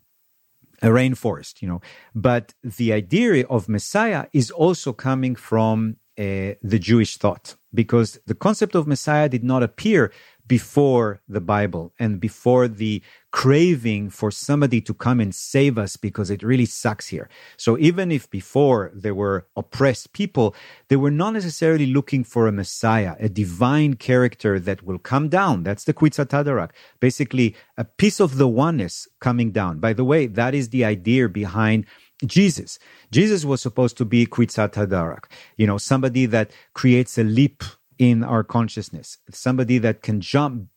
a 0.80 0.86
rainforest 0.86 1.60
you 1.60 1.66
know 1.66 1.80
but 2.14 2.54
the 2.62 2.92
idea 2.92 3.44
of 3.48 3.68
messiah 3.68 4.26
is 4.32 4.52
also 4.52 4.92
coming 4.92 5.34
from 5.34 5.96
uh, 6.20 6.54
the 6.62 6.78
jewish 6.78 7.16
thought 7.16 7.56
because 7.72 8.18
the 8.26 8.34
concept 8.46 8.74
of 8.74 8.86
messiah 8.86 9.28
did 9.28 9.44
not 9.44 9.62
appear 9.62 10.12
before 10.50 11.20
the 11.28 11.40
Bible 11.40 11.92
and 12.00 12.18
before 12.18 12.66
the 12.66 13.00
craving 13.30 14.10
for 14.10 14.32
somebody 14.32 14.80
to 14.80 14.92
come 14.92 15.20
and 15.20 15.32
save 15.32 15.78
us 15.78 15.96
because 15.96 16.28
it 16.28 16.42
really 16.42 16.66
sucks 16.66 17.06
here. 17.06 17.28
So 17.56 17.78
even 17.78 18.10
if 18.10 18.28
before 18.28 18.90
there 18.92 19.14
were 19.14 19.46
oppressed 19.56 20.12
people, 20.12 20.56
they 20.88 20.96
were 20.96 21.12
not 21.12 21.34
necessarily 21.34 21.86
looking 21.86 22.24
for 22.24 22.48
a 22.48 22.52
Messiah, 22.52 23.14
a 23.20 23.28
divine 23.28 23.94
character 23.94 24.58
that 24.58 24.82
will 24.82 24.98
come 24.98 25.28
down. 25.28 25.62
That's 25.62 25.84
the 25.84 25.94
Haderach. 25.94 26.70
Basically, 26.98 27.54
a 27.78 27.84
piece 27.84 28.18
of 28.18 28.36
the 28.36 28.48
oneness 28.48 29.06
coming 29.20 29.52
down. 29.52 29.78
By 29.78 29.92
the 29.92 30.04
way, 30.04 30.26
that 30.26 30.52
is 30.52 30.70
the 30.70 30.84
idea 30.84 31.28
behind 31.28 31.86
Jesus. 32.26 32.78
Jesus 33.10 33.44
was 33.44 33.60
supposed 33.60 33.96
to 33.98 34.04
be 34.04 34.26
Kwisatz 34.26 34.74
Haderach, 34.74 35.24
you 35.56 35.66
know, 35.66 35.78
somebody 35.78 36.26
that 36.26 36.50
creates 36.74 37.16
a 37.18 37.24
leap 37.24 37.64
in 37.98 38.24
our 38.24 38.42
consciousness, 38.44 39.18
somebody 39.30 39.78
that 39.78 40.02
can 40.02 40.20
jump, 40.20 40.68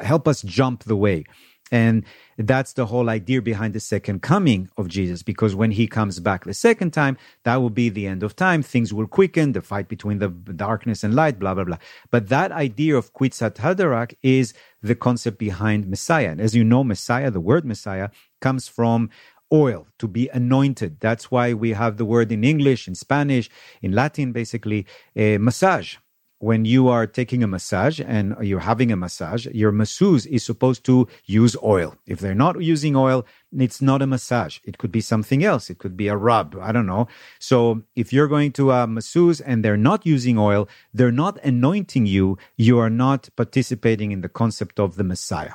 help 0.00 0.26
us 0.28 0.42
jump 0.42 0.84
the 0.84 0.96
way. 0.96 1.24
And 1.70 2.04
that's 2.36 2.74
the 2.74 2.84
whole 2.84 3.08
idea 3.08 3.40
behind 3.40 3.72
the 3.72 3.80
second 3.80 4.20
coming 4.20 4.68
of 4.76 4.88
Jesus, 4.88 5.22
because 5.22 5.54
when 5.54 5.70
he 5.70 5.86
comes 5.86 6.20
back 6.20 6.44
the 6.44 6.52
second 6.52 6.92
time, 6.92 7.16
that 7.44 7.56
will 7.56 7.70
be 7.70 7.88
the 7.88 8.06
end 8.06 8.22
of 8.22 8.36
time. 8.36 8.62
Things 8.62 8.92
will 8.92 9.06
quicken, 9.06 9.52
the 9.52 9.62
fight 9.62 9.88
between 9.88 10.18
the 10.18 10.28
darkness 10.28 11.02
and 11.02 11.14
light, 11.14 11.38
blah, 11.38 11.54
blah, 11.54 11.64
blah. 11.64 11.78
But 12.10 12.28
that 12.28 12.52
idea 12.52 12.94
of 12.94 13.14
Kwisatz 13.14 13.56
Haderach 13.56 14.12
is 14.22 14.52
the 14.82 14.94
concept 14.94 15.38
behind 15.38 15.88
Messiah. 15.88 16.32
And 16.32 16.42
as 16.42 16.54
you 16.54 16.62
know, 16.62 16.84
Messiah, 16.84 17.30
the 17.30 17.40
word 17.40 17.64
Messiah, 17.64 18.10
comes 18.42 18.68
from 18.68 19.08
oil, 19.52 19.86
to 19.98 20.08
be 20.08 20.28
anointed. 20.28 20.98
That's 21.00 21.30
why 21.30 21.52
we 21.52 21.72
have 21.72 21.96
the 21.96 22.04
word 22.04 22.32
in 22.32 22.44
English, 22.44 22.88
in 22.88 22.94
Spanish, 22.94 23.50
in 23.82 23.92
Latin, 23.92 24.32
basically, 24.32 24.86
a 25.14 25.38
massage 25.38 25.96
when 26.42 26.64
you 26.64 26.88
are 26.88 27.06
taking 27.06 27.44
a 27.44 27.46
massage 27.46 28.00
and 28.00 28.34
you're 28.40 28.66
having 28.72 28.90
a 28.90 28.96
massage, 28.96 29.46
your 29.46 29.70
masseuse 29.70 30.26
is 30.26 30.42
supposed 30.42 30.84
to 30.84 31.06
use 31.24 31.56
oil. 31.62 31.94
If 32.04 32.18
they're 32.18 32.34
not 32.34 32.60
using 32.60 32.96
oil, 32.96 33.24
it's 33.56 33.80
not 33.80 34.02
a 34.02 34.08
massage. 34.08 34.58
It 34.64 34.76
could 34.76 34.90
be 34.90 35.00
something 35.00 35.44
else. 35.44 35.70
It 35.70 35.78
could 35.78 35.96
be 35.96 36.08
a 36.08 36.16
rub. 36.16 36.56
I 36.60 36.72
don't 36.72 36.86
know. 36.86 37.06
So 37.38 37.82
if 37.94 38.12
you're 38.12 38.26
going 38.26 38.50
to 38.54 38.72
a 38.72 38.88
masseuse 38.88 39.40
and 39.40 39.64
they're 39.64 39.76
not 39.76 40.04
using 40.04 40.36
oil, 40.36 40.68
they're 40.92 41.12
not 41.12 41.38
anointing 41.44 42.06
you. 42.06 42.38
You 42.56 42.80
are 42.80 42.90
not 42.90 43.28
participating 43.36 44.10
in 44.10 44.22
the 44.22 44.28
concept 44.28 44.80
of 44.80 44.96
the 44.96 45.04
Messiah. 45.04 45.54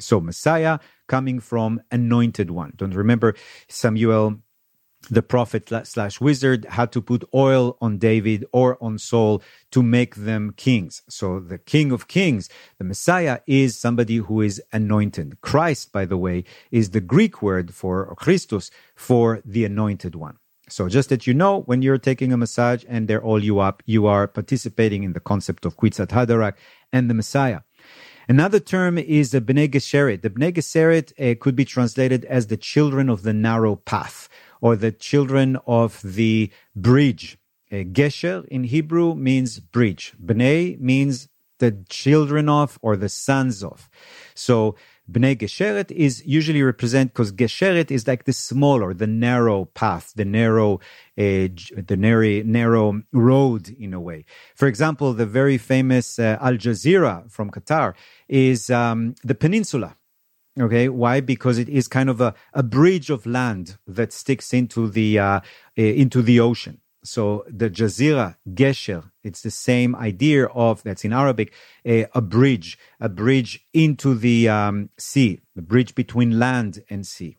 So 0.00 0.20
Messiah 0.20 0.78
coming 1.06 1.40
from 1.40 1.80
anointed 1.90 2.50
one. 2.50 2.72
Don't 2.76 2.94
remember 2.94 3.34
Samuel 3.68 4.40
the 5.10 5.22
prophet 5.22 5.70
slash 5.84 6.20
wizard 6.20 6.66
had 6.66 6.92
to 6.92 7.00
put 7.00 7.24
oil 7.32 7.76
on 7.80 7.98
David 7.98 8.44
or 8.52 8.82
on 8.82 8.98
Saul 8.98 9.42
to 9.70 9.82
make 9.82 10.16
them 10.16 10.52
kings. 10.56 11.02
So 11.08 11.40
the 11.40 11.58
king 11.58 11.92
of 11.92 12.08
kings, 12.08 12.48
the 12.78 12.84
Messiah, 12.84 13.38
is 13.46 13.78
somebody 13.78 14.16
who 14.16 14.40
is 14.40 14.60
anointed. 14.72 15.40
Christ, 15.40 15.92
by 15.92 16.04
the 16.04 16.18
way, 16.18 16.44
is 16.70 16.90
the 16.90 17.00
Greek 17.00 17.40
word 17.40 17.74
for 17.74 18.14
Christus 18.16 18.70
for 18.94 19.40
the 19.44 19.64
anointed 19.64 20.14
one. 20.14 20.36
So 20.68 20.88
just 20.88 21.08
that 21.08 21.26
you 21.26 21.32
know, 21.32 21.60
when 21.62 21.80
you're 21.80 21.96
taking 21.96 22.32
a 22.32 22.36
massage 22.36 22.84
and 22.88 23.08
they're 23.08 23.22
all 23.22 23.42
you 23.42 23.58
up, 23.60 23.82
you 23.86 24.06
are 24.06 24.26
participating 24.26 25.02
in 25.02 25.14
the 25.14 25.20
concept 25.20 25.64
of 25.64 25.76
Haderach 25.78 26.54
and 26.92 27.08
the 27.08 27.14
Messiah. 27.14 27.60
Another 28.30 28.60
term 28.60 28.98
is 28.98 29.30
the 29.30 29.40
Bnei 29.40 29.70
Geseret. 29.70 30.20
The 30.20 30.28
Bnei 30.28 30.52
Geseret 30.52 31.12
uh, 31.18 31.34
could 31.40 31.56
be 31.56 31.64
translated 31.64 32.26
as 32.26 32.48
the 32.48 32.58
children 32.58 33.08
of 33.08 33.22
the 33.22 33.32
narrow 33.32 33.76
path 33.76 34.28
or 34.60 34.76
the 34.76 34.92
children 34.92 35.56
of 35.66 36.02
the 36.02 36.50
bridge. 36.76 37.38
Uh, 37.72 37.76
Gesher 37.76 38.46
in 38.48 38.64
Hebrew 38.64 39.14
means 39.14 39.60
bridge. 39.60 40.12
Bnei 40.22 40.78
means 40.78 41.28
the 41.58 41.82
children 41.88 42.50
of 42.50 42.78
or 42.82 42.96
the 42.98 43.08
sons 43.08 43.64
of. 43.64 43.88
So 44.34 44.76
Bnei 45.10 45.36
Gesheret 45.36 45.90
is 45.90 46.22
usually 46.26 46.62
represent 46.62 47.12
because 47.12 47.32
Gesheret 47.32 47.90
is 47.90 48.06
like 48.06 48.24
the 48.24 48.32
smaller, 48.32 48.92
the 48.92 49.06
narrow 49.06 49.64
path, 49.64 50.12
the 50.16 50.24
narrow, 50.24 50.80
uh, 51.16 51.48
the 51.86 51.96
narrow, 51.98 52.42
narrow 52.42 53.02
road 53.12 53.70
in 53.70 53.94
a 53.94 54.00
way. 54.00 54.26
For 54.54 54.68
example, 54.68 55.14
the 55.14 55.24
very 55.24 55.56
famous 55.56 56.18
uh, 56.18 56.36
Al 56.40 56.54
Jazeera 56.54 57.30
from 57.30 57.50
Qatar 57.50 57.94
is 58.28 58.68
um, 58.68 59.14
the 59.24 59.34
peninsula. 59.34 59.96
Okay, 60.60 60.88
why? 60.88 61.20
Because 61.20 61.56
it 61.56 61.68
is 61.68 61.88
kind 61.88 62.10
of 62.10 62.20
a, 62.20 62.34
a 62.52 62.62
bridge 62.62 63.10
of 63.10 63.24
land 63.24 63.78
that 63.86 64.12
sticks 64.12 64.52
into 64.52 64.88
the 64.88 65.18
uh, 65.18 65.40
into 65.76 66.20
the 66.20 66.40
ocean. 66.40 66.80
So 67.08 67.44
the 67.48 67.70
Jazira, 67.70 68.36
Gesher, 68.48 69.10
it's 69.24 69.40
the 69.42 69.50
same 69.50 69.96
idea 69.96 70.44
of 70.46 70.82
that's 70.82 71.04
in 71.04 71.12
Arabic, 71.12 71.54
a, 71.84 72.06
a 72.14 72.20
bridge, 72.20 72.78
a 73.00 73.08
bridge 73.08 73.66
into 73.72 74.14
the 74.14 74.48
um, 74.48 74.90
sea, 74.98 75.40
the 75.56 75.62
bridge 75.62 75.94
between 75.94 76.38
land 76.38 76.84
and 76.90 77.06
sea. 77.06 77.38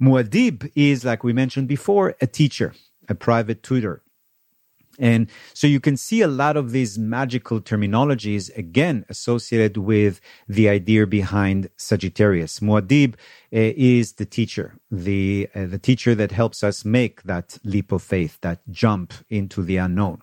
Muad'Dib 0.00 0.70
is, 0.74 1.04
like 1.04 1.22
we 1.22 1.32
mentioned 1.32 1.68
before, 1.68 2.16
a 2.20 2.26
teacher, 2.26 2.74
a 3.08 3.14
private 3.14 3.62
tutor. 3.62 4.02
And 4.98 5.28
so 5.54 5.66
you 5.66 5.80
can 5.80 5.96
see 5.96 6.22
a 6.22 6.28
lot 6.28 6.56
of 6.56 6.72
these 6.72 6.98
magical 6.98 7.60
terminologies 7.60 8.54
again 8.56 9.04
associated 9.08 9.76
with 9.76 10.20
the 10.48 10.68
idea 10.68 11.06
behind 11.06 11.70
Sagittarius. 11.76 12.60
Muad'Dib 12.60 13.14
uh, 13.14 13.16
is 13.50 14.14
the 14.14 14.26
teacher, 14.26 14.74
the 14.90 15.48
uh, 15.54 15.66
the 15.66 15.78
teacher 15.78 16.14
that 16.14 16.32
helps 16.32 16.62
us 16.62 16.84
make 16.84 17.22
that 17.22 17.58
leap 17.64 17.92
of 17.92 18.02
faith, 18.02 18.38
that 18.40 18.60
jump 18.70 19.14
into 19.30 19.62
the 19.62 19.76
unknown. 19.76 20.20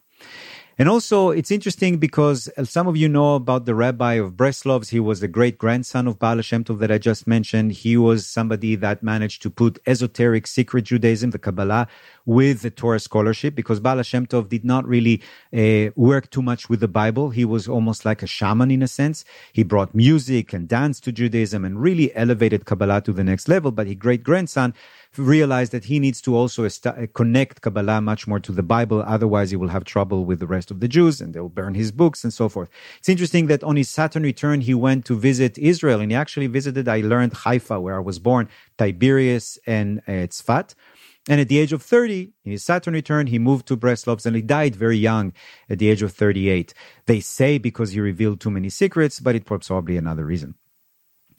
And 0.78 0.89
also, 0.89 1.30
it's 1.30 1.51
interesting 1.51 1.99
because 1.99 2.49
some 2.65 2.86
of 2.86 2.97
you 2.97 3.07
know 3.07 3.36
about 3.36 3.63
the 3.63 3.73
rabbi 3.73 4.15
of 4.15 4.34
Breslovs. 4.34 4.89
He 4.89 4.99
was 4.99 5.21
the 5.21 5.28
great 5.30 5.57
grandson 5.57 6.05
of 6.05 6.19
Baal 6.19 6.41
Shem 6.41 6.65
Tov 6.65 6.80
that 6.80 6.91
I 6.91 6.97
just 6.97 7.28
mentioned. 7.28 7.71
He 7.71 7.95
was 7.95 8.28
somebody 8.28 8.76
that 8.76 9.01
managed 9.01 9.41
to 9.43 9.49
put 9.49 9.80
esoteric 9.88 10.45
secret 10.45 10.84
Judaism, 10.84 11.30
the 11.30 11.39
Kabbalah, 11.39 11.88
with 12.26 12.61
the 12.61 12.69
Torah 12.69 12.99
scholarship 12.99 13.55
because 13.55 13.80
Baal 13.80 14.01
Shem 14.03 14.28
Tov 14.28 14.49
did 14.49 14.65
not 14.65 14.86
really 14.86 15.21
uh, 15.55 15.91
work 15.95 16.30
too 16.30 16.41
much 16.41 16.67
with 16.67 16.82
the 16.82 16.89
Bible. 16.89 17.30
He 17.30 17.45
was 17.45 17.69
almost 17.69 18.03
like 18.03 18.21
a 18.21 18.28
shaman 18.28 18.69
in 18.69 18.82
a 18.82 18.88
sense. 18.89 19.23
He 19.53 19.63
brought 19.63 19.95
music 19.95 20.51
and 20.51 20.67
dance 20.67 20.99
to 21.01 21.13
Judaism 21.13 21.63
and 21.63 21.82
really 21.82 22.13
elevated 22.17 22.65
Kabbalah 22.65 22.99
to 23.03 23.13
the 23.13 23.23
next 23.23 23.47
level. 23.47 23.71
But 23.71 23.88
his 23.88 23.95
great 23.95 24.23
grandson 24.23 24.73
realized 25.18 25.72
that 25.72 25.86
he 25.86 25.99
needs 25.99 26.22
to 26.22 26.36
also 26.36 26.63
est- 26.66 27.13
connect 27.13 27.61
Kabbalah 27.61 28.01
much 28.01 28.28
more 28.28 28.39
to 28.39 28.51
the 28.51 28.63
Bible. 28.63 29.03
Otherwise, 29.05 29.51
he 29.51 29.57
will 29.57 29.70
have 29.70 29.84
trouble 29.84 30.26
with 30.26 30.39
the 30.39 30.47
rest 30.47 30.72
of 30.72 30.80
the 30.80 30.88
Jews 30.88 31.22
and 31.22 31.34
they'll 31.34 31.49
burn 31.49 31.74
his 31.74 31.91
books 31.91 32.24
and 32.24 32.34
so 32.34 32.49
forth. 32.49 32.70
It's 32.99 33.09
interesting 33.09 33.47
that 33.47 33.63
on 33.63 33.76
his 33.76 33.89
Saturn 33.89 34.24
return, 34.24 34.61
he 34.61 34.74
went 34.74 35.05
to 35.05 35.18
visit 35.18 35.57
Israel 35.57 35.99
and 35.99 36.11
he 36.11 36.16
actually 36.16 36.47
visited, 36.47 36.88
I 36.88 37.01
learned, 37.01 37.34
Haifa, 37.34 37.80
where 37.80 37.95
I 37.95 37.99
was 37.99 38.20
born, 38.20 38.49
Tiberias 38.78 39.57
and 39.66 39.99
uh, 40.07 40.28
Tzfat. 40.28 40.76
And 41.28 41.41
at 41.41 41.47
the 41.47 41.57
age 41.57 41.74
of 41.74 41.82
30, 41.82 42.34
in 42.43 42.51
his 42.51 42.63
Saturn 42.63 42.93
return, 42.93 43.28
he 43.28 43.39
moved 43.39 43.68
to 43.68 43.78
Breslovs 43.78 44.26
and 44.26 44.36
he 44.36 44.43
died 44.43 44.76
very 44.76 44.97
young 44.97 45.34
at 45.70 45.80
the 45.80 45.89
age 45.89 46.03
of 46.03 46.11
38. 46.11 46.74
They 47.07 47.20
say 47.20 47.57
because 47.57 47.91
he 47.91 47.99
revealed 47.99 48.39
too 48.39 48.51
many 48.51 48.70
secrets, 48.70 49.20
but 49.20 49.36
it 49.36 49.49
was 49.49 49.68
probably 49.68 49.97
another 49.97 50.24
reason. 50.24 50.55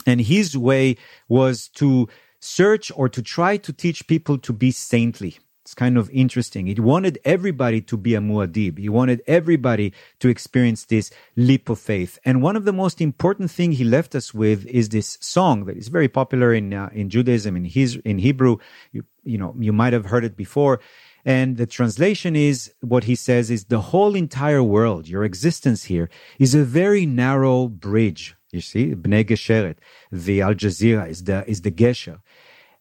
And 0.05 0.21
his 0.21 0.57
way 0.57 0.97
was 1.29 1.69
to 1.77 2.09
search 2.47 2.93
or 2.95 3.09
to 3.09 3.23
try 3.23 3.57
to 3.57 3.73
teach 3.73 4.07
people 4.07 4.39
to 4.39 4.53
be 4.53 4.71
saintly. 4.71 5.39
It's 5.67 5.75
kind 5.75 5.99
of 5.99 6.09
interesting. 6.11 6.69
He 6.69 6.81
wanted 6.81 7.19
everybody 7.25 7.81
to 7.81 7.97
be 7.97 8.15
a 8.15 8.21
Muad'Dib. 8.21 8.79
He 8.79 8.89
wanted 8.89 9.21
everybody 9.27 9.93
to 10.21 10.29
experience 10.29 10.85
this 10.85 11.11
leap 11.35 11.69
of 11.69 11.81
faith. 11.81 12.21
And 12.25 12.41
one 12.41 12.55
of 12.55 12.65
the 12.65 12.73
most 12.73 13.01
important 13.01 13.51
thing 13.51 13.73
he 13.73 13.83
left 13.83 14.15
us 14.15 14.33
with 14.33 14.65
is 14.67 14.91
this 14.91 15.19
song 15.21 15.65
that 15.65 15.77
is 15.77 15.89
very 15.89 16.07
popular 16.07 16.55
in 16.55 16.73
uh, 16.73 16.91
in 16.93 17.11
Judaism 17.11 17.57
in 17.57 17.65
his 17.65 17.97
in 18.05 18.19
Hebrew. 18.19 18.59
You, 18.93 19.03
you 19.25 19.39
know, 19.39 19.57
you 19.59 19.73
might 19.73 19.93
have 19.93 20.07
heard 20.07 20.25
it 20.25 20.37
before. 20.37 20.79
And 21.25 21.57
the 21.57 21.67
translation 21.67 22.37
is 22.37 22.73
what 22.81 23.03
he 23.03 23.17
says 23.17 23.51
is 23.51 23.65
the 23.65 23.81
whole 23.91 24.15
entire 24.15 24.63
world, 24.63 25.09
your 25.09 25.25
existence 25.25 25.83
here 25.83 26.09
is 26.39 26.55
a 26.55 26.63
very 26.63 27.05
narrow 27.07 27.67
bridge. 27.67 28.37
You 28.57 28.63
see, 28.63 28.95
Bnei 28.95 29.25
Gesheret, 29.25 29.77
the 30.11 30.41
Al 30.41 30.55
Jazeera 30.55 31.09
is 31.09 31.25
the, 31.25 31.45
is 31.47 31.61
the 31.61 31.71
Gesher. 31.71 32.21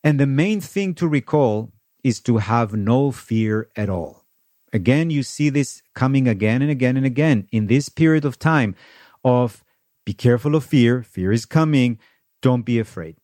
And 0.04 0.20
the 0.20 0.26
main 0.26 0.62
thing 0.62 0.94
to 0.96 1.08
recall 1.08 1.74
is 2.02 2.22
to 2.22 2.38
have 2.38 2.74
no 2.74 3.12
fear 3.12 3.68
at 3.76 3.90
all. 3.90 4.24
Again, 4.72 5.10
you 5.10 5.22
see 5.22 5.50
this 5.50 5.82
coming 5.94 6.28
again 6.28 6.62
and 6.62 6.72
again 6.72 6.96
and 6.96 7.06
again 7.06 7.48
in 7.52 7.68
this 7.68 7.90
period 7.90 8.24
of 8.24 8.40
time 8.40 8.76
of 9.24 9.64
be 10.06 10.14
careful 10.14 10.56
of 10.56 10.64
fear. 10.64 11.04
Fear 11.04 11.32
is 11.34 11.46
coming. 11.46 12.00
Don't 12.42 12.62
be 12.62 12.80
afraid. 12.80 13.18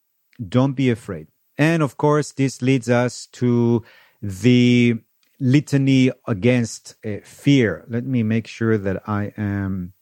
Don't 0.45 0.73
be 0.73 0.89
afraid. 0.89 1.27
And 1.57 1.81
of 1.81 1.95
course, 1.95 2.31
this 2.33 2.61
leads 2.61 2.89
us 2.89 3.27
to 3.33 3.83
the 4.21 4.95
litany 5.39 6.11
against 6.27 6.95
uh, 7.05 7.17
fear. 7.23 7.85
Let 7.87 8.05
me 8.05 8.23
make 8.23 8.47
sure 8.47 8.77
that 8.77 9.03
I 9.07 9.33
am 9.37 9.93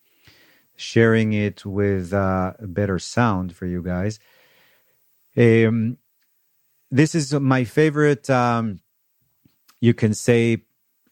sharing 0.79 1.33
it 1.33 1.65
with 1.65 2.13
uh, 2.13 2.53
a 2.57 2.67
better 2.67 2.97
sound 2.99 3.55
for 3.55 3.65
you 3.65 3.83
guys. 3.83 4.19
Um, 5.37 5.97
this 6.89 7.13
is 7.13 7.33
my 7.33 7.63
favorite, 7.65 8.29
um, 8.29 8.79
you 9.81 9.93
can 9.93 10.13
say, 10.13 10.63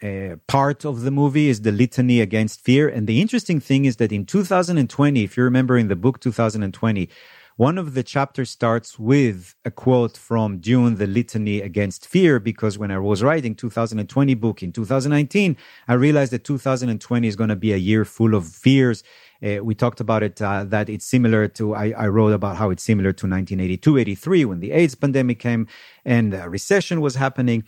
uh, 0.02 0.36
part 0.48 0.86
of 0.86 1.02
the 1.02 1.12
movie 1.12 1.50
is 1.50 1.62
the 1.62 1.72
litany 1.72 2.22
against 2.22 2.64
fear. 2.64 2.88
And 2.88 3.08
the 3.08 3.20
interesting 3.20 3.60
thing 3.60 3.86
is 3.86 3.98
that 3.98 4.12
in 4.12 4.26
2020, 4.26 5.24
if 5.24 5.36
you 5.36 5.44
remember 5.44 5.78
in 5.78 5.88
the 5.88 5.96
book 5.96 6.20
2020, 6.20 7.10
one 7.58 7.80
of 7.80 7.96
the 7.96 8.04
chapters 8.04 8.52
starts 8.52 9.00
with 9.00 9.56
a 9.66 9.72
quote 9.72 10.16
from 10.16 10.60
Dune, 10.60 10.96
the 10.96 11.08
litany 11.08 11.60
against 11.60 12.06
fear, 12.06 12.40
because 12.40 12.78
when 12.78 12.92
I 12.92 13.00
was 13.00 13.24
writing 13.24 13.56
2020 13.56 14.36
book 14.36 14.62
in 14.62 14.72
2019, 14.72 15.58
I 15.88 15.94
realized 15.96 16.32
that 16.34 16.44
2020 16.44 17.28
is 17.28 17.36
going 17.36 17.50
to 17.50 17.56
be 17.56 17.74
a 17.74 17.78
year 17.78 18.06
full 18.06 18.36
of 18.36 18.48
fears. 18.48 19.04
Uh, 19.44 19.64
we 19.64 19.74
talked 19.74 20.00
about 20.00 20.22
it, 20.22 20.40
uh, 20.40 20.66
that 20.66 20.88
it's 20.88 21.06
similar 21.06 21.48
to, 21.48 21.74
I, 21.74 21.94
I, 21.98 22.08
wrote 22.10 22.34
about 22.34 22.58
how 22.58 22.70
it's 22.70 22.84
similar 22.84 23.12
to 23.12 23.26
1982, 23.26 23.98
83 23.98 24.46
when 24.46 24.60
the 24.60 24.72
AIDS 24.72 24.94
pandemic 24.94 25.40
came 25.40 25.68
and 26.06 26.34
recession 26.34 27.02
was 27.02 27.16
happening. 27.16 27.64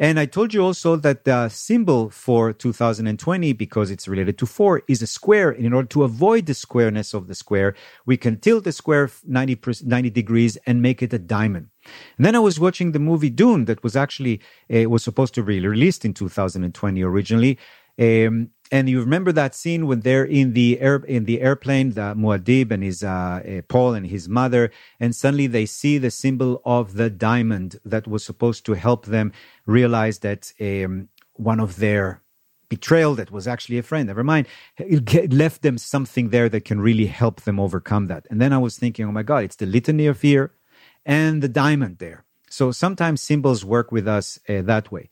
And 0.00 0.18
I 0.18 0.24
told 0.24 0.54
you 0.54 0.64
also 0.64 0.96
that 0.96 1.24
the 1.24 1.50
symbol 1.50 2.08
for 2.08 2.54
2020, 2.54 3.52
because 3.52 3.90
it's 3.90 4.08
related 4.08 4.38
to 4.38 4.46
four, 4.46 4.82
is 4.88 5.02
a 5.02 5.06
square. 5.06 5.50
And 5.50 5.66
in 5.66 5.74
order 5.74 5.88
to 5.88 6.04
avoid 6.04 6.46
the 6.46 6.54
squareness 6.54 7.12
of 7.12 7.28
the 7.28 7.34
square, 7.34 7.74
we 8.06 8.16
can 8.16 8.40
tilt 8.40 8.64
the 8.64 8.72
square 8.72 9.10
90, 9.26 9.60
90 9.84 10.08
degrees 10.08 10.56
and 10.66 10.80
make 10.80 11.02
it 11.02 11.12
a 11.12 11.18
diamond. 11.18 11.68
And 12.16 12.24
then 12.24 12.34
I 12.34 12.38
was 12.38 12.58
watching 12.58 12.92
the 12.92 12.98
movie 12.98 13.28
Dune 13.28 13.66
that 13.66 13.82
was 13.82 13.94
actually, 13.94 14.40
uh, 14.74 14.88
was 14.88 15.04
supposed 15.04 15.34
to 15.34 15.42
be 15.42 15.60
released 15.60 16.06
in 16.06 16.14
2020 16.14 17.02
originally. 17.02 17.58
Um, 17.98 18.48
and 18.70 18.88
you 18.88 19.00
remember 19.00 19.32
that 19.32 19.54
scene 19.54 19.86
when 19.86 20.00
they're 20.00 20.24
in 20.24 20.52
the 20.52 20.80
air 20.80 20.96
in 20.96 21.24
the 21.24 21.40
airplane, 21.40 21.90
the 21.90 22.14
Muad'Dib 22.14 22.70
and 22.70 22.82
his 22.82 23.02
uh, 23.02 23.08
uh, 23.08 23.62
Paul 23.68 23.94
and 23.94 24.06
his 24.06 24.28
mother, 24.28 24.70
and 25.00 25.14
suddenly 25.14 25.48
they 25.48 25.66
see 25.66 25.98
the 25.98 26.10
symbol 26.10 26.62
of 26.64 26.94
the 26.94 27.10
diamond 27.10 27.80
that 27.84 28.06
was 28.06 28.24
supposed 28.24 28.64
to 28.66 28.74
help 28.74 29.06
them 29.06 29.32
realize 29.66 30.20
that 30.20 30.52
um, 30.60 31.08
one 31.34 31.58
of 31.58 31.76
their 31.76 32.22
betrayal 32.68 33.16
that 33.16 33.32
was 33.32 33.48
actually 33.48 33.78
a 33.78 33.82
friend. 33.82 34.06
Never 34.06 34.22
mind, 34.22 34.46
it 34.78 35.32
left 35.32 35.62
them 35.62 35.76
something 35.76 36.28
there 36.28 36.48
that 36.48 36.64
can 36.64 36.80
really 36.80 37.06
help 37.06 37.40
them 37.42 37.58
overcome 37.58 38.06
that. 38.06 38.26
And 38.30 38.40
then 38.40 38.52
I 38.52 38.58
was 38.58 38.78
thinking, 38.78 39.06
oh 39.06 39.12
my 39.12 39.24
God, 39.24 39.42
it's 39.44 39.56
the 39.56 39.66
litany 39.66 40.06
of 40.06 40.18
fear 40.18 40.52
and 41.04 41.42
the 41.42 41.48
diamond 41.48 41.98
there. 41.98 42.24
So 42.48 42.70
sometimes 42.70 43.20
symbols 43.20 43.64
work 43.64 43.90
with 43.90 44.06
us 44.06 44.38
uh, 44.48 44.62
that 44.62 44.92
way. 44.92 45.08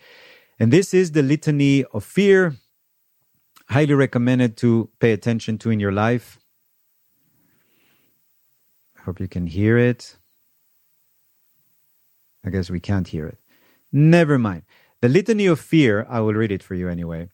And 0.60 0.72
this 0.72 0.94
is 0.94 1.12
the 1.12 1.22
litany 1.22 1.84
of 1.84 2.04
fear 2.04 2.54
highly 3.68 3.94
recommended 3.94 4.56
to 4.58 4.90
pay 4.98 5.12
attention 5.12 5.58
to 5.58 5.70
in 5.70 5.80
your 5.80 5.92
life. 5.92 6.38
I 8.98 9.02
hope 9.02 9.20
you 9.20 9.28
can 9.28 9.46
hear 9.46 9.78
it. 9.78 10.16
I 12.44 12.50
guess 12.50 12.70
we 12.70 12.80
can't 12.80 13.08
hear 13.08 13.26
it. 13.26 13.38
Never 13.92 14.38
mind. 14.38 14.62
The 15.00 15.08
litany 15.08 15.46
of 15.46 15.60
fear, 15.60 16.06
I 16.08 16.20
will 16.20 16.34
read 16.34 16.52
it 16.52 16.62
for 16.62 16.74
you 16.74 16.88
anyway, 16.88 17.28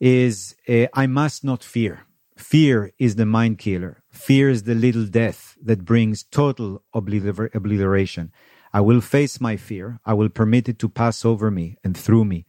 is 0.00 0.56
uh, 0.68 0.86
I 0.92 1.06
must 1.06 1.44
not 1.44 1.62
fear. 1.62 2.06
Fear 2.36 2.92
is 2.98 3.16
the 3.16 3.26
mind 3.26 3.58
killer. 3.58 4.02
Fear 4.10 4.50
is 4.50 4.64
the 4.64 4.74
little 4.74 5.06
death 5.06 5.56
that 5.62 5.84
brings 5.84 6.24
total 6.24 6.82
obliter- 6.94 7.54
obliteration. 7.54 8.32
I 8.72 8.80
will 8.80 9.00
face 9.00 9.40
my 9.40 9.56
fear. 9.56 10.00
I 10.04 10.12
will 10.14 10.28
permit 10.28 10.68
it 10.68 10.78
to 10.80 10.88
pass 10.88 11.24
over 11.24 11.50
me 11.50 11.76
and 11.82 11.96
through 11.96 12.24
me. 12.24 12.44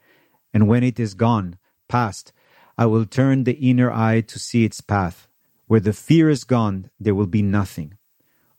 And 0.54 0.68
when 0.68 0.84
it 0.84 1.00
is 1.00 1.14
gone, 1.14 1.58
past, 1.88 2.34
I 2.78 2.86
will 2.86 3.06
turn 3.06 3.44
the 3.44 3.54
inner 3.54 3.92
eye 3.92 4.22
to 4.22 4.40
see 4.40 4.64
its 4.64 4.82
path. 4.82 5.28
Where 5.66 5.80
the 5.80 5.94
fear 5.94 6.30
is 6.30 6.44
gone, 6.44 6.90
there 7.00 7.16
will 7.16 7.28
be 7.28 7.42
nothing. 7.42 7.98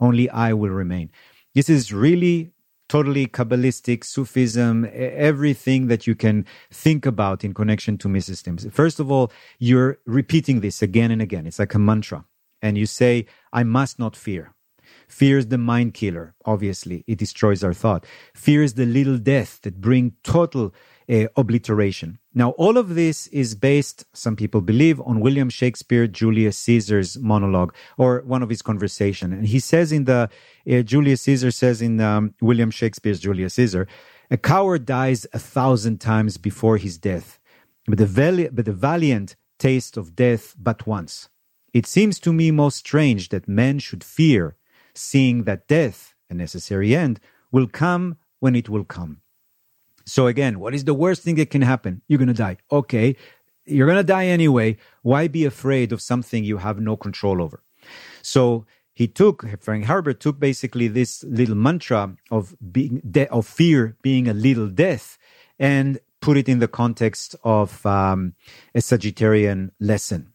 Only 0.01 0.29
I 0.29 0.53
will 0.53 0.71
remain. 0.71 1.11
This 1.55 1.69
is 1.71 1.93
really 1.93 2.53
totally 2.89 3.27
Kabbalistic, 3.27 4.05
Sufism, 4.05 4.89
everything 4.93 5.89
that 5.89 6.07
you 6.07 6.15
can 6.15 6.47
think 6.71 7.07
about 7.07 7.45
in 7.45 7.55
connection 7.55 7.99
to 7.99 8.09
mysticism. 8.09 8.71
First 8.71 8.99
of 8.99 9.11
all, 9.11 9.31
you're 9.59 9.99
repeating 10.07 10.61
this 10.61 10.83
again 10.83 11.11
and 11.11 11.21
again. 11.23 11.47
It's 11.47 11.59
like 11.59 11.75
a 11.75 11.79
mantra. 11.79 12.25
And 12.63 12.77
you 12.77 12.87
say, 12.87 13.27
I 13.53 13.63
must 13.63 13.99
not 13.99 14.17
fear. 14.17 14.55
Fear 15.07 15.39
is 15.39 15.47
the 15.49 15.59
mind 15.59 15.95
killer. 15.95 16.35
Obviously, 16.45 17.05
it 17.07 17.19
destroys 17.19 17.63
our 17.63 17.75
thought. 17.75 18.05
Fear 18.35 18.63
is 18.63 18.75
the 18.75 18.87
little 18.87 19.19
death 19.19 19.61
that 19.63 19.81
bring 19.81 20.15
total 20.23 20.75
uh, 21.11 21.27
obliteration. 21.37 22.19
Now, 22.35 22.51
all 22.51 22.77
of 22.77 22.95
this 22.95 23.27
is 23.29 23.55
based, 23.55 24.05
some 24.13 24.37
people 24.37 24.61
believe, 24.61 25.01
on 25.01 25.21
William 25.21 25.51
Shakespeare, 25.51 26.07
Julius 26.07 26.57
Caesar's 26.59 27.19
monologue 27.19 27.75
or 27.97 28.23
one 28.27 28.43
of 28.43 28.51
his 28.51 28.63
conversation. 28.63 29.33
And 29.33 29.47
he 29.47 29.61
says 29.61 29.91
in 29.93 30.05
the, 30.05 30.29
uh, 30.71 30.83
Julius 30.83 31.23
Caesar 31.23 31.51
says 31.51 31.81
in 31.81 32.01
um, 32.01 32.35
William 32.41 32.71
Shakespeare's 32.71 33.21
Julius 33.21 33.55
Caesar, 33.55 33.89
a 34.31 34.37
coward 34.37 34.85
dies 34.85 35.27
a 35.33 35.39
thousand 35.39 36.01
times 36.01 36.37
before 36.37 36.77
his 36.77 36.99
death, 36.99 37.39
but 37.87 37.99
the, 37.99 38.07
vali- 38.07 38.51
but 38.51 38.67
the 38.67 38.73
valiant 38.73 39.37
taste 39.59 39.97
of 39.97 40.15
death 40.15 40.55
but 40.59 40.87
once. 40.87 41.29
It 41.73 41.87
seems 41.87 42.21
to 42.21 42.33
me 42.33 42.51
most 42.51 42.79
strange 42.79 43.31
that 43.31 43.49
men 43.49 43.79
should 43.79 44.05
fear, 44.05 44.57
seeing 44.95 45.45
that 45.45 45.67
death, 45.69 46.15
a 46.29 46.35
necessary 46.35 46.95
end, 46.95 47.21
will 47.51 47.67
come 47.67 48.17
when 48.41 48.55
it 48.55 48.69
will 48.69 48.85
come. 48.85 49.23
So 50.09 50.27
again, 50.27 50.59
what 50.59 50.75
is 50.75 50.85
the 50.85 50.95
worst 50.95 51.23
thing 51.23 51.37
that 51.37 51.51
can 51.51 51.63
happen? 51.63 52.03
You're 52.09 52.19
going 52.19 52.29
to 52.29 52.35
die. 52.35 52.57
Okay. 52.73 53.17
You're 53.67 53.87
going 53.87 53.99
to 53.99 54.05
die 54.05 54.27
anyway. 54.27 54.79
Why 55.03 55.29
be 55.29 55.45
afraid 55.45 55.93
of 55.93 56.01
something 56.01 56.43
you 56.45 56.57
have 56.59 56.81
no 56.81 56.97
control 56.97 57.43
over? 57.43 57.63
So 58.23 58.65
he 58.95 59.07
took, 59.07 59.45
Frank 59.61 59.85
Herbert 59.85 60.21
took 60.21 60.41
basically 60.41 60.89
this 60.89 61.23
little 61.25 61.55
mantra 61.55 62.17
of 62.31 62.57
being, 62.73 63.03
de- 63.09 63.31
of 63.31 63.47
fear 63.47 63.97
being 64.03 64.27
a 64.29 64.35
little 64.35 64.69
death 64.69 65.19
and 65.59 66.01
put 66.21 66.37
it 66.37 66.49
in 66.49 66.59
the 66.59 66.69
context 66.69 67.37
of 67.45 67.85
um, 67.87 68.35
a 68.75 68.79
Sagittarian 68.79 69.71
lesson. 69.79 70.33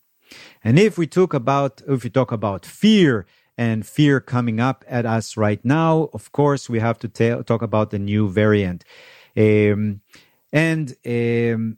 And 0.64 0.80
if 0.80 0.98
we 0.98 1.08
talk 1.08 1.34
about, 1.34 1.82
if 1.88 2.04
we 2.04 2.10
talk 2.10 2.32
about 2.32 2.66
fear 2.66 3.26
and 3.58 3.86
fear 3.86 4.20
coming 4.20 4.60
up 4.60 4.86
at 4.88 5.06
us 5.06 5.36
right 5.36 5.64
now, 5.66 6.10
of 6.14 6.32
course, 6.32 6.70
we 6.70 6.80
have 6.80 6.98
to 7.00 7.08
ta- 7.08 7.42
talk 7.42 7.62
about 7.62 7.92
the 7.92 8.00
new 8.00 8.30
variant. 8.30 8.86
Um, 9.36 10.02
and 10.52 10.96
um, 11.06 11.78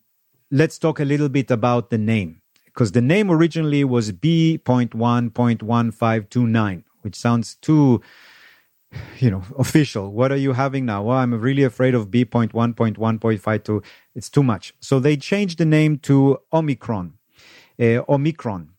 let's 0.52 0.78
talk 0.78 1.00
a 1.00 1.06
little 1.06 1.30
bit 1.30 1.50
about 1.52 1.90
the 1.90 1.98
name 1.98 2.42
because 2.66 2.92
the 2.92 3.00
name 3.02 3.32
originally 3.32 3.86
was 3.86 4.12
B.1.1529, 4.12 6.84
which 7.02 7.16
sounds 7.16 7.56
too, 7.56 8.02
you 9.20 9.32
know, 9.32 9.44
official. 9.58 10.12
What 10.12 10.34
are 10.34 10.38
you 10.38 10.54
having 10.54 10.86
now? 10.86 11.04
Well, 11.04 11.18
I'm 11.18 11.34
really 11.34 11.64
afraid 11.64 11.96
of 11.96 12.12
B.1.1.52. 12.12 13.84
It's 14.14 14.30
too 14.30 14.44
much. 14.44 14.74
So 14.82 15.00
they 15.00 15.16
changed 15.16 15.58
the 15.58 15.66
name 15.66 16.00
to 16.00 16.40
Omicron. 16.52 17.14
Uh, 17.80 18.02
Omicron. 18.10 18.72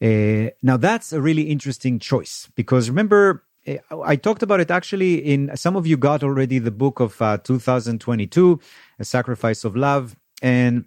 Uh, 0.00 0.48
now 0.62 0.76
that's 0.76 1.12
a 1.12 1.20
really 1.22 1.44
interesting 1.44 1.98
choice 1.98 2.50
because 2.54 2.90
remember 2.90 3.45
I 3.90 4.16
talked 4.16 4.42
about 4.42 4.60
it 4.60 4.70
actually 4.70 5.16
in 5.16 5.56
some 5.56 5.76
of 5.76 5.86
you 5.86 5.96
got 5.96 6.22
already 6.22 6.58
the 6.58 6.70
book 6.70 7.00
of 7.00 7.20
uh, 7.20 7.38
2022, 7.38 8.60
A 8.98 9.04
Sacrifice 9.04 9.64
of 9.64 9.74
Love. 9.74 10.16
And 10.42 10.84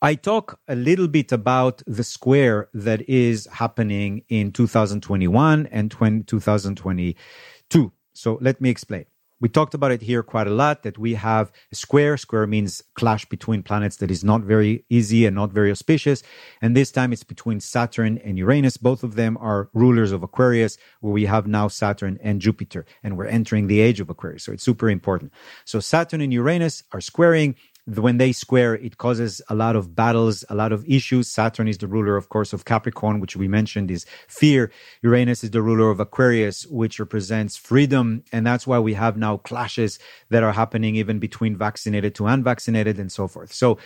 I 0.00 0.14
talk 0.14 0.60
a 0.68 0.76
little 0.76 1.08
bit 1.08 1.32
about 1.32 1.82
the 1.86 2.04
square 2.04 2.68
that 2.72 3.08
is 3.08 3.46
happening 3.52 4.22
in 4.28 4.52
2021 4.52 5.66
and 5.66 5.90
20, 5.90 6.22
2022. 6.22 7.92
So 8.12 8.38
let 8.40 8.60
me 8.60 8.70
explain. 8.70 9.04
We 9.40 9.48
talked 9.48 9.74
about 9.74 9.92
it 9.92 10.02
here 10.02 10.22
quite 10.22 10.46
a 10.46 10.50
lot 10.54 10.82
that 10.82 10.98
we 10.98 11.14
have 11.14 11.52
a 11.70 11.74
square. 11.74 12.16
Square 12.16 12.48
means 12.48 12.82
clash 12.94 13.24
between 13.26 13.62
planets 13.62 13.96
that 13.96 14.10
is 14.10 14.24
not 14.24 14.42
very 14.42 14.84
easy 14.90 15.26
and 15.26 15.36
not 15.36 15.52
very 15.52 15.70
auspicious. 15.70 16.22
And 16.60 16.76
this 16.76 16.90
time 16.90 17.12
it's 17.12 17.24
between 17.24 17.60
Saturn 17.60 18.18
and 18.18 18.38
Uranus. 18.38 18.76
Both 18.76 19.04
of 19.04 19.14
them 19.14 19.36
are 19.40 19.70
rulers 19.72 20.12
of 20.12 20.22
Aquarius, 20.22 20.76
where 21.00 21.12
we 21.12 21.26
have 21.26 21.46
now 21.46 21.68
Saturn 21.68 22.18
and 22.22 22.40
Jupiter, 22.40 22.84
and 23.02 23.16
we're 23.16 23.26
entering 23.26 23.66
the 23.66 23.80
age 23.80 24.00
of 24.00 24.10
Aquarius. 24.10 24.44
So 24.44 24.52
it's 24.52 24.64
super 24.64 24.90
important. 24.90 25.32
So 25.64 25.80
Saturn 25.80 26.20
and 26.20 26.32
Uranus 26.32 26.82
are 26.92 27.00
squaring 27.00 27.54
when 27.96 28.18
they 28.18 28.32
square, 28.32 28.74
it 28.74 28.98
causes 28.98 29.40
a 29.48 29.54
lot 29.54 29.74
of 29.74 29.94
battles, 29.94 30.44
a 30.50 30.54
lot 30.54 30.72
of 30.72 30.84
issues. 30.86 31.28
Saturn 31.28 31.68
is 31.68 31.78
the 31.78 31.86
ruler, 31.86 32.16
of 32.16 32.28
course, 32.28 32.52
of 32.52 32.64
Capricorn, 32.64 33.20
which 33.20 33.36
we 33.36 33.48
mentioned 33.48 33.90
is 33.90 34.04
fear. 34.26 34.70
Uranus 35.02 35.42
is 35.42 35.50
the 35.50 35.62
ruler 35.62 35.90
of 35.90 35.98
Aquarius, 35.98 36.66
which 36.66 36.98
represents 36.98 37.56
freedom. 37.56 38.22
And 38.32 38.46
that's 38.46 38.66
why 38.66 38.78
we 38.78 38.94
have 38.94 39.16
now 39.16 39.38
clashes 39.38 39.98
that 40.28 40.42
are 40.42 40.52
happening 40.52 40.96
even 40.96 41.18
between 41.18 41.56
vaccinated 41.56 42.14
to 42.16 42.26
unvaccinated 42.26 42.98
and 42.98 43.10
so 43.10 43.26
forth. 43.26 43.52
So 43.52 43.78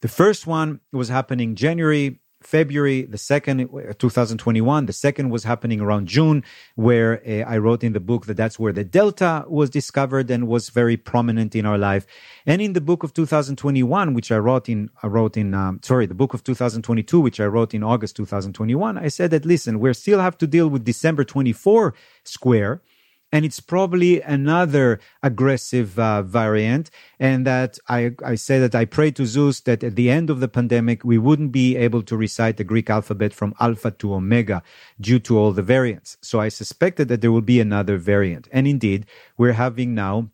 the 0.00 0.08
first 0.08 0.46
one 0.46 0.80
was 0.92 1.08
happening 1.08 1.54
January 1.54 2.20
February, 2.42 3.02
the 3.02 3.18
second, 3.18 3.60
uh, 3.62 3.92
2021. 3.98 4.86
The 4.86 4.92
second 4.92 5.30
was 5.30 5.44
happening 5.44 5.80
around 5.80 6.08
June, 6.08 6.42
where 6.74 7.22
uh, 7.26 7.50
I 7.50 7.58
wrote 7.58 7.84
in 7.84 7.92
the 7.92 8.00
book 8.00 8.26
that 8.26 8.36
that's 8.36 8.58
where 8.58 8.72
the 8.72 8.84
Delta 8.84 9.44
was 9.48 9.68
discovered 9.68 10.30
and 10.30 10.48
was 10.48 10.70
very 10.70 10.96
prominent 10.96 11.54
in 11.54 11.66
our 11.66 11.76
life. 11.76 12.06
And 12.46 12.62
in 12.62 12.72
the 12.72 12.80
book 12.80 13.02
of 13.02 13.12
2021, 13.12 14.14
which 14.14 14.32
I 14.32 14.38
wrote 14.38 14.68
in, 14.68 14.90
I 15.02 15.08
wrote 15.08 15.36
in, 15.36 15.52
um, 15.52 15.80
sorry, 15.82 16.06
the 16.06 16.14
book 16.14 16.32
of 16.32 16.42
2022, 16.42 17.20
which 17.20 17.40
I 17.40 17.46
wrote 17.46 17.74
in 17.74 17.82
August 17.82 18.16
2021, 18.16 18.96
I 18.96 19.08
said 19.08 19.30
that, 19.32 19.44
listen, 19.44 19.78
we 19.78 19.92
still 19.92 20.20
have 20.20 20.38
to 20.38 20.46
deal 20.46 20.68
with 20.68 20.84
December 20.84 21.24
24 21.24 21.94
square 22.24 22.80
and 23.32 23.44
it's 23.44 23.60
probably 23.60 24.20
another 24.20 24.98
aggressive 25.22 25.98
uh, 25.98 26.22
variant. 26.22 26.90
And 27.18 27.46
that 27.46 27.78
I, 27.88 28.12
I 28.24 28.34
say 28.34 28.58
that 28.58 28.74
I 28.74 28.84
pray 28.84 29.10
to 29.12 29.26
Zeus 29.26 29.60
that 29.60 29.84
at 29.84 29.96
the 29.96 30.10
end 30.10 30.30
of 30.30 30.40
the 30.40 30.48
pandemic, 30.48 31.04
we 31.04 31.18
wouldn't 31.18 31.52
be 31.52 31.76
able 31.76 32.02
to 32.02 32.16
recite 32.16 32.56
the 32.56 32.64
Greek 32.64 32.90
alphabet 32.90 33.32
from 33.32 33.54
alpha 33.60 33.90
to 33.92 34.14
omega 34.14 34.62
due 35.00 35.20
to 35.20 35.38
all 35.38 35.52
the 35.52 35.62
variants. 35.62 36.16
So 36.22 36.40
I 36.40 36.48
suspected 36.48 37.08
that 37.08 37.20
there 37.20 37.32
will 37.32 37.40
be 37.40 37.60
another 37.60 37.96
variant. 37.96 38.48
And 38.52 38.66
indeed, 38.66 39.06
we're 39.36 39.52
having 39.52 39.94
now 39.94 40.30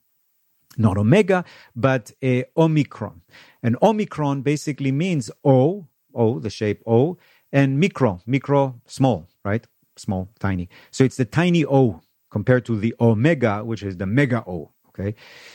not 0.78 0.98
omega, 0.98 1.44
but 1.74 2.12
a 2.22 2.44
omicron. 2.56 3.22
And 3.62 3.76
omicron 3.82 4.42
basically 4.42 4.92
means 4.92 5.30
O, 5.44 5.86
O, 6.14 6.38
the 6.38 6.50
shape 6.50 6.82
O, 6.86 7.18
and 7.52 7.80
micro, 7.80 8.20
micro, 8.26 8.80
small, 8.86 9.28
right? 9.44 9.66
Small, 9.96 10.28
tiny. 10.38 10.68
So 10.90 11.04
it's 11.04 11.16
the 11.16 11.24
tiny 11.24 11.64
O 11.64 12.02
compared 12.36 12.66
to 12.66 12.74
the 12.84 12.92
omega, 13.00 13.54
which 13.64 13.82
is 13.88 13.96
the 13.96 14.08
mega 14.18 14.40
O. 14.46 14.70
Okay. 14.88 15.14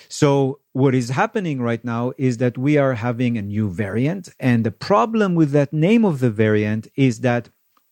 So 0.09 0.59
what 0.81 0.93
is 1.01 1.09
happening 1.21 1.57
right 1.69 1.83
now 1.95 2.03
is 2.17 2.33
that 2.43 2.57
we 2.57 2.73
are 2.83 2.95
having 3.07 3.37
a 3.37 3.43
new 3.55 3.67
variant. 3.69 4.25
And 4.39 4.57
the 4.67 4.75
problem 4.89 5.29
with 5.35 5.51
that 5.51 5.71
name 5.87 6.03
of 6.11 6.15
the 6.23 6.31
variant 6.45 6.83
is 6.95 7.19
that 7.19 7.43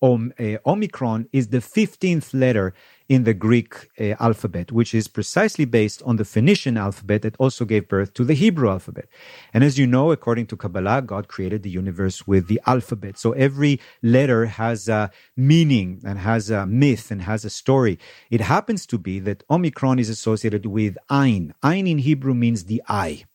Om, 0.01 0.33
uh, 0.39 0.57
Omicron 0.65 1.27
is 1.39 1.45
the 1.49 1.63
15th 1.75 2.33
letter 2.33 2.73
in 3.09 3.23
the 3.23 3.33
Greek 3.33 3.89
uh, 3.99 4.13
alphabet, 4.19 4.71
which 4.71 4.93
is 4.93 5.07
precisely 5.07 5.65
based 5.65 6.01
on 6.03 6.17
the 6.17 6.23
Phoenician 6.23 6.77
alphabet 6.77 7.23
that 7.23 7.35
also 7.37 7.65
gave 7.65 7.87
birth 7.89 8.13
to 8.13 8.23
the 8.23 8.35
Hebrew 8.35 8.69
alphabet. 8.69 9.09
And 9.51 9.63
as 9.63 9.79
you 9.79 9.87
know, 9.87 10.11
according 10.11 10.45
to 10.47 10.55
Kabbalah, 10.55 11.01
God 11.01 11.27
created 11.27 11.63
the 11.63 11.71
universe 11.71 12.27
with 12.27 12.47
the 12.47 12.61
alphabet. 12.67 13.17
So 13.17 13.31
every 13.31 13.81
letter 14.03 14.45
has 14.45 14.87
a 14.87 15.09
meaning 15.35 16.01
and 16.05 16.19
has 16.19 16.51
a 16.51 16.67
myth 16.67 17.09
and 17.09 17.23
has 17.23 17.43
a 17.43 17.49
story. 17.49 17.97
It 18.29 18.41
happens 18.41 18.85
to 18.85 18.99
be 18.99 19.19
that 19.21 19.43
Omicron 19.49 19.97
is 19.97 20.09
associated 20.09 20.67
with 20.67 20.95
Ein. 21.09 21.55
Ein 21.63 21.87
in 21.87 21.97
Hebrew 21.97 22.35
means 22.35 22.65
the 22.65 22.83
eye, 22.87 23.25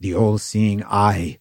the 0.00 0.14
all 0.16 0.38
seeing 0.38 0.82
eye. 0.84 1.38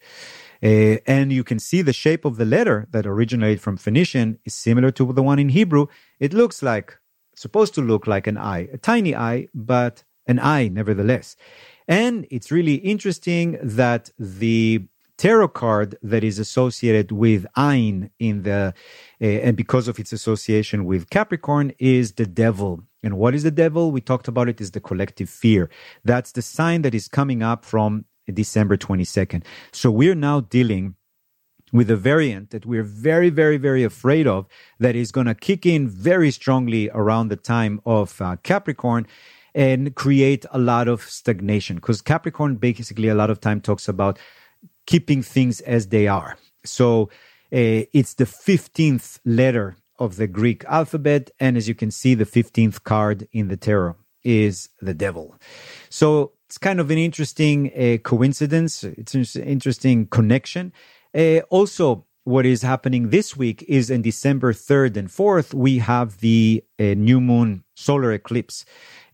Uh, 0.64 1.02
and 1.08 1.34
you 1.34 1.44
can 1.44 1.58
see 1.58 1.82
the 1.82 1.94
shape 1.94 2.24
of 2.24 2.38
the 2.38 2.46
letter 2.46 2.88
that 2.92 3.08
originated 3.08 3.60
from 3.60 3.78
Phoenician 3.78 4.38
is 4.46 4.54
similar 4.54 4.92
to 4.92 5.12
the 5.12 5.24
one 5.24 5.40
in 5.40 5.50
Hebrew. 5.50 5.88
It 6.20 6.34
looks 6.34 6.62
like 6.62 7.00
supposed 7.36 7.74
to 7.76 7.82
look 7.82 8.08
like 8.08 8.28
an 8.28 8.38
eye, 8.38 8.70
a 8.74 8.78
tiny 8.78 9.16
eye, 9.16 9.48
but 9.54 10.04
an 10.28 10.40
eye 10.40 10.68
nevertheless. 10.68 11.36
And 11.88 12.28
it's 12.30 12.52
really 12.52 12.76
interesting 12.76 13.58
that 13.62 14.12
the 14.18 14.86
tarot 15.18 15.50
card 15.50 15.96
that 16.02 16.24
is 16.24 16.40
associated 16.40 17.12
with 17.12 17.46
Ein 17.56 18.10
in 18.18 18.42
the 18.44 18.74
uh, 19.22 19.26
and 19.26 19.56
because 19.56 19.88
of 19.88 20.00
its 20.00 20.12
association 20.12 20.86
with 20.86 21.10
Capricorn 21.10 21.74
is 21.78 22.14
the 22.14 22.26
devil. 22.26 22.84
And 23.04 23.18
what 23.18 23.36
is 23.36 23.44
the 23.44 23.52
devil? 23.52 23.92
We 23.92 24.02
talked 24.02 24.28
about 24.28 24.50
it 24.50 24.60
is 24.60 24.72
the 24.72 24.80
collective 24.80 25.30
fear. 25.30 25.70
That's 26.04 26.32
the 26.32 26.42
sign 26.42 26.82
that 26.84 26.96
is 26.96 27.08
coming 27.08 27.44
up 27.44 27.66
from 27.66 28.06
December 28.34 28.78
22nd. 28.78 29.44
So 29.72 29.92
we're 29.92 30.16
now 30.16 30.42
dealing 30.42 30.96
with 31.72 31.90
a 31.90 31.96
variant 31.96 32.50
that 32.52 32.66
we're 32.66 32.84
very, 32.84 33.30
very, 33.30 33.58
very 33.58 33.84
afraid 33.84 34.28
of 34.28 34.48
that 34.80 34.96
is 34.96 35.12
going 35.12 35.28
to 35.28 35.36
kick 35.36 35.66
in 35.66 35.88
very 35.88 36.32
strongly 36.32 36.90
around 36.94 37.30
the 37.30 37.36
time 37.36 37.82
of 37.86 38.22
uh, 38.22 38.36
Capricorn 38.44 39.08
and 39.54 39.96
create 39.96 40.46
a 40.52 40.60
lot 40.60 40.88
of 40.88 41.02
stagnation. 41.04 41.76
Because 41.76 42.02
Capricorn 42.02 42.56
basically 42.56 43.08
a 43.08 43.16
lot 43.16 43.30
of 43.30 43.40
time 43.40 43.62
talks 43.62 43.88
about 43.88 44.20
keeping 44.86 45.22
things 45.22 45.62
as 45.62 45.88
they 45.88 46.08
are. 46.08 46.38
So 46.64 47.04
uh, 47.54 47.88
it's 47.94 48.16
the 48.16 48.26
15th 48.26 49.20
letter 49.26 49.78
of 50.00 50.16
the 50.16 50.28
Greek 50.28 50.66
alphabet. 50.66 51.32
And 51.40 51.58
as 51.58 51.68
you 51.68 51.76
can 51.76 51.92
see, 51.92 52.16
the 52.16 52.26
15th 52.26 52.84
card 52.84 53.28
in 53.32 53.48
the 53.50 53.58
tarot 53.58 53.96
is 54.24 54.70
the 54.82 54.94
devil. 54.94 55.36
So 55.90 56.34
it's 56.48 56.58
kind 56.58 56.80
of 56.80 56.92
an 56.92 56.98
interesting 56.98 57.72
uh, 57.74 57.98
coincidence. 57.98 58.84
It's 58.84 59.16
an 59.16 59.44
interesting 59.44 60.08
connection. 60.08 60.74
Uh, 61.16 61.40
also, 61.50 62.06
what 62.24 62.46
is 62.46 62.62
happening 62.62 63.10
this 63.10 63.36
week 63.36 63.64
is 63.68 63.90
in 63.90 64.02
December 64.02 64.54
3rd 64.54 64.98
and 64.98 65.08
4th, 65.10 65.54
we 65.54 65.80
have 65.80 66.20
the 66.20 66.64
uh, 66.80 66.84
new 66.96 67.20
moon 67.20 67.64
solar 67.76 68.12
eclipse 68.12 68.64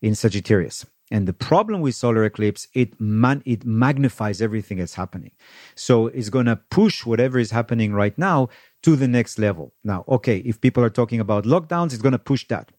in 0.02 0.14
Sagittarius. 0.14 0.86
And 1.10 1.26
the 1.26 1.32
problem 1.32 1.80
with 1.80 1.94
solar 1.94 2.24
eclipse, 2.24 2.68
it 2.74 3.00
man, 3.00 3.42
it 3.46 3.64
magnifies 3.64 4.42
everything 4.42 4.78
that's 4.78 4.94
happening. 4.94 5.32
So 5.74 6.08
it's 6.08 6.28
going 6.28 6.46
to 6.46 6.56
push 6.56 7.06
whatever 7.06 7.38
is 7.38 7.50
happening 7.50 7.94
right 7.94 8.16
now 8.18 8.50
to 8.82 8.94
the 8.94 9.08
next 9.08 9.38
level. 9.38 9.72
Now, 9.82 10.04
okay, 10.06 10.38
if 10.38 10.60
people 10.60 10.84
are 10.84 10.90
talking 10.90 11.18
about 11.18 11.44
lockdowns, 11.44 11.94
it's 11.94 12.02
going 12.02 12.12
to 12.12 12.18
push 12.18 12.46
that. 12.48 12.72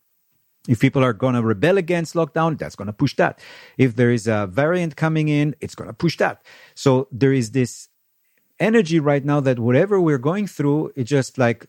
If 0.68 0.80
people 0.80 1.04
are 1.04 1.14
going 1.14 1.34
to 1.34 1.42
rebel 1.42 1.78
against 1.80 2.14
lockdown, 2.14 2.58
that's 2.60 2.76
going 2.76 2.88
to 2.88 2.94
push 2.94 3.16
that. 3.16 3.40
If 3.78 3.96
there 3.96 4.12
is 4.12 4.28
a 4.28 4.46
variant 4.46 4.96
coming 4.96 5.28
in, 5.28 5.56
it's 5.60 5.74
going 5.74 5.90
to 5.90 5.94
push 5.94 6.18
that. 6.18 6.44
So 6.76 7.08
there 7.12 7.34
is 7.34 7.52
this 7.52 7.89
energy 8.60 9.00
right 9.00 9.24
now 9.24 9.40
that 9.40 9.60
whatever 9.60 10.00
we're 10.00 10.18
going 10.18 10.48
through, 10.48 10.92
it 10.96 11.04
just 11.04 11.38
like 11.38 11.68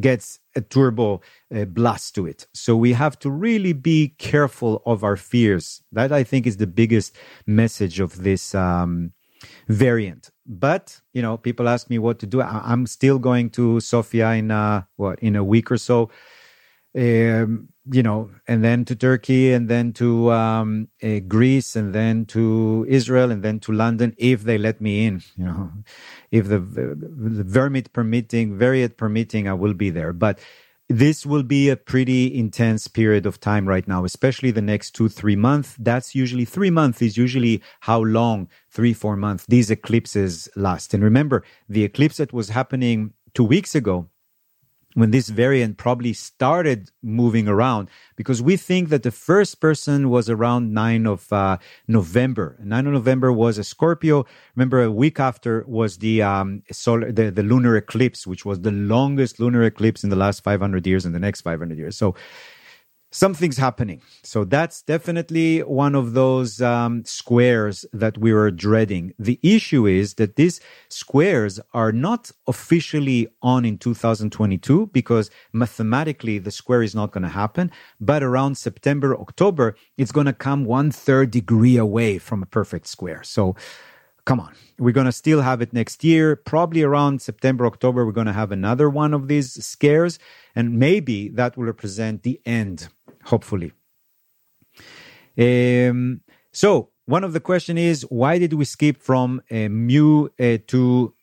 gets 0.00 0.40
a 0.56 0.60
turbo 0.60 1.20
uh, 1.54 1.64
blast 1.64 2.14
to 2.16 2.26
it. 2.26 2.46
So 2.52 2.76
we 2.76 2.92
have 2.92 3.18
to 3.20 3.30
really 3.30 3.72
be 3.72 4.14
careful 4.18 4.82
of 4.86 5.04
our 5.04 5.16
fears. 5.16 5.82
That 5.92 6.12
I 6.12 6.24
think 6.24 6.46
is 6.46 6.56
the 6.56 6.66
biggest 6.66 7.16
message 7.46 8.00
of 8.00 8.22
this 8.22 8.54
um, 8.54 9.12
variant. 9.68 10.30
But 10.46 11.00
you 11.12 11.22
know, 11.22 11.36
people 11.36 11.68
ask 11.68 11.90
me 11.90 11.98
what 11.98 12.18
to 12.20 12.26
do. 12.26 12.40
I- 12.40 12.72
am 12.72 12.86
still 12.86 13.18
going 13.18 13.50
to 13.50 13.80
Sofia 13.80 14.32
in 14.32 14.50
uh, 14.50 14.82
what 14.96 15.18
in 15.20 15.36
a 15.36 15.44
week 15.44 15.70
or 15.70 15.78
so. 15.78 16.10
Um, 16.96 17.68
you 17.90 18.02
know, 18.02 18.30
and 18.48 18.64
then 18.64 18.84
to 18.86 18.96
Turkey, 18.96 19.52
and 19.52 19.68
then 19.68 19.92
to 19.94 20.32
um, 20.32 20.88
uh, 21.02 21.18
Greece, 21.28 21.76
and 21.76 21.94
then 21.94 22.24
to 22.26 22.86
Israel, 22.88 23.30
and 23.30 23.42
then 23.42 23.60
to 23.60 23.72
London, 23.72 24.14
if 24.16 24.44
they 24.44 24.58
let 24.58 24.80
me 24.80 25.06
in. 25.06 25.22
You 25.36 25.44
know, 25.44 25.72
if 26.30 26.48
the, 26.48 26.58
the 26.58 27.44
vermit 27.44 27.92
permitting, 27.92 28.56
variant 28.56 28.96
permitting, 28.96 29.48
I 29.48 29.54
will 29.54 29.74
be 29.74 29.90
there. 29.90 30.12
But 30.12 30.38
this 30.88 31.24
will 31.24 31.42
be 31.42 31.70
a 31.70 31.76
pretty 31.76 32.34
intense 32.34 32.88
period 32.88 33.24
of 33.26 33.40
time 33.40 33.66
right 33.66 33.86
now, 33.88 34.04
especially 34.04 34.50
the 34.50 34.62
next 34.62 34.92
two, 34.92 35.08
three 35.08 35.36
months. 35.36 35.76
That's 35.78 36.14
usually 36.14 36.44
three 36.44 36.70
months 36.70 37.00
is 37.00 37.16
usually 37.16 37.62
how 37.80 38.00
long 38.00 38.48
three, 38.70 38.92
four 38.92 39.16
months 39.16 39.46
these 39.46 39.70
eclipses 39.70 40.48
last. 40.56 40.92
And 40.92 41.02
remember, 41.02 41.42
the 41.68 41.84
eclipse 41.84 42.18
that 42.18 42.32
was 42.32 42.50
happening 42.50 43.14
two 43.32 43.44
weeks 43.44 43.74
ago 43.74 44.08
when 44.94 45.10
this 45.10 45.28
variant 45.28 45.76
probably 45.76 46.12
started 46.12 46.90
moving 47.02 47.48
around 47.48 47.88
because 48.16 48.40
we 48.40 48.56
think 48.56 48.88
that 48.88 49.02
the 49.02 49.10
first 49.10 49.60
person 49.60 50.08
was 50.08 50.30
around 50.30 50.72
9 50.72 51.06
of 51.06 51.32
uh, 51.32 51.58
November. 51.88 52.56
9 52.62 52.86
of 52.86 52.92
November 52.92 53.32
was 53.32 53.58
a 53.58 53.64
Scorpio. 53.64 54.24
Remember, 54.54 54.82
a 54.82 54.90
week 54.90 55.18
after 55.18 55.64
was 55.66 55.98
the, 55.98 56.22
um, 56.22 56.62
solar, 56.70 57.10
the, 57.10 57.30
the 57.30 57.42
lunar 57.42 57.76
eclipse, 57.76 58.26
which 58.26 58.44
was 58.44 58.60
the 58.60 58.70
longest 58.70 59.40
lunar 59.40 59.64
eclipse 59.64 60.04
in 60.04 60.10
the 60.10 60.16
last 60.16 60.42
500 60.44 60.86
years 60.86 61.04
and 61.04 61.14
the 61.14 61.18
next 61.18 61.42
500 61.42 61.76
years. 61.76 61.96
So 61.96 62.14
something's 63.14 63.56
happening. 63.56 64.02
So 64.24 64.44
that's 64.44 64.82
definitely 64.82 65.60
one 65.60 65.94
of 65.94 66.14
those 66.14 66.60
um, 66.60 67.04
squares 67.04 67.86
that 67.92 68.18
we 68.18 68.32
were 68.32 68.50
dreading. 68.50 69.14
The 69.20 69.38
issue 69.40 69.86
is 69.86 70.14
that 70.14 70.34
these 70.34 70.60
squares 70.88 71.60
are 71.72 71.92
not 71.92 72.32
officially 72.48 73.28
on 73.40 73.64
in 73.64 73.78
2022 73.78 74.88
because 74.88 75.30
mathematically 75.52 76.38
the 76.38 76.50
square 76.50 76.82
is 76.82 76.94
not 76.94 77.12
going 77.12 77.22
to 77.22 77.28
happen. 77.28 77.70
But 78.00 78.24
around 78.24 78.56
September, 78.56 79.16
October, 79.16 79.76
it's 79.96 80.12
going 80.12 80.26
to 80.26 80.32
come 80.32 80.64
one 80.64 80.90
third 80.90 81.30
degree 81.30 81.76
away 81.76 82.18
from 82.18 82.42
a 82.42 82.46
perfect 82.46 82.88
square. 82.88 83.22
So 83.22 83.54
come 84.24 84.40
on. 84.40 84.54
We're 84.76 84.92
going 84.92 85.06
to 85.06 85.12
still 85.12 85.42
have 85.42 85.62
it 85.62 85.72
next 85.72 86.02
year. 86.02 86.34
Probably 86.34 86.82
around 86.82 87.22
September, 87.22 87.64
October, 87.64 88.04
we're 88.04 88.10
going 88.10 88.26
to 88.26 88.32
have 88.32 88.50
another 88.50 88.90
one 88.90 89.14
of 89.14 89.28
these 89.28 89.64
scares. 89.64 90.18
And 90.56 90.80
maybe 90.80 91.28
that 91.28 91.56
will 91.56 91.66
represent 91.66 92.24
the 92.24 92.40
end 92.44 92.88
hopefully. 93.24 93.72
Um, 95.38 96.20
so 96.52 96.90
one 97.06 97.24
of 97.24 97.32
the 97.32 97.40
question 97.40 97.76
is 97.76 98.02
why 98.08 98.38
did 98.38 98.52
we 98.52 98.64
skip 98.64 98.96
from 98.96 99.42
uh, 99.50 99.68
mu 99.68 100.28
uh, 100.40 100.58
to 100.66 101.14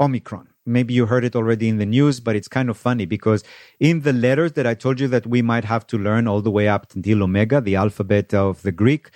omicron 0.00 0.48
maybe 0.66 0.94
you 0.94 1.06
heard 1.06 1.24
it 1.24 1.36
already 1.36 1.68
in 1.68 1.78
the 1.78 1.86
news 1.86 2.20
but 2.20 2.36
it's 2.36 2.48
kind 2.48 2.68
of 2.70 2.76
funny 2.76 3.06
because 3.06 3.42
in 3.80 4.00
the 4.00 4.12
letters 4.12 4.52
that 4.52 4.66
i 4.66 4.74
told 4.74 5.00
you 5.00 5.08
that 5.08 5.26
we 5.26 5.42
might 5.42 5.64
have 5.64 5.86
to 5.86 5.98
learn 5.98 6.26
all 6.26 6.40
the 6.40 6.50
way 6.50 6.68
up 6.68 6.92
until 6.94 7.22
omega 7.22 7.60
the 7.60 7.76
alphabet 7.76 8.32
of 8.34 8.62
the 8.62 8.72
greek 8.72 9.10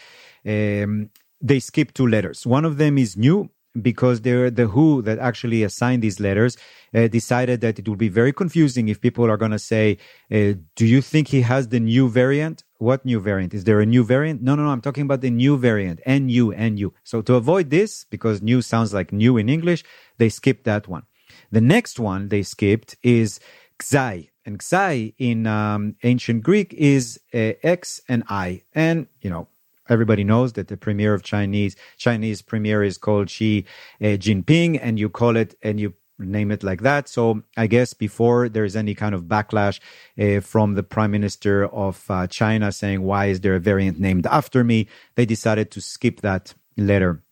um, 0.47 1.11
they 1.41 1.61
skip 1.61 1.93
two 1.95 2.07
letters 2.07 2.47
one 2.47 2.65
of 2.65 2.79
them 2.79 2.99
is 2.99 3.17
new 3.17 3.51
because 3.81 4.21
they're 4.23 4.51
the 4.51 4.69
WHO 4.69 5.03
that 5.03 5.19
actually 5.19 5.63
assigned 5.63 6.03
these 6.03 6.21
letters 6.21 6.57
uh, 6.95 7.09
decided 7.09 7.61
that 7.61 7.79
it 7.79 7.89
would 7.89 7.99
be 7.99 8.09
very 8.09 8.33
confusing 8.33 8.89
if 8.89 9.01
people 9.01 9.31
are 9.31 9.37
going 9.37 9.51
to 9.51 9.59
say, 9.59 9.99
uh, 10.31 10.55
"Do 10.77 10.87
you 10.87 11.01
think 11.01 11.29
he 11.29 11.43
has 11.43 11.69
the 11.69 11.81
new 11.81 12.09
variant?" 12.09 12.65
What 12.79 13.05
new 13.05 13.19
variant? 13.19 13.55
Is 13.55 13.65
there 13.65 13.81
a 13.81 13.87
new 13.87 14.05
variant? 14.05 14.41
No, 14.41 14.55
no, 14.55 14.63
no. 14.63 14.71
I'm 14.71 14.81
talking 14.81 15.03
about 15.03 15.21
the 15.21 15.31
new 15.31 15.59
variant. 15.59 16.01
NU, 16.07 16.53
NU. 16.53 16.93
So 17.03 17.23
to 17.23 17.35
avoid 17.35 17.71
this, 17.71 18.05
because 18.05 18.41
new 18.41 18.63
sounds 18.63 18.95
like 18.95 19.13
new 19.13 19.37
in 19.37 19.49
English, 19.49 19.83
they 20.19 20.29
skipped 20.29 20.65
that 20.65 20.87
one. 20.87 21.03
The 21.51 21.61
next 21.61 21.99
one 21.99 22.29
they 22.29 22.43
skipped 22.43 22.97
is 23.03 23.41
Xai. 23.81 24.29
And 24.45 24.61
Xai 24.61 25.15
in 25.19 25.47
um, 25.47 25.97
ancient 26.03 26.43
Greek 26.43 26.73
is 26.75 27.21
uh, 27.35 27.53
X 27.63 28.01
and 28.09 28.23
I. 28.29 28.63
And, 28.75 29.09
you 29.21 29.31
know, 29.31 29.49
everybody 29.89 30.25
knows 30.25 30.53
that 30.55 30.69
the 30.69 30.77
premier 30.77 31.15
of 31.15 31.23
Chinese 31.23 31.77
Chinese 31.97 32.43
premier 32.43 32.83
is 32.83 32.99
called 32.99 33.31
Xi 33.31 33.65
uh, 34.01 34.05
Jinping, 34.05 34.79
and 34.81 34.99
you 34.99 35.09
call 35.09 35.37
it 35.37 35.55
and 35.63 35.81
you 35.81 35.95
name 36.19 36.51
it 36.51 36.63
like 36.63 36.83
that. 36.83 37.09
So 37.09 37.43
I 37.57 37.67
guess 37.67 37.95
before 37.95 38.49
there 38.49 38.65
is 38.65 38.77
any 38.77 38.95
kind 38.95 39.15
of 39.15 39.25
backlash 39.25 39.81
uh, 40.19 40.41
from 40.41 40.75
the 40.75 40.83
prime 40.83 41.11
minister 41.11 41.67
of 41.67 42.05
uh, 42.11 42.27
China 42.27 42.73
saying 42.73 43.03
why 43.03 43.27
is 43.27 43.41
there 43.41 43.55
a 43.55 43.61
variant 43.61 44.01
named 44.01 44.27
after 44.27 44.65
me, 44.65 44.89
they 45.15 45.27
decided 45.27 45.71
to 45.73 45.81
skip 45.81 46.21
that 46.23 46.55
letter. 46.77 47.23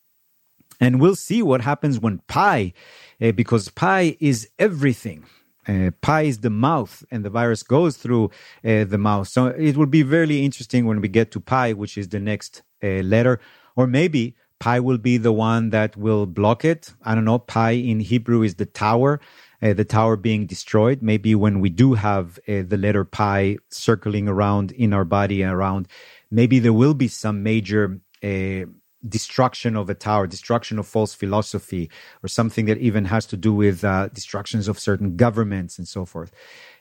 And 0.80 1.00
we'll 1.00 1.16
see 1.16 1.42
what 1.42 1.62
happens 1.62 1.98
when 1.98 2.18
pi, 2.28 2.74
uh, 3.20 3.32
because 3.32 3.70
pi 3.70 4.16
is 4.20 4.48
everything. 4.58 5.24
Uh, 5.68 5.90
pi 6.00 6.22
is 6.22 6.38
the 6.38 6.50
mouth, 6.50 7.04
and 7.10 7.24
the 7.24 7.30
virus 7.30 7.62
goes 7.62 7.96
through 7.96 8.26
uh, 8.64 8.84
the 8.84 8.98
mouth. 8.98 9.28
So 9.28 9.46
it 9.46 9.76
will 9.76 9.86
be 9.86 10.02
very 10.02 10.44
interesting 10.44 10.86
when 10.86 11.00
we 11.00 11.08
get 11.08 11.30
to 11.32 11.40
pi, 11.40 11.72
which 11.72 11.98
is 11.98 12.08
the 12.08 12.20
next 12.20 12.62
uh, 12.82 13.02
letter, 13.02 13.40
or 13.74 13.86
maybe 13.86 14.36
pi 14.58 14.80
will 14.80 14.98
be 14.98 15.16
the 15.18 15.32
one 15.32 15.70
that 15.70 15.96
will 15.96 16.26
block 16.26 16.64
it. 16.64 16.92
I 17.02 17.14
don't 17.14 17.24
know. 17.24 17.38
Pi 17.38 17.72
in 17.72 18.00
Hebrew 18.00 18.42
is 18.42 18.54
the 18.54 18.66
tower. 18.66 19.20
Uh, 19.62 19.72
the 19.72 19.84
tower 19.84 20.16
being 20.16 20.46
destroyed. 20.46 21.00
Maybe 21.00 21.34
when 21.34 21.60
we 21.60 21.70
do 21.70 21.94
have 21.94 22.38
uh, 22.46 22.62
the 22.68 22.76
letter 22.76 23.04
pi 23.04 23.56
circling 23.70 24.28
around 24.28 24.70
in 24.72 24.92
our 24.92 25.04
body 25.04 25.40
and 25.40 25.50
around, 25.50 25.88
maybe 26.30 26.58
there 26.58 26.74
will 26.74 26.92
be 26.92 27.08
some 27.08 27.42
major 27.42 28.00
uh, 28.22 28.66
destruction 29.08 29.76
of 29.76 29.88
a 29.90 29.94
tower, 29.94 30.26
destruction 30.26 30.78
of 30.78 30.86
false 30.86 31.14
philosophy, 31.14 31.90
or 32.22 32.28
something 32.28 32.66
that 32.66 32.78
even 32.78 33.06
has 33.06 33.26
to 33.26 33.36
do 33.36 33.52
with 33.52 33.84
uh, 33.84 34.08
destructions 34.08 34.68
of 34.68 34.78
certain 34.78 35.16
governments 35.16 35.78
and 35.78 35.86
so 35.86 36.04
forth. 36.04 36.30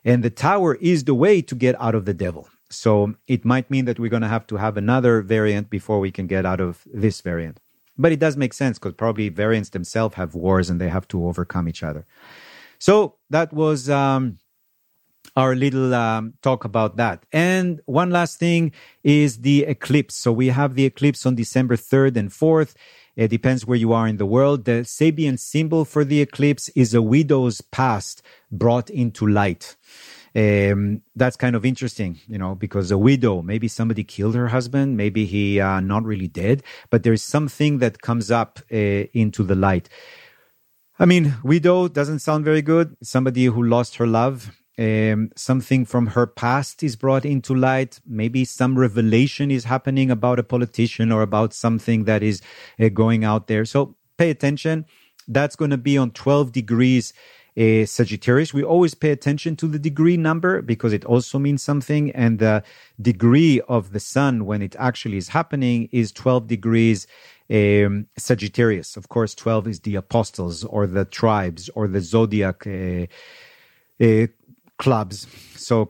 And 0.03 0.23
the 0.23 0.29
tower 0.29 0.75
is 0.75 1.03
the 1.03 1.13
way 1.13 1.41
to 1.41 1.55
get 1.55 1.79
out 1.81 1.95
of 1.95 2.05
the 2.05 2.13
devil. 2.13 2.47
So 2.69 3.15
it 3.27 3.45
might 3.45 3.69
mean 3.69 3.85
that 3.85 3.99
we're 3.99 4.09
going 4.09 4.21
to 4.21 4.27
have 4.27 4.47
to 4.47 4.57
have 4.57 4.77
another 4.77 5.21
variant 5.21 5.69
before 5.69 5.99
we 5.99 6.11
can 6.11 6.27
get 6.27 6.45
out 6.45 6.59
of 6.59 6.83
this 6.91 7.21
variant. 7.21 7.59
But 7.97 8.11
it 8.11 8.19
does 8.19 8.35
make 8.35 8.53
sense 8.53 8.77
because 8.77 8.93
probably 8.93 9.29
variants 9.29 9.69
themselves 9.69 10.15
have 10.15 10.35
wars 10.35 10.69
and 10.69 10.81
they 10.81 10.89
have 10.89 11.07
to 11.09 11.25
overcome 11.25 11.69
each 11.69 11.83
other. 11.83 12.05
So 12.79 13.15
that 13.29 13.53
was 13.53 13.89
um, 13.89 14.39
our 15.35 15.55
little 15.55 15.93
um, 15.93 16.33
talk 16.41 16.65
about 16.65 16.97
that. 16.97 17.25
And 17.31 17.81
one 17.85 18.09
last 18.09 18.39
thing 18.39 18.71
is 19.03 19.41
the 19.41 19.63
eclipse. 19.63 20.15
So 20.15 20.31
we 20.31 20.47
have 20.47 20.75
the 20.75 20.85
eclipse 20.85 21.25
on 21.25 21.35
December 21.35 21.75
3rd 21.75 22.17
and 22.17 22.29
4th. 22.29 22.73
It 23.15 23.29
depends 23.29 23.65
where 23.65 23.77
you 23.77 23.93
are 23.93 24.07
in 24.07 24.17
the 24.17 24.25
world. 24.25 24.65
The 24.65 24.83
Sabian 24.83 25.39
symbol 25.39 25.85
for 25.85 26.03
the 26.03 26.21
eclipse 26.21 26.69
is 26.69 26.93
a 26.93 27.01
widow's 27.01 27.61
past 27.61 28.21
brought 28.51 28.89
into 28.89 29.25
light. 29.25 29.75
Um, 30.35 31.01
that's 31.15 31.37
kind 31.37 31.55
of 31.55 31.65
interesting, 31.65 32.19
you 32.27 32.37
know, 32.37 32.55
because 32.55 32.91
a 32.91 32.97
widow, 32.97 33.41
maybe 33.41 33.69
somebody 33.69 34.03
killed 34.03 34.35
her 34.35 34.49
husband, 34.49 34.97
maybe 34.97 35.25
he 35.25 35.61
uh, 35.61 35.79
not 35.79 36.03
really 36.03 36.27
dead, 36.27 36.61
but 36.89 37.03
there's 37.03 37.23
something 37.23 37.77
that 37.79 38.01
comes 38.01 38.29
up 38.31 38.59
uh, 38.69 38.75
into 38.75 39.43
the 39.43 39.55
light. 39.55 39.87
I 40.99 41.05
mean, 41.05 41.35
widow 41.41 41.87
doesn't 41.87 42.19
sound 42.19 42.43
very 42.43 42.61
good. 42.61 42.97
Somebody 43.01 43.45
who 43.45 43.63
lost 43.63 43.95
her 43.95 44.07
love 44.07 44.51
um, 44.77 45.31
something 45.35 45.85
from 45.85 46.07
her 46.07 46.27
past 46.27 46.83
is 46.83 46.95
brought 46.95 47.25
into 47.25 47.55
light. 47.55 47.99
Maybe 48.05 48.43
some 48.43 48.77
revelation 48.77 49.51
is 49.51 49.63
happening 49.63 50.11
about 50.11 50.39
a 50.39 50.43
politician 50.43 51.11
or 51.11 51.21
about 51.21 51.53
something 51.53 52.03
that 52.05 52.21
is 52.23 52.41
uh, 52.79 52.89
going 52.89 53.23
out 53.23 53.47
there. 53.47 53.65
So 53.65 53.95
pay 54.17 54.29
attention. 54.29 54.85
That's 55.27 55.55
going 55.55 55.71
to 55.71 55.77
be 55.77 55.97
on 55.97 56.11
12 56.11 56.51
degrees 56.51 57.13
uh, 57.57 57.85
Sagittarius. 57.85 58.53
We 58.53 58.63
always 58.63 58.93
pay 58.95 59.11
attention 59.11 59.55
to 59.57 59.67
the 59.67 59.79
degree 59.79 60.17
number 60.17 60.61
because 60.61 60.91
it 60.91 61.05
also 61.05 61.39
means 61.39 61.63
something. 61.63 62.11
And 62.11 62.39
the 62.39 62.63
degree 63.01 63.61
of 63.69 63.93
the 63.93 63.99
sun 64.01 64.45
when 64.45 64.61
it 64.61 64.75
actually 64.77 65.17
is 65.17 65.29
happening 65.29 65.87
is 65.93 66.11
12 66.11 66.47
degrees 66.47 67.07
um, 67.49 68.07
Sagittarius. 68.17 68.97
Of 68.97 69.07
course, 69.07 69.33
12 69.35 69.67
is 69.67 69.79
the 69.81 69.95
apostles 69.95 70.65
or 70.65 70.85
the 70.85 71.05
tribes 71.05 71.69
or 71.69 71.87
the 71.87 72.01
zodiac. 72.01 72.67
Uh, 72.67 73.07
uh, 74.01 74.27
clubs, 74.77 75.27
so 75.55 75.87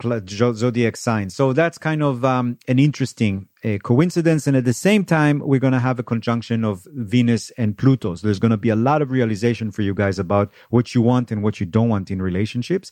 zodiac 0.54 0.96
signs. 0.96 1.36
So 1.36 1.54
that's 1.54 1.78
kind 1.78 2.04
of 2.04 2.24
um, 2.24 2.58
an 2.68 2.80
interesting 2.80 3.48
uh, 3.64 3.78
coincidence. 3.84 4.48
And 4.48 4.56
at 4.56 4.66
the 4.66 4.74
same 4.74 5.04
time, 5.04 5.40
we're 5.40 5.60
going 5.60 5.74
to 5.74 5.80
have 5.80 6.00
a 6.00 6.04
conjunction 6.04 6.64
of 6.64 6.88
Venus 6.94 7.52
and 7.58 7.78
Pluto. 7.78 8.16
So 8.16 8.28
there's 8.28 8.40
going 8.40 8.52
to 8.52 8.58
be 8.58 8.70
a 8.70 8.76
lot 8.76 9.02
of 9.02 9.12
realization 9.12 9.72
for 9.72 9.82
you 9.82 9.94
guys 9.94 10.20
about 10.20 10.52
what 10.70 10.94
you 10.94 11.02
want 11.02 11.32
and 11.32 11.42
what 11.44 11.60
you 11.60 11.66
don't 11.66 11.90
want 11.90 12.12
in 12.12 12.22
relationships. 12.22 12.92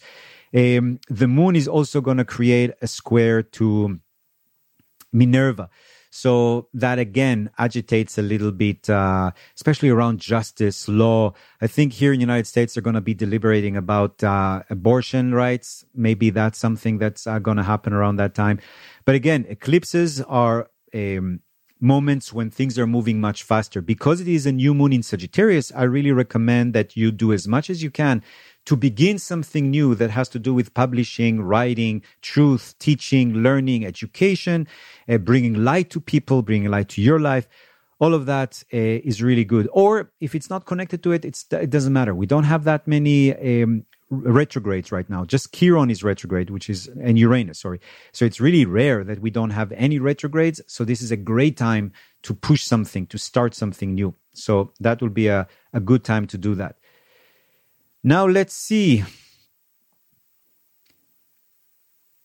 Um, 0.54 1.00
the 1.10 1.28
moon 1.28 1.56
is 1.56 1.68
also 1.68 2.02
going 2.02 2.18
to 2.18 2.26
create 2.26 2.72
a 2.82 2.88
square 2.88 3.44
to 3.44 4.00
Minerva. 5.12 5.70
So 6.16 6.68
that 6.76 7.00
again 7.00 7.50
agitates 7.58 8.20
a 8.20 8.22
little 8.22 8.52
bit, 8.52 8.88
uh, 8.88 9.32
especially 9.56 9.90
around 9.90 10.20
justice, 10.20 10.88
law. 10.88 11.34
I 11.60 11.66
think 11.66 11.94
here 11.94 12.14
in 12.14 12.20
the 12.20 12.22
United 12.22 12.46
States, 12.46 12.76
they're 12.76 12.84
going 12.84 12.94
to 12.94 13.02
be 13.02 13.16
deliberating 13.16 13.76
about 13.76 14.24
uh, 14.24 14.62
abortion 14.70 15.34
rights. 15.34 15.86
Maybe 15.96 16.30
that's 16.30 16.60
something 16.60 17.00
that's 17.00 17.26
uh, 17.26 17.40
going 17.40 17.58
to 17.58 17.64
happen 17.64 17.94
around 17.94 18.18
that 18.18 18.36
time. 18.36 18.60
But 19.06 19.16
again, 19.16 19.48
eclipses 19.50 20.22
are 20.22 20.70
um, 20.94 21.40
moments 21.80 22.32
when 22.32 22.52
things 22.52 22.78
are 22.78 22.86
moving 22.86 23.20
much 23.20 23.42
faster. 23.42 23.82
Because 23.82 24.22
it 24.22 24.28
is 24.28 24.46
a 24.46 24.52
new 24.52 24.76
moon 24.76 24.94
in 24.94 25.02
Sagittarius, 25.02 25.72
I 25.72 25.82
really 25.82 26.12
recommend 26.12 26.74
that 26.74 26.96
you 26.96 27.12
do 27.12 27.34
as 27.34 27.48
much 27.48 27.72
as 27.72 27.82
you 27.82 27.90
can 27.90 28.22
to 28.66 28.76
begin 28.76 29.20
something 29.20 29.70
new 29.70 29.96
that 29.96 30.10
has 30.10 30.30
to 30.30 30.40
do 30.40 30.54
with 30.54 30.74
publishing, 30.74 31.42
writing, 31.42 32.02
truth, 32.22 32.76
teaching, 32.80 33.34
learning, 33.34 33.86
education, 33.86 34.68
uh, 35.10 35.18
bringing 35.18 35.64
light 35.64 35.90
to 35.90 36.00
people, 36.00 36.42
bringing 36.42 36.72
light 36.72 36.90
to 36.90 37.02
your 37.02 37.20
life. 37.20 37.48
All 38.00 38.14
of 38.14 38.26
that 38.26 38.64
uh, 38.74 38.78
is 38.78 39.22
really 39.22 39.46
good. 39.46 39.68
Or 39.72 40.12
if 40.20 40.36
it's 40.36 40.50
not 40.50 40.66
connected 40.66 41.04
to 41.04 41.12
it, 41.12 41.26
it 41.26 41.70
doesn't 41.70 41.94
matter. 41.94 42.16
We 42.16 42.26
don't 42.26 42.44
have 42.46 42.64
that 42.64 42.88
many 42.88 43.34
um, 43.36 43.86
retrogrades 44.10 44.92
right 44.92 45.10
now. 45.10 45.26
Just 45.26 45.54
Chiron 45.54 45.90
is 45.90 46.04
retrograde, 46.04 46.50
which 46.50 46.70
is, 46.70 46.88
and 47.02 47.18
Uranus, 47.18 47.60
sorry. 47.60 47.80
So 48.12 48.26
it's 48.26 48.40
really 48.40 48.66
rare 48.66 49.04
that 49.04 49.20
we 49.20 49.30
don't 49.30 49.52
have 49.52 49.72
any 49.74 50.00
retrogrades. 50.00 50.62
So 50.68 50.84
this 50.84 51.02
is 51.02 51.12
a 51.12 51.18
great 51.18 51.58
time 51.58 51.92
to 52.24 52.34
push 52.34 52.64
something, 52.64 53.08
to 53.08 53.18
start 53.18 53.56
something 53.56 53.94
new. 53.94 54.16
So 54.34 54.74
that 54.80 55.02
will 55.02 55.10
be 55.10 55.28
a, 55.28 55.48
a 55.74 55.80
good 55.80 56.04
time 56.04 56.28
to 56.28 56.38
do 56.38 56.56
that. 56.56 56.78
Now 58.04 58.28
let's 58.28 58.54
see. 58.56 59.04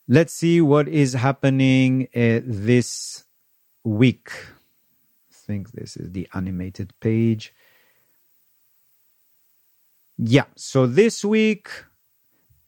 Let's 0.08 0.32
see 0.34 0.60
what 0.60 0.88
is 0.88 1.14
happening 1.14 2.08
uh, 2.16 2.40
this 2.44 3.24
week. 3.84 4.30
I 5.32 5.36
think 5.46 5.72
this 5.72 5.96
is 5.96 6.12
the 6.12 6.28
animated 6.34 6.92
page. 7.00 7.54
Yeah, 10.18 10.46
so 10.56 10.86
this 10.86 11.24
week 11.24 11.84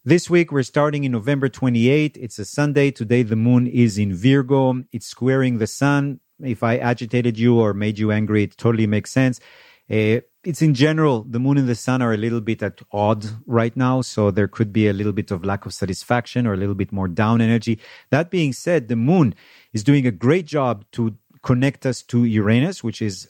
This 0.04 0.28
week, 0.32 0.52
we're 0.52 0.64
starting 0.64 1.04
in 1.04 1.12
November 1.12 1.48
28. 1.48 2.18
It's 2.20 2.40
a 2.40 2.44
Sunday. 2.44 2.90
Today, 2.90 3.22
the 3.22 3.36
moon 3.36 3.68
is 3.68 4.00
in 4.00 4.16
Virgo. 4.16 4.82
It's 4.92 5.06
squaring 5.06 5.60
the 5.60 5.68
sun. 5.68 6.20
If 6.42 6.64
I 6.64 6.78
agitated 6.78 7.38
you 7.38 7.60
or 7.60 7.72
made 7.72 8.00
you 8.00 8.10
angry, 8.10 8.42
it 8.42 8.58
totally 8.58 8.88
makes 8.88 9.12
sense. 9.12 9.40
Uh, 9.88 10.22
it's 10.42 10.62
in 10.62 10.74
general, 10.74 11.24
the 11.28 11.38
moon 11.38 11.58
and 11.58 11.68
the 11.68 11.74
sun 11.74 12.00
are 12.00 12.12
a 12.12 12.16
little 12.16 12.40
bit 12.40 12.62
at 12.62 12.80
odd 12.92 13.26
right 13.46 13.76
now. 13.76 14.00
So 14.00 14.30
there 14.30 14.48
could 14.48 14.72
be 14.72 14.88
a 14.88 14.92
little 14.92 15.12
bit 15.12 15.30
of 15.30 15.44
lack 15.44 15.66
of 15.66 15.74
satisfaction 15.74 16.46
or 16.46 16.54
a 16.54 16.56
little 16.56 16.74
bit 16.74 16.92
more 16.92 17.08
down 17.08 17.40
energy. 17.40 17.78
That 18.10 18.30
being 18.30 18.52
said, 18.52 18.88
the 18.88 18.96
moon 18.96 19.34
is 19.72 19.84
doing 19.84 20.06
a 20.06 20.10
great 20.10 20.46
job 20.46 20.84
to 20.92 21.16
connect 21.42 21.86
us 21.86 22.02
to 22.02 22.24
Uranus, 22.24 22.82
which 22.82 23.02
is 23.02 23.28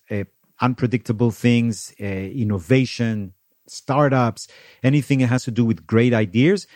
unpredictable 0.60 1.30
things, 1.30 1.92
innovation, 1.98 3.32
startups, 3.66 4.48
anything 4.82 5.20
that 5.20 5.28
has 5.28 5.44
to 5.44 5.50
do 5.50 5.64
with 5.64 5.86
great 5.86 6.12
ideas. 6.12 6.66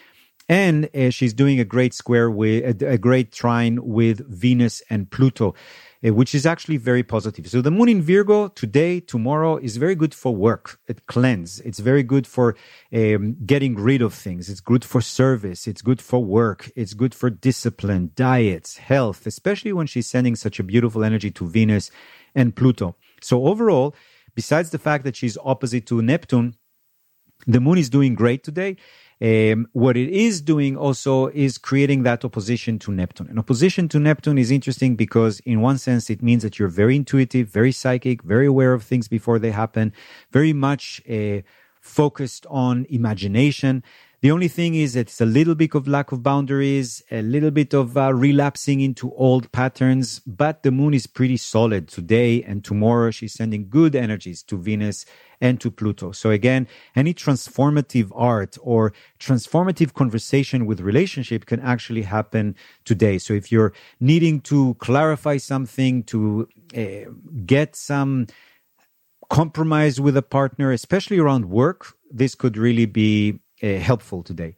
And 0.49 0.91
uh, 0.95 1.11
she's 1.11 1.33
doing 1.33 1.59
a 1.59 1.65
great 1.65 1.95
square 1.95 2.31
with 2.31 2.83
a, 2.83 2.91
a, 2.93 2.99
great 2.99 3.33
trine 3.33 3.79
with 3.83 4.21
Venus 4.29 4.83
and 4.91 5.11
Pluto, 5.11 5.55
which 6.11 6.35
is 6.35 6.45
actually 6.45 6.77
very 6.77 7.03
positive. 7.03 7.49
So 7.49 7.63
the 7.63 7.71
moon 7.71 7.89
in 7.89 8.03
Virgo 8.03 8.49
today, 8.49 9.01
tomorrow 9.01 9.57
is 9.57 9.79
very 9.79 9.95
good 9.95 10.15
for 10.15 10.35
work. 10.35 10.79
It 10.87 11.07
cleanse. 11.07 11.61
It's 11.61 11.79
very 11.79 12.03
good 12.03 12.27
for 12.27 12.57
um, 12.93 13.37
getting 13.47 13.75
rid 13.77 14.03
of 14.03 14.13
things. 14.13 14.51
It's 14.51 14.61
good 14.61 14.85
for 14.85 15.01
service. 15.01 15.67
It's 15.67 15.83
good 15.83 16.03
for 16.03 16.23
work. 16.23 16.71
It's 16.77 16.93
good 16.95 17.15
for 17.15 17.31
discipline, 17.31 18.11
diets, 18.15 18.77
health, 18.77 19.27
especially 19.27 19.73
when 19.73 19.87
she's 19.87 20.07
sending 20.07 20.37
such 20.37 20.61
a 20.61 20.63
beautiful 20.63 21.05
energy 21.05 21.31
to 21.33 21.47
Venus 21.47 21.91
and 22.35 22.55
Pluto. 22.55 22.97
So 23.23 23.47
overall, 23.47 23.95
besides 24.35 24.71
the 24.71 24.79
fact 24.79 25.05
that 25.05 25.17
she's 25.17 25.39
opposite 25.43 25.87
to 25.87 26.03
Neptune, 26.03 26.55
the 27.47 27.61
moon 27.61 27.79
is 27.79 27.91
doing 27.91 28.15
great 28.15 28.43
today. 28.43 28.77
Um, 29.23 29.69
what 29.73 29.97
it 29.97 30.11
is 30.11 30.41
doing 30.41 30.77
also 30.77 31.29
is 31.29 31.57
creating 31.57 32.03
that 32.03 32.25
opposition 32.25 32.79
to 32.81 32.93
Neptune. 32.93 33.29
An 33.29 33.39
opposition 33.39 33.89
to 33.89 33.99
Neptune 33.99 34.39
is 34.39 34.51
interesting 34.51 34.97
because, 34.97 35.41
in 35.41 35.61
one 35.61 35.79
sense, 35.79 36.11
it 36.11 36.23
means 36.23 36.43
that 36.43 36.59
you're 36.59 36.69
very 36.69 36.97
intuitive, 36.97 37.49
very 37.49 37.73
psychic, 37.73 38.23
very 38.23 38.47
aware 38.47 38.73
of 38.73 38.83
things 38.83 39.09
before 39.09 39.39
they 39.39 39.51
happen, 39.51 39.93
very 40.33 40.53
much 40.53 41.01
uh, 41.09 41.41
focused 41.81 42.47
on 42.51 42.87
imagination. 42.89 43.83
The 44.25 44.31
only 44.31 44.49
thing 44.49 44.75
is 44.75 44.95
that 44.95 45.01
it's 45.01 45.21
a 45.21 45.27
little 45.27 45.55
bit 45.55 45.75
of 45.75 45.87
lack 45.87 46.11
of 46.11 46.23
boundaries, 46.23 47.03
a 47.11 47.21
little 47.21 47.51
bit 47.51 47.75
of 47.75 47.95
uh, 47.99 48.15
relapsing 48.15 48.81
into 48.81 49.13
old 49.17 49.53
patterns, 49.53 50.21
but 50.21 50.63
the 50.63 50.71
moon 50.71 50.95
is 50.95 51.07
pretty 51.07 51.37
solid 51.37 51.89
today 51.89 52.43
and 52.43 52.65
tomorrow. 52.65 53.11
She's 53.11 53.35
sending 53.35 53.69
good 53.69 53.95
energies 53.95 54.43
to 54.45 54.57
Venus 54.57 55.05
and 55.43 55.61
to 55.61 55.71
Pluto. 55.71 56.13
So 56.13 56.31
again, 56.31 56.67
any 56.97 57.13
transformative 57.13 58.11
art 58.15 58.57
or 58.63 58.95
transformative 59.21 59.93
conversation 59.93 60.65
with 60.65 60.81
relationship 60.81 61.45
can 61.45 61.61
actually 61.61 62.01
happen 62.01 62.57
today. 62.87 63.19
So 63.19 63.35
if 63.35 63.53
you're 63.53 63.75
needing 64.01 64.41
to 64.53 64.73
clarify 64.79 65.37
something, 65.37 66.03
to 66.05 66.49
uh, 66.75 67.11
get 67.45 67.77
some 67.77 68.29
compromise 69.29 70.01
with 70.01 70.17
a 70.17 70.23
partner, 70.23 70.73
especially 70.73 71.19
around 71.19 71.51
work, 71.51 71.95
this 72.11 72.35
could 72.35 72.57
really 72.57 72.87
be 72.87 73.41
uh, 73.63 73.79
helpful 73.79 74.23
today. 74.23 74.57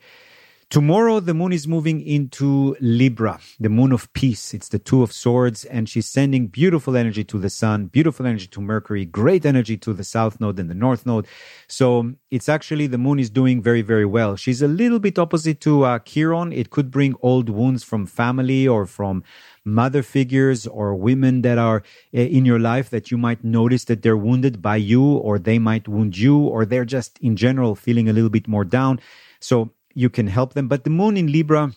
Tomorrow, 0.69 1.21
the 1.21 1.33
moon 1.33 1.53
is 1.53 1.69
moving 1.69 2.05
into 2.05 2.77
Libra, 2.81 3.39
the 3.61 3.69
moon 3.69 3.93
of 3.93 4.13
peace. 4.15 4.53
It's 4.53 4.69
the 4.69 4.81
two 4.81 5.05
of 5.05 5.13
swords, 5.13 5.65
and 5.65 5.89
she's 5.89 6.09
sending 6.09 6.49
beautiful 6.49 6.97
energy 6.97 7.23
to 7.23 7.39
the 7.39 7.49
sun, 7.51 7.87
beautiful 7.87 8.27
energy 8.27 8.49
to 8.49 8.61
Mercury, 8.61 9.05
great 9.05 9.47
energy 9.47 9.77
to 9.77 9.93
the 9.93 10.03
south 10.03 10.41
node 10.41 10.59
and 10.59 10.69
the 10.69 10.75
north 10.75 11.07
node. 11.07 11.29
So 11.69 12.15
it's 12.33 12.49
actually 12.49 12.89
the 12.89 12.99
moon 12.99 13.21
is 13.21 13.31
doing 13.31 13.63
very, 13.63 13.81
very 13.83 14.05
well. 14.05 14.35
She's 14.35 14.61
a 14.61 14.67
little 14.67 14.99
bit 14.99 15.21
opposite 15.21 15.61
to 15.61 15.85
uh, 15.85 16.01
Chiron. 16.01 16.53
It 16.53 16.71
could 16.71 16.91
bring 16.91 17.15
old 17.23 17.49
wounds 17.49 17.85
from 17.85 18.05
family 18.05 18.67
or 18.67 18.87
from 18.87 19.23
mother 19.67 20.03
figures 20.03 20.67
or 20.67 20.95
women 20.95 21.43
that 21.43 21.59
are 21.59 21.83
uh, 22.15 22.21
in 22.21 22.45
your 22.45 22.59
life 22.59 22.91
that 22.91 23.11
you 23.11 23.19
might 23.19 23.43
notice 23.43 23.85
that 23.85 24.03
they're 24.03 24.17
wounded 24.17 24.63
by 24.63 24.77
you 24.77 25.03
or 25.03 25.39
they 25.39 25.59
might 25.59 25.89
wound 25.89 26.17
you 26.17 26.39
or 26.39 26.65
they're 26.65 26.85
just 26.85 27.19
in 27.19 27.37
general 27.37 27.75
feeling 27.75 28.09
a 28.09 28.13
little 28.13 28.31
bit 28.31 28.47
more 28.49 28.65
down. 28.65 29.01
So 29.41 29.73
you 29.95 30.09
can 30.09 30.29
help 30.29 30.55
them. 30.55 30.69
But 30.69 30.85
the 30.85 30.91
moon 30.91 31.17
in 31.17 31.33
Libra 31.33 31.73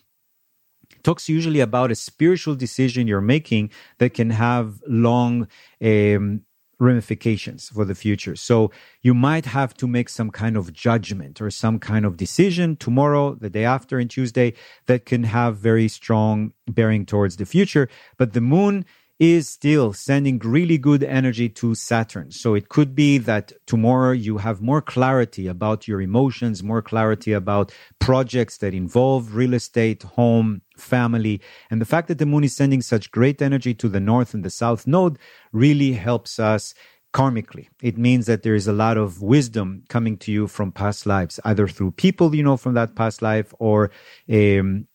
talks 1.04 1.30
usually 1.30 1.60
about 1.60 1.92
a 1.92 1.96
spiritual 1.96 2.56
decision 2.56 3.08
you're 3.08 3.22
making 3.22 3.72
that 3.98 4.14
can 4.14 4.30
have 4.30 4.82
long 4.88 5.48
um, 5.82 6.42
ramifications 6.80 7.70
for 7.70 7.86
the 7.86 7.96
future. 7.96 8.36
So 8.36 8.72
you 9.02 9.14
might 9.14 9.46
have 9.46 9.74
to 9.76 9.88
make 9.88 10.10
some 10.10 10.32
kind 10.32 10.58
of 10.58 10.74
judgment 10.74 11.42
or 11.42 11.52
some 11.52 11.80
kind 11.80 12.06
of 12.06 12.18
decision 12.18 12.78
tomorrow, 12.78 13.36
the 13.36 13.50
day 13.50 13.66
after, 13.66 14.00
and 14.00 14.10
Tuesday 14.10 14.54
that 14.88 15.06
can 15.06 15.24
have 15.24 15.58
very 15.58 15.88
strong 15.88 16.54
bearing 16.68 17.06
towards 17.06 17.38
the 17.38 17.46
future. 17.46 17.90
But 18.18 18.34
the 18.34 18.42
moon 18.42 18.86
is 19.20 19.50
still 19.50 19.92
sending 19.92 20.40
really 20.40 20.78
good 20.78 21.04
energy 21.04 21.50
to 21.50 21.76
Saturn. 21.76 22.32
So 22.32 22.56
it 22.56 22.70
could 22.70 22.96
be 22.96 23.18
that 23.18 23.52
tomorrow 23.68 24.12
you 24.12 24.38
have 24.38 24.62
more 24.62 24.82
clarity 24.82 25.48
about 25.48 25.90
your 25.90 26.02
emotions, 26.02 26.64
more 26.64 26.82
clarity 26.82 27.34
about 27.34 27.74
projects 28.00 28.58
that 28.60 28.74
involve 28.74 29.36
real 29.36 29.54
estate, 29.54 30.04
home, 30.04 30.62
family. 30.78 31.42
And 31.70 31.82
the 31.82 31.86
fact 31.86 32.08
that 32.08 32.18
the 32.18 32.26
moon 32.26 32.46
is 32.46 32.56
sending 32.56 32.82
such 32.82 33.12
great 33.12 33.42
energy 33.42 33.74
to 33.74 33.90
the 33.90 34.00
north 34.00 34.34
and 34.34 34.46
the 34.46 34.50
south 34.50 34.88
node 34.88 35.20
really 35.52 35.92
helps 35.92 36.40
us 36.40 36.74
karmically. 37.14 37.68
It 37.82 37.98
means 37.98 38.26
that 38.28 38.44
there 38.44 38.56
is 38.56 38.68
a 38.68 38.74
lot 38.74 38.98
of 38.98 39.22
wisdom 39.22 39.84
coming 39.90 40.16
to 40.18 40.32
you 40.32 40.48
from 40.48 40.72
past 40.72 41.06
lives, 41.06 41.40
either 41.44 41.68
through 41.68 41.92
people 41.92 42.34
you 42.34 42.44
know 42.44 42.56
from 42.56 42.76
that 42.76 42.96
past 42.96 43.22
life 43.22 43.54
or 43.60 43.92
um, 44.32 44.88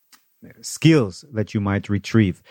skills 0.62 1.24
that 1.32 1.54
you 1.54 1.60
might 1.60 1.88
retrieve. 1.88 2.42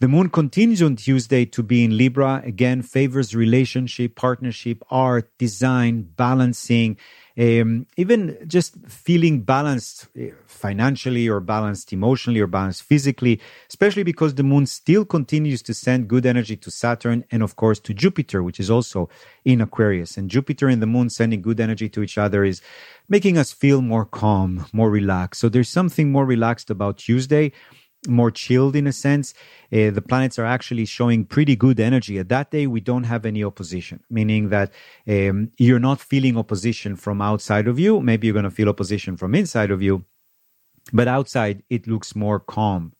The 0.00 0.06
moon 0.06 0.28
continues 0.28 0.80
on 0.80 0.94
Tuesday 0.94 1.44
to 1.46 1.60
be 1.60 1.82
in 1.82 1.96
Libra, 1.96 2.40
again, 2.44 2.82
favors 2.82 3.34
relationship, 3.34 4.14
partnership, 4.14 4.80
art, 4.92 5.28
design, 5.38 6.02
balancing, 6.16 6.96
um, 7.36 7.84
even 7.96 8.38
just 8.46 8.76
feeling 8.86 9.40
balanced 9.40 10.06
eh, 10.16 10.30
financially 10.46 11.28
or 11.28 11.40
balanced 11.40 11.92
emotionally 11.92 12.38
or 12.38 12.46
balanced 12.46 12.84
physically, 12.84 13.40
especially 13.68 14.04
because 14.04 14.36
the 14.36 14.44
moon 14.44 14.66
still 14.66 15.04
continues 15.04 15.62
to 15.62 15.74
send 15.74 16.06
good 16.06 16.26
energy 16.26 16.56
to 16.56 16.70
Saturn 16.70 17.24
and, 17.32 17.42
of 17.42 17.56
course, 17.56 17.80
to 17.80 17.92
Jupiter, 17.92 18.44
which 18.44 18.60
is 18.60 18.70
also 18.70 19.08
in 19.44 19.60
Aquarius. 19.60 20.16
And 20.16 20.30
Jupiter 20.30 20.68
and 20.68 20.80
the 20.80 20.86
moon 20.86 21.10
sending 21.10 21.42
good 21.42 21.58
energy 21.58 21.88
to 21.88 22.04
each 22.04 22.18
other 22.18 22.44
is 22.44 22.62
making 23.08 23.36
us 23.36 23.50
feel 23.50 23.82
more 23.82 24.04
calm, 24.04 24.64
more 24.72 24.90
relaxed. 24.90 25.40
So 25.40 25.48
there's 25.48 25.68
something 25.68 26.12
more 26.12 26.24
relaxed 26.24 26.70
about 26.70 26.98
Tuesday 26.98 27.50
more 28.08 28.30
chilled 28.30 28.74
in 28.74 28.86
a 28.86 28.92
sense. 28.92 29.34
Uh, 29.72 29.90
the 29.90 30.02
planets 30.02 30.38
are 30.38 30.44
actually 30.44 30.86
showing 30.86 31.24
pretty 31.24 31.54
good 31.56 31.78
energy. 31.78 32.18
At 32.18 32.28
that 32.30 32.50
day, 32.50 32.66
we 32.66 32.80
don't 32.80 33.04
have 33.04 33.26
any 33.26 33.44
opposition, 33.44 34.00
meaning 34.10 34.48
that 34.48 34.72
um, 35.06 35.52
you're 35.58 35.78
not 35.78 36.00
feeling 36.00 36.36
opposition 36.36 36.96
from 36.96 37.20
outside 37.20 37.68
of 37.68 37.78
you. 37.78 38.00
Maybe 38.00 38.26
you're 38.26 38.34
going 38.34 38.44
to 38.44 38.50
feel 38.50 38.68
opposition 38.68 39.16
from 39.16 39.34
inside 39.34 39.70
of 39.70 39.82
you, 39.82 40.04
but 40.92 41.08
outside 41.08 41.62
it 41.68 41.86
looks 41.86 42.16
more 42.16 42.40
calm 42.40 42.92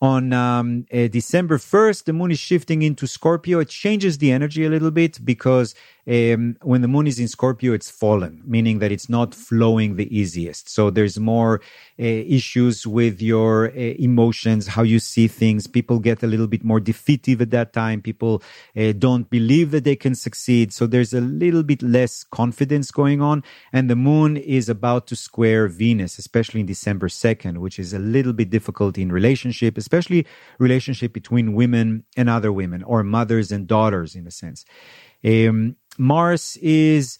on 0.00 0.32
um, 0.32 0.86
uh, 0.92 1.08
December 1.08 1.58
1st, 1.58 2.04
the 2.04 2.12
moon 2.12 2.30
is 2.30 2.38
shifting 2.38 2.82
into 2.82 3.06
Scorpio. 3.06 3.58
It 3.58 3.68
changes 3.68 4.18
the 4.18 4.30
energy 4.30 4.64
a 4.64 4.70
little 4.70 4.92
bit 4.92 5.24
because 5.24 5.74
um, 6.08 6.56
when 6.62 6.80
the 6.80 6.88
moon 6.88 7.06
is 7.06 7.18
in 7.18 7.28
Scorpio, 7.28 7.74
it's 7.74 7.90
fallen, 7.90 8.42
meaning 8.46 8.78
that 8.78 8.90
it's 8.90 9.10
not 9.10 9.34
flowing 9.34 9.96
the 9.96 10.08
easiest. 10.16 10.70
So 10.70 10.88
there's 10.88 11.18
more 11.18 11.60
uh, 12.00 12.04
issues 12.04 12.86
with 12.86 13.20
your 13.20 13.68
uh, 13.68 13.72
emotions, 13.98 14.68
how 14.68 14.84
you 14.84 15.00
see 15.00 15.28
things. 15.28 15.66
People 15.66 15.98
get 15.98 16.22
a 16.22 16.26
little 16.26 16.46
bit 16.46 16.64
more 16.64 16.80
defeative 16.80 17.42
at 17.42 17.50
that 17.50 17.74
time. 17.74 18.00
People 18.00 18.42
uh, 18.74 18.92
don't 18.92 19.28
believe 19.28 19.70
that 19.72 19.84
they 19.84 19.96
can 19.96 20.14
succeed. 20.14 20.72
So 20.72 20.86
there's 20.86 21.12
a 21.12 21.20
little 21.20 21.62
bit 21.62 21.82
less 21.82 22.24
confidence 22.24 22.90
going 22.90 23.20
on. 23.20 23.44
And 23.72 23.90
the 23.90 23.96
moon 23.96 24.38
is 24.38 24.70
about 24.70 25.08
to 25.08 25.16
square 25.16 25.68
Venus, 25.68 26.18
especially 26.18 26.60
in 26.60 26.66
December 26.66 27.08
2nd, 27.08 27.58
which 27.58 27.78
is 27.78 27.92
a 27.92 27.98
little 27.98 28.32
bit 28.32 28.48
difficult 28.48 28.96
in 28.96 29.12
relationship, 29.12 29.76
especially 29.76 30.26
relationship 30.58 31.12
between 31.12 31.52
women 31.52 32.04
and 32.16 32.30
other 32.30 32.50
women 32.50 32.82
or 32.82 33.02
mothers 33.02 33.52
and 33.52 33.66
daughters 33.66 34.14
in 34.14 34.26
a 34.26 34.30
sense. 34.30 34.64
Um, 35.24 35.76
Mars 35.98 36.56
is 36.62 37.18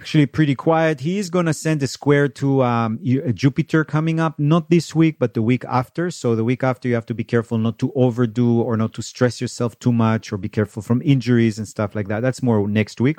actually 0.00 0.26
pretty 0.26 0.54
quiet. 0.54 1.00
He 1.00 1.18
is 1.18 1.30
going 1.30 1.46
to 1.46 1.54
send 1.54 1.82
a 1.82 1.86
square 1.86 2.28
to 2.28 2.62
um, 2.62 2.98
Jupiter 3.34 3.84
coming 3.84 4.20
up, 4.20 4.38
not 4.38 4.68
this 4.70 4.94
week, 4.94 5.18
but 5.18 5.34
the 5.34 5.42
week 5.42 5.64
after. 5.64 6.10
So 6.10 6.36
the 6.36 6.44
week 6.44 6.62
after, 6.62 6.88
you 6.88 6.94
have 6.94 7.06
to 7.06 7.14
be 7.14 7.24
careful 7.24 7.58
not 7.58 7.78
to 7.78 7.92
overdo 7.94 8.60
or 8.60 8.76
not 8.76 8.92
to 8.94 9.02
stress 9.02 9.40
yourself 9.40 9.78
too 9.78 9.92
much 9.92 10.32
or 10.32 10.36
be 10.36 10.48
careful 10.48 10.82
from 10.82 11.00
injuries 11.02 11.58
and 11.58 11.66
stuff 11.66 11.94
like 11.94 12.08
that. 12.08 12.20
That's 12.20 12.42
more 12.42 12.66
next 12.68 13.00
week. 13.00 13.18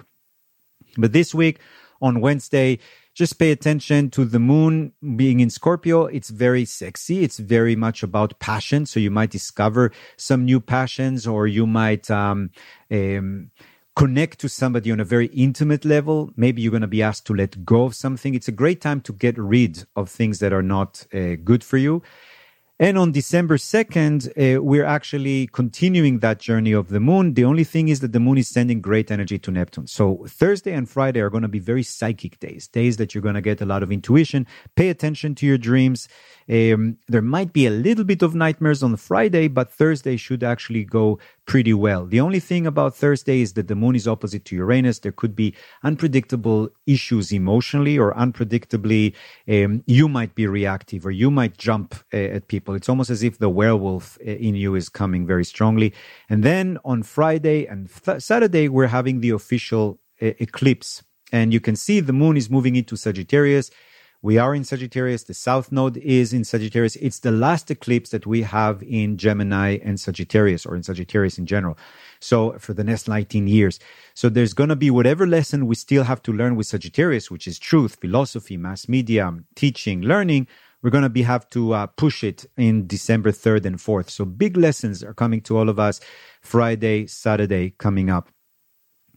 But 0.97 1.13
this 1.13 1.33
week 1.33 1.59
on 2.01 2.21
Wednesday, 2.21 2.79
just 3.15 3.39
pay 3.39 3.51
attention 3.51 4.11
to 4.11 4.25
the 4.25 4.39
moon 4.39 4.93
being 5.15 5.39
in 5.39 5.49
Scorpio. 5.49 6.05
It's 6.05 6.29
very 6.29 6.65
sexy. 6.65 7.23
It's 7.23 7.39
very 7.39 7.75
much 7.75 8.03
about 8.03 8.39
passion. 8.39 8.85
So 8.85 8.99
you 8.99 9.09
might 9.09 9.31
discover 9.31 9.91
some 10.17 10.45
new 10.45 10.59
passions 10.59 11.25
or 11.25 11.47
you 11.47 11.65
might, 11.65 12.11
um, 12.11 12.51
um, 12.91 13.49
connect 13.97 14.37
to 14.37 14.47
somebody 14.47 14.91
on 14.91 14.99
a 14.99 15.03
very 15.03 15.25
intimate 15.27 15.83
level. 15.83 16.29
Maybe 16.37 16.61
you're 16.61 16.69
going 16.69 16.81
to 16.81 16.87
be 16.87 17.01
asked 17.01 17.25
to 17.25 17.33
let 17.33 17.65
go 17.65 17.85
of 17.85 17.95
something. 17.95 18.35
It's 18.35 18.47
a 18.47 18.51
great 18.51 18.79
time 18.79 19.01
to 19.01 19.11
get 19.11 19.35
rid 19.39 19.85
of 19.95 20.07
things 20.07 20.37
that 20.37 20.53
are 20.53 20.61
not 20.61 21.07
uh, 21.11 21.35
good 21.43 21.63
for 21.63 21.77
you. 21.77 22.03
And 22.79 22.95
on 22.95 23.11
December 23.11 23.57
2nd, 23.57 24.17
uh, 24.27 24.61
we're 24.61 24.85
actually 24.85 25.47
continuing 25.47 26.19
that 26.19 26.37
journey 26.37 26.73
of 26.73 26.89
the 26.89 26.99
moon. 26.99 27.33
The 27.33 27.43
only 27.43 27.63
thing 27.63 27.87
is 27.87 28.01
that 28.01 28.13
the 28.13 28.19
moon 28.19 28.37
is 28.37 28.47
sending 28.47 28.81
great 28.81 29.09
energy 29.09 29.39
to 29.39 29.49
Neptune. 29.49 29.87
So 29.87 30.25
Thursday 30.27 30.73
and 30.73 30.87
Friday 30.87 31.19
are 31.21 31.31
going 31.31 31.41
to 31.41 31.47
be 31.47 31.57
very 31.57 31.81
psychic 31.81 32.37
days, 32.37 32.67
days 32.67 32.97
that 32.97 33.15
you're 33.15 33.23
going 33.23 33.33
to 33.33 33.41
get 33.41 33.61
a 33.61 33.65
lot 33.65 33.81
of 33.81 33.91
intuition. 33.91 34.45
Pay 34.75 34.89
attention 34.89 35.33
to 35.35 35.47
your 35.47 35.57
dreams. 35.57 36.07
Um, 36.49 36.97
there 37.07 37.21
might 37.21 37.51
be 37.51 37.65
a 37.65 37.71
little 37.71 38.05
bit 38.05 38.21
of 38.21 38.33
nightmares 38.33 38.81
on 38.81 38.95
Friday, 38.95 39.47
but 39.47 39.71
Thursday 39.71 40.15
should 40.15 40.43
actually 40.43 40.85
go 40.85 41.19
pretty 41.45 41.73
well. 41.73 42.05
The 42.05 42.21
only 42.21 42.39
thing 42.39 42.65
about 42.65 42.95
Thursday 42.95 43.41
is 43.41 43.53
that 43.53 43.67
the 43.67 43.75
moon 43.75 43.95
is 43.95 44.07
opposite 44.07 44.45
to 44.45 44.55
Uranus. 44.55 44.99
There 44.99 45.11
could 45.11 45.35
be 45.35 45.53
unpredictable 45.83 46.69
issues 46.85 47.31
emotionally 47.31 47.97
or 47.97 48.13
unpredictably, 48.13 49.13
um, 49.47 49.83
you 49.87 50.07
might 50.07 50.35
be 50.35 50.47
reactive 50.47 51.05
or 51.05 51.11
you 51.11 51.29
might 51.29 51.57
jump 51.57 51.95
uh, 52.13 52.17
at 52.17 52.47
people. 52.47 52.75
It's 52.75 52.89
almost 52.89 53.09
as 53.09 53.23
if 53.23 53.39
the 53.39 53.49
werewolf 53.49 54.17
uh, 54.25 54.31
in 54.31 54.55
you 54.55 54.75
is 54.75 54.89
coming 54.89 55.27
very 55.27 55.45
strongly. 55.45 55.93
And 56.29 56.43
then 56.43 56.77
on 56.85 57.03
Friday 57.03 57.65
and 57.65 57.89
th- 58.03 58.21
Saturday, 58.21 58.69
we're 58.69 58.87
having 58.87 59.19
the 59.19 59.31
official 59.31 59.99
uh, 60.21 60.31
eclipse. 60.39 61.03
And 61.33 61.51
you 61.51 61.59
can 61.59 61.75
see 61.75 61.99
the 61.99 62.13
moon 62.13 62.37
is 62.37 62.49
moving 62.49 62.77
into 62.77 62.95
Sagittarius. 62.95 63.69
We 64.23 64.39
are 64.39 64.55
in 64.55 64.63
Sagittarius. 64.63 65.23
The 65.23 65.35
South 65.35 65.71
Node 65.71 65.97
is 65.97 66.33
in 66.33 66.43
Sagittarius. 66.43 66.95
It's 66.95 67.19
the 67.19 67.31
last 67.31 67.69
eclipse 67.69 68.09
that 68.09 68.25
we 68.25 68.41
have 68.41 68.81
in 68.81 69.17
Gemini 69.17 69.77
and 69.83 69.99
Sagittarius, 69.99 70.65
or 70.65 70.75
in 70.75 70.81
Sagittarius 70.81 71.37
in 71.37 71.45
general. 71.45 71.77
So 72.19 72.53
for 72.57 72.73
the 72.73 72.83
next 72.83 73.07
19 73.07 73.47
years. 73.47 73.79
So 74.15 74.27
there's 74.27 74.53
going 74.53 74.69
to 74.69 74.75
be 74.75 74.89
whatever 74.89 75.27
lesson 75.27 75.67
we 75.67 75.75
still 75.75 76.03
have 76.03 76.23
to 76.23 76.33
learn 76.33 76.55
with 76.55 76.65
Sagittarius, 76.65 77.29
which 77.29 77.47
is 77.47 77.59
truth, 77.59 77.97
philosophy, 78.01 78.57
mass 78.57 78.89
media, 78.89 79.31
teaching, 79.55 80.01
learning. 80.01 80.47
We're 80.81 80.89
going 80.89 81.03
to 81.03 81.09
be 81.09 81.23
have 81.23 81.47
to 81.51 81.73
uh, 81.73 81.87
push 81.87 82.23
it 82.23 82.45
in 82.57 82.87
December 82.87 83.31
3rd 83.31 83.65
and 83.65 83.77
4th. 83.77 84.09
So 84.09 84.25
big 84.25 84.57
lessons 84.57 85.03
are 85.03 85.13
coming 85.13 85.41
to 85.41 85.57
all 85.57 85.69
of 85.69 85.79
us 85.79 85.99
Friday, 86.41 87.05
Saturday 87.05 87.75
coming 87.77 88.09
up. 88.09 88.29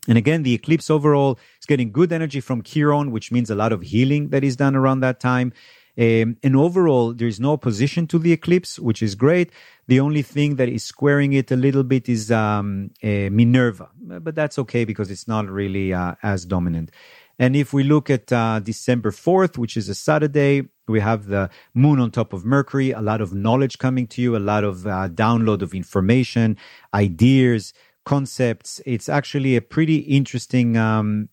And 0.08 0.16
again, 0.16 0.42
the 0.42 0.54
eclipse 0.54 0.90
overall 0.90 1.38
is 1.60 1.66
getting 1.66 1.92
good 1.92 2.12
energy 2.12 2.40
from 2.40 2.62
Chiron, 2.62 3.10
which 3.10 3.30
means 3.30 3.50
a 3.50 3.54
lot 3.54 3.72
of 3.72 3.82
healing 3.82 4.30
that 4.30 4.42
is 4.42 4.56
done 4.56 4.74
around 4.74 5.00
that 5.00 5.20
time. 5.20 5.52
Um, 5.98 6.36
and 6.42 6.56
overall, 6.56 7.12
there 7.12 7.28
is 7.28 7.40
no 7.40 7.52
opposition 7.52 8.06
to 8.08 8.18
the 8.18 8.32
eclipse, 8.32 8.78
which 8.78 9.02
is 9.02 9.14
great. 9.14 9.50
The 9.88 10.00
only 10.00 10.22
thing 10.22 10.56
that 10.56 10.68
is 10.68 10.84
squaring 10.84 11.32
it 11.34 11.50
a 11.50 11.56
little 11.56 11.82
bit 11.82 12.08
is 12.08 12.30
um, 12.30 12.90
uh, 13.02 13.28
Minerva, 13.30 13.90
but 14.00 14.34
that's 14.34 14.58
okay 14.60 14.84
because 14.84 15.10
it's 15.10 15.28
not 15.28 15.48
really 15.48 15.92
uh, 15.92 16.14
as 16.22 16.46
dominant. 16.46 16.90
And 17.38 17.56
if 17.56 17.72
we 17.72 17.82
look 17.82 18.10
at 18.10 18.32
uh, 18.32 18.60
December 18.60 19.10
4th, 19.10 19.58
which 19.58 19.76
is 19.76 19.88
a 19.88 19.94
Saturday, 19.94 20.68
we 20.86 21.00
have 21.00 21.26
the 21.26 21.50
moon 21.74 21.98
on 21.98 22.10
top 22.10 22.32
of 22.32 22.44
Mercury, 22.44 22.90
a 22.90 23.00
lot 23.00 23.20
of 23.20 23.32
knowledge 23.32 23.78
coming 23.78 24.06
to 24.08 24.22
you, 24.22 24.36
a 24.36 24.38
lot 24.38 24.62
of 24.62 24.86
uh, 24.86 25.08
download 25.08 25.62
of 25.62 25.74
information, 25.74 26.56
ideas 26.94 27.72
concepts. 28.04 28.80
It's 28.86 29.08
actually 29.08 29.56
a 29.56 29.62
pretty 29.62 29.96
interesting 29.96 30.76
um, 30.76 31.28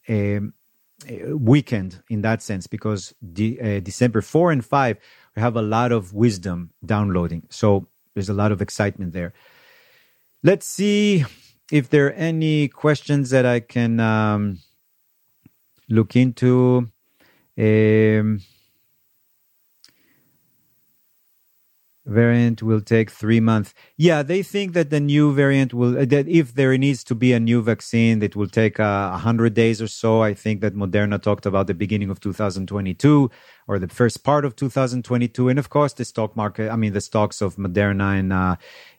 weekend 1.30 2.02
in 2.10 2.22
that 2.22 2.42
sense 2.42 2.68
because 2.68 3.14
de- 3.34 3.60
uh, 3.60 3.80
December 3.80 4.22
4 4.22 4.52
and 4.52 4.66
5, 4.66 4.98
we 5.36 5.42
have 5.42 5.56
a 5.56 5.62
lot 5.62 5.92
of 5.92 6.14
wisdom 6.14 6.72
downloading. 6.86 7.44
So 7.50 7.88
there's 8.14 8.30
a 8.30 8.34
lot 8.34 8.52
of 8.52 8.62
excitement 8.62 9.14
there. 9.14 9.34
Let's 10.44 10.66
see 10.66 11.26
if 11.72 11.90
there 11.90 12.08
are 12.08 12.12
any 12.12 12.68
questions 12.68 13.30
that 13.30 13.46
I 13.46 13.60
can 13.60 14.00
um, 14.00 14.60
look 15.90 16.16
into. 16.16 16.90
Um, 17.58 18.42
variant 22.08 22.64
will 22.64 22.82
take 22.82 23.12
three 23.12 23.40
months. 23.40 23.74
Yeah, 23.98 24.24
they 24.24 24.42
think 24.42 24.74
that 24.74 24.90
the 24.90 25.00
new 25.00 25.34
variant 25.34 25.74
will, 25.74 26.00
uh, 26.00 26.06
that 26.06 26.28
if 26.28 26.56
there 26.56 26.76
needs 26.78 27.04
to 27.06 27.16
be 27.16 27.34
a 27.34 27.40
new 27.40 27.62
vaccine, 27.62 28.24
it 28.24 28.36
will 28.36 28.48
take 28.48 28.80
uh, 28.80 28.84
a 28.84 29.16
uh, 29.16 29.18
hundred 29.18 29.54
days 29.54 29.82
or 29.82 29.88
so. 29.88 30.24
I 30.24 30.34
think 30.34 30.62
that 30.62 30.74
Moderna 30.74 31.22
talked 31.22 31.46
about 31.46 31.68
the 31.68 31.74
beginning 31.74 32.10
of 32.10 32.20
2022 32.20 33.30
or 33.68 33.80
the 33.80 33.90
first 33.90 34.24
part 34.24 34.46
of 34.46 34.56
2022. 34.56 35.50
And 35.50 35.60
of 35.60 35.70
course, 35.70 35.94
the 35.94 36.06
stock 36.06 36.36
market, 36.36 36.72
I 36.72 36.78
mean, 36.78 36.94
the 36.94 37.02
stocks 37.02 37.42
of 37.42 37.58
Moderna 37.58 38.18
and 38.18 38.32
uh, 38.32 38.56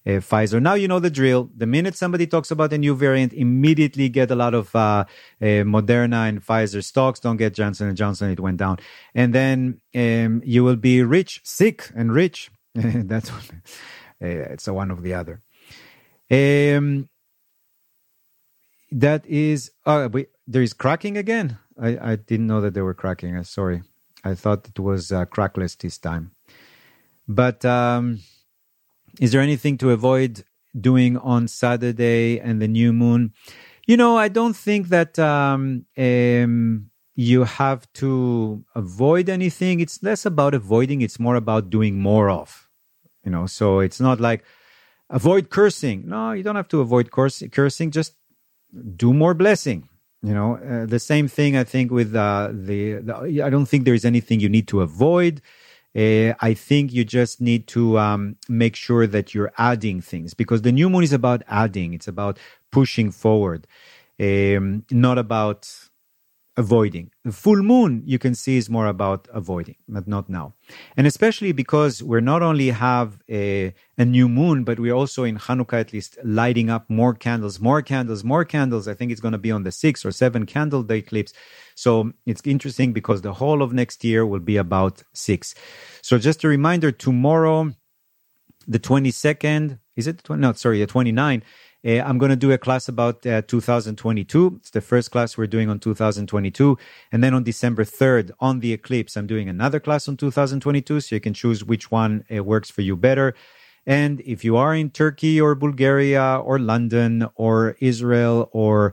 uh, 0.07 0.21
Pfizer. 0.21 0.61
Now 0.61 0.75
you 0.75 0.87
know 0.87 1.01
the 1.01 1.11
drill. 1.11 1.51
The 1.57 1.67
minute 1.67 1.97
somebody 1.97 2.27
talks 2.27 2.51
about 2.51 2.73
a 2.75 2.79
new 2.79 2.95
variant, 2.95 3.33
immediately 3.33 4.11
get 4.11 4.31
a 4.31 4.37
lot 4.37 4.53
of 4.53 4.75
uh, 4.77 5.07
Moderna 5.41 6.29
and 6.29 6.45
Pfizer 6.45 6.85
stocks. 6.85 7.21
Don't 7.21 7.39
get 7.39 7.55
Johnson 7.55 7.89
and 7.89 7.97
Johnson; 7.97 8.31
it 8.31 8.41
went 8.41 8.59
down, 8.59 8.79
and 9.15 9.35
then 9.35 9.81
um, 9.95 10.43
you 10.45 10.63
will 10.63 10.77
be 10.77 11.03
rich, 11.03 11.41
sick, 11.45 11.91
and 11.95 12.13
rich. 12.13 12.51
That's 12.75 13.31
one. 13.31 13.63
Uh, 14.23 14.53
it's 14.53 14.69
a 14.69 14.75
one 14.75 14.91
of 14.91 15.03
the 15.03 15.15
other. 15.15 15.41
Um, 16.31 17.09
that 18.91 19.25
is. 19.27 19.71
Oh, 19.87 20.09
wait, 20.09 20.29
there 20.47 20.63
is 20.63 20.73
cracking 20.73 21.17
again. 21.17 21.59
I, 21.81 22.13
I 22.13 22.17
didn't 22.17 22.47
know 22.47 22.61
that 22.61 22.75
they 22.75 22.83
were 22.83 22.95
cracking. 22.95 23.37
Uh, 23.37 23.45
sorry, 23.45 23.83
I 24.25 24.35
thought 24.35 24.69
it 24.69 24.79
was 24.79 25.13
uh, 25.13 25.25
crackless 25.25 25.77
this 25.77 25.99
time. 25.99 26.33
But 27.27 27.65
um, 27.65 28.21
is 29.21 29.33
there 29.33 29.41
anything 29.41 29.79
to 29.79 29.91
avoid 29.91 30.45
doing 30.79 31.17
on 31.19 31.49
Saturday 31.49 32.41
and 32.41 32.61
the 32.61 32.69
new 32.69 32.93
moon? 32.93 33.33
You 33.87 33.97
know, 33.97 34.17
I 34.19 34.29
don't 34.29 34.57
think 34.57 34.89
that 34.89 35.19
um, 35.19 35.87
um, 35.97 36.91
you 37.19 37.43
have 37.43 37.93
to 37.95 38.65
avoid 38.77 39.29
anything. 39.29 39.81
It's 39.81 40.01
less 40.05 40.25
about 40.25 40.55
avoiding, 40.55 41.03
it's 41.03 41.19
more 41.19 41.35
about 41.35 41.69
doing 41.69 41.99
more 41.99 42.31
of 42.31 42.69
you 43.29 43.31
know? 43.31 43.47
So 43.47 43.81
it's 43.81 44.01
not 44.01 44.21
like 44.21 44.45
avoid 45.11 45.51
cursing. 45.51 46.09
No 46.09 46.33
you 46.33 46.43
don't 46.43 46.57
have 46.57 46.69
to 46.69 46.81
avoid 46.81 47.11
cursing 47.11 47.91
just 47.91 48.15
do 48.97 49.13
more 49.13 49.35
blessing 49.35 49.89
you 50.23 50.35
know? 50.35 50.57
Uh, 50.57 50.87
the 50.87 50.99
same 50.99 51.29
thing 51.29 51.57
i 51.57 51.65
think 51.65 51.91
with 51.91 52.15
uh, 52.15 52.49
the, 52.53 52.95
the, 53.07 53.43
i 53.43 53.51
don't 53.51 53.67
think 53.67 53.85
there 53.85 53.95
is 53.95 54.05
anything 54.05 54.41
you 54.41 54.49
need 54.49 54.69
to 54.69 54.81
avoid. 54.81 55.41
Uh, 55.97 56.33
i 56.41 56.53
think 56.55 56.93
you 56.93 57.05
just 57.05 57.41
need 57.41 57.67
to 57.67 57.99
um, 57.99 58.37
make 58.49 58.77
sure 58.77 59.07
that 59.07 59.35
you're 59.35 59.53
adding 59.59 60.01
things 60.01 60.35
because 60.35 60.63
the 60.63 60.73
new 60.73 60.89
moon 60.91 61.05
is 61.05 61.13
about 61.13 61.43
adding. 61.49 61.95
It's 61.95 62.09
about 62.09 62.39
pushing 62.71 63.11
forward. 63.11 63.67
Um, 64.21 64.85
not 64.91 65.17
about 65.17 65.61
avoiding. 66.59 67.09
The 67.25 67.31
full 67.31 67.63
moon, 67.63 68.03
you 68.05 68.19
can 68.19 68.35
see, 68.35 68.57
is 68.57 68.69
more 68.69 68.89
about 68.89 69.29
avoiding, 69.33 69.77
but 69.89 70.09
not 70.09 70.29
now. 70.29 70.55
And 70.97 71.07
especially 71.07 71.53
because 71.53 72.03
we're 72.03 72.29
not 72.33 72.43
only 72.43 72.71
have 72.71 73.23
a, 73.31 73.73
a 73.97 74.05
new 74.05 74.29
moon, 74.29 74.65
but 74.65 74.81
we're 74.81 74.99
also 75.03 75.23
in 75.23 75.39
Hanukkah 75.39 75.81
at 75.81 75.93
least 75.93 76.19
lighting 76.25 76.69
up 76.69 76.91
more 76.91 77.15
candles, 77.15 77.61
more 77.61 77.81
candles, 77.81 78.25
more 78.25 78.45
candles. 78.45 78.89
I 78.89 78.95
think 78.95 79.13
it's 79.13 79.21
going 79.21 79.39
to 79.39 79.39
be 79.39 79.53
on 79.53 79.63
the 79.63 79.71
six 79.71 80.05
or 80.05 80.11
seven 80.11 80.47
candle 80.47 80.83
day 80.83 80.99
eclipse. 80.99 81.33
So 81.77 82.13
it's 82.27 82.43
interesting 82.45 82.93
because 82.93 83.23
the 83.23 83.35
whole 83.35 83.63
of 83.63 83.73
next 83.73 84.03
year 84.03 84.27
will 84.27 84.41
be 84.41 84.57
about 84.57 85.05
six. 85.15 85.55
So 86.03 86.19
just 86.19 86.43
a 86.43 86.49
reminder, 86.49 86.91
tomorrow, 86.91 87.73
the 88.67 88.81
22nd, 88.81 89.79
is 89.95 90.09
it? 90.09 90.25
20, 90.25 90.41
no, 90.41 90.53
sorry, 90.55 90.81
the 90.81 90.93
29th 90.93 91.43
uh, 91.87 92.01
I'm 92.01 92.19
going 92.19 92.31
to 92.31 92.37
do 92.37 92.51
a 92.51 92.59
class 92.59 92.89
about 92.89 93.25
uh, 93.25 93.43
2022. 93.43 94.59
It's 94.61 94.71
the 94.71 94.81
first 94.81 95.11
class 95.11 95.39
we're 95.39 95.47
doing 95.47 95.69
on 95.71 95.79
2022. 95.79 96.77
And 97.13 97.23
then 97.23 97.35
on 97.35 97.45
December 97.45 97.85
3rd, 97.85 98.33
on 98.41 98.61
the 98.61 98.73
eclipse, 98.73 99.17
I'm 99.17 99.27
doing 99.27 99.49
another 99.49 99.79
class 99.79 100.09
on 100.09 100.17
2022. 100.17 101.01
So 101.01 101.15
you 101.15 101.21
can 101.21 101.35
choose 101.35 101.65
which 101.65 101.91
one 101.91 102.25
uh, 102.35 102.43
works 102.43 102.71
for 102.71 102.83
you 102.83 102.97
better. 102.97 103.35
And 103.87 104.21
if 104.23 104.45
you 104.45 104.57
are 104.57 104.75
in 104.75 104.91
Turkey 104.91 105.41
or 105.41 105.55
Bulgaria 105.55 106.43
or 106.45 106.59
London 106.59 107.27
or 107.37 107.77
Israel 107.81 108.51
or 108.53 108.93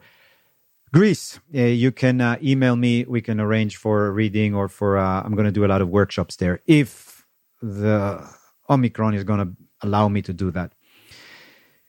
Greece, 0.94 1.40
uh, 1.54 1.62
you 1.62 1.92
can 1.92 2.22
uh, 2.22 2.38
email 2.42 2.76
me. 2.76 3.04
We 3.04 3.22
can 3.22 3.42
arrange 3.42 3.78
for 3.78 4.06
a 4.06 4.12
reading 4.12 4.54
or 4.54 4.70
for, 4.70 4.98
uh, 4.98 5.24
I'm 5.24 5.34
going 5.34 5.46
to 5.46 5.52
do 5.52 5.66
a 5.66 5.68
lot 5.68 5.82
of 5.82 5.90
workshops 5.90 6.36
there 6.36 6.62
if 6.68 7.26
the 7.62 8.26
Omicron 8.70 9.16
is 9.16 9.24
going 9.24 9.40
to 9.40 9.52
allow 9.82 10.08
me 10.08 10.22
to 10.22 10.34
do 10.34 10.52
that. 10.52 10.75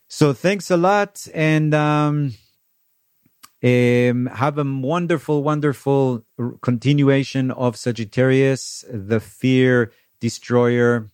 So 0.09 0.33
thanks 0.33 0.71
a 0.71 0.77
lot 0.77 1.27
and 1.35 1.75
um, 1.75 2.35
um, 3.63 4.27
have 4.27 4.59
a 4.59 4.65
wonderful, 4.65 5.43
wonderful 5.43 6.25
continuation 6.63 7.51
of 7.51 7.77
Sagittarius, 7.77 8.85
the 8.91 9.19
fear 9.19 9.93
destroyer. 10.21 11.09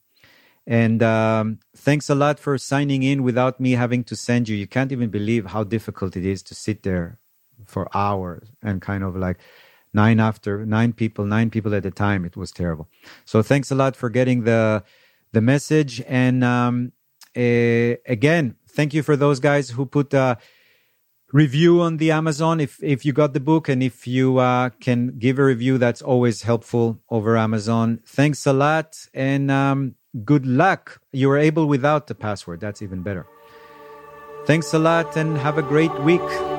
And 0.66 1.03
um, 1.03 1.59
thanks 1.76 2.11
a 2.11 2.14
lot 2.14 2.38
for 2.38 2.59
signing 2.59 3.03
in 3.03 3.22
without 3.22 3.59
me 3.59 3.72
having 3.72 4.05
to 4.05 4.16
send 4.16 4.49
you. 4.49 4.57
You 4.57 4.66
can't 4.66 4.93
even 4.93 5.11
believe 5.11 5.47
how 5.47 5.64
difficult 5.64 6.16
it 6.16 6.26
is 6.26 6.43
to 6.45 6.55
sit 6.55 6.82
there 6.82 7.18
for 7.66 7.88
hours 7.97 8.49
and 8.62 8.82
kind 8.82 9.03
of 9.03 9.16
like 9.16 9.38
nine 9.95 10.20
after 10.20 10.64
nine 10.66 10.93
people, 10.93 11.24
nine 11.24 11.51
people 11.51 11.74
at 11.74 11.86
a 11.86 11.90
time. 11.90 12.24
It 12.24 12.36
was 12.36 12.53
terrible. 12.53 12.88
So 13.24 13.43
thanks 13.43 13.70
a 13.70 13.74
lot 13.74 13.97
for 13.97 14.11
getting 14.11 14.45
the 14.45 14.84
the 15.32 15.40
message. 15.40 16.03
And 16.07 16.45
um, 16.45 16.93
uh, 17.36 17.97
again, 18.07 18.57
thank 18.75 18.95
you 18.95 19.03
for 19.03 19.16
those 19.16 19.41
guys 19.41 19.70
who 19.70 19.87
put 19.87 20.12
a 20.14 20.39
review 21.33 21.81
on 21.81 21.97
the 21.97 22.11
Amazon 22.11 22.61
if 22.61 22.83
if 22.83 23.05
you 23.05 23.12
got 23.12 23.33
the 23.33 23.41
book 23.41 23.68
and 23.68 23.83
if 23.83 24.07
you 24.07 24.39
uh, 24.39 24.70
can 24.81 25.18
give 25.18 25.39
a 25.39 25.45
review. 25.45 25.79
That's 25.79 26.03
always 26.03 26.43
helpful 26.43 27.01
over 27.09 27.37
Amazon. 27.37 28.01
Thanks 28.07 28.47
a 28.47 28.53
lot 28.53 28.97
and 29.14 29.51
um, 29.51 29.95
good 30.25 30.47
luck. 30.47 31.01
You 31.12 31.29
were 31.29 31.39
able 31.39 31.66
without 31.66 32.07
the 32.07 32.14
password. 32.14 32.61
That's 32.61 32.83
even 32.83 33.03
better. 33.03 33.27
Thanks 34.45 34.75
a 34.75 34.79
lot 34.79 35.16
and 35.16 35.39
have 35.39 35.57
a 35.57 35.62
great 35.62 35.95
week. 36.01 36.52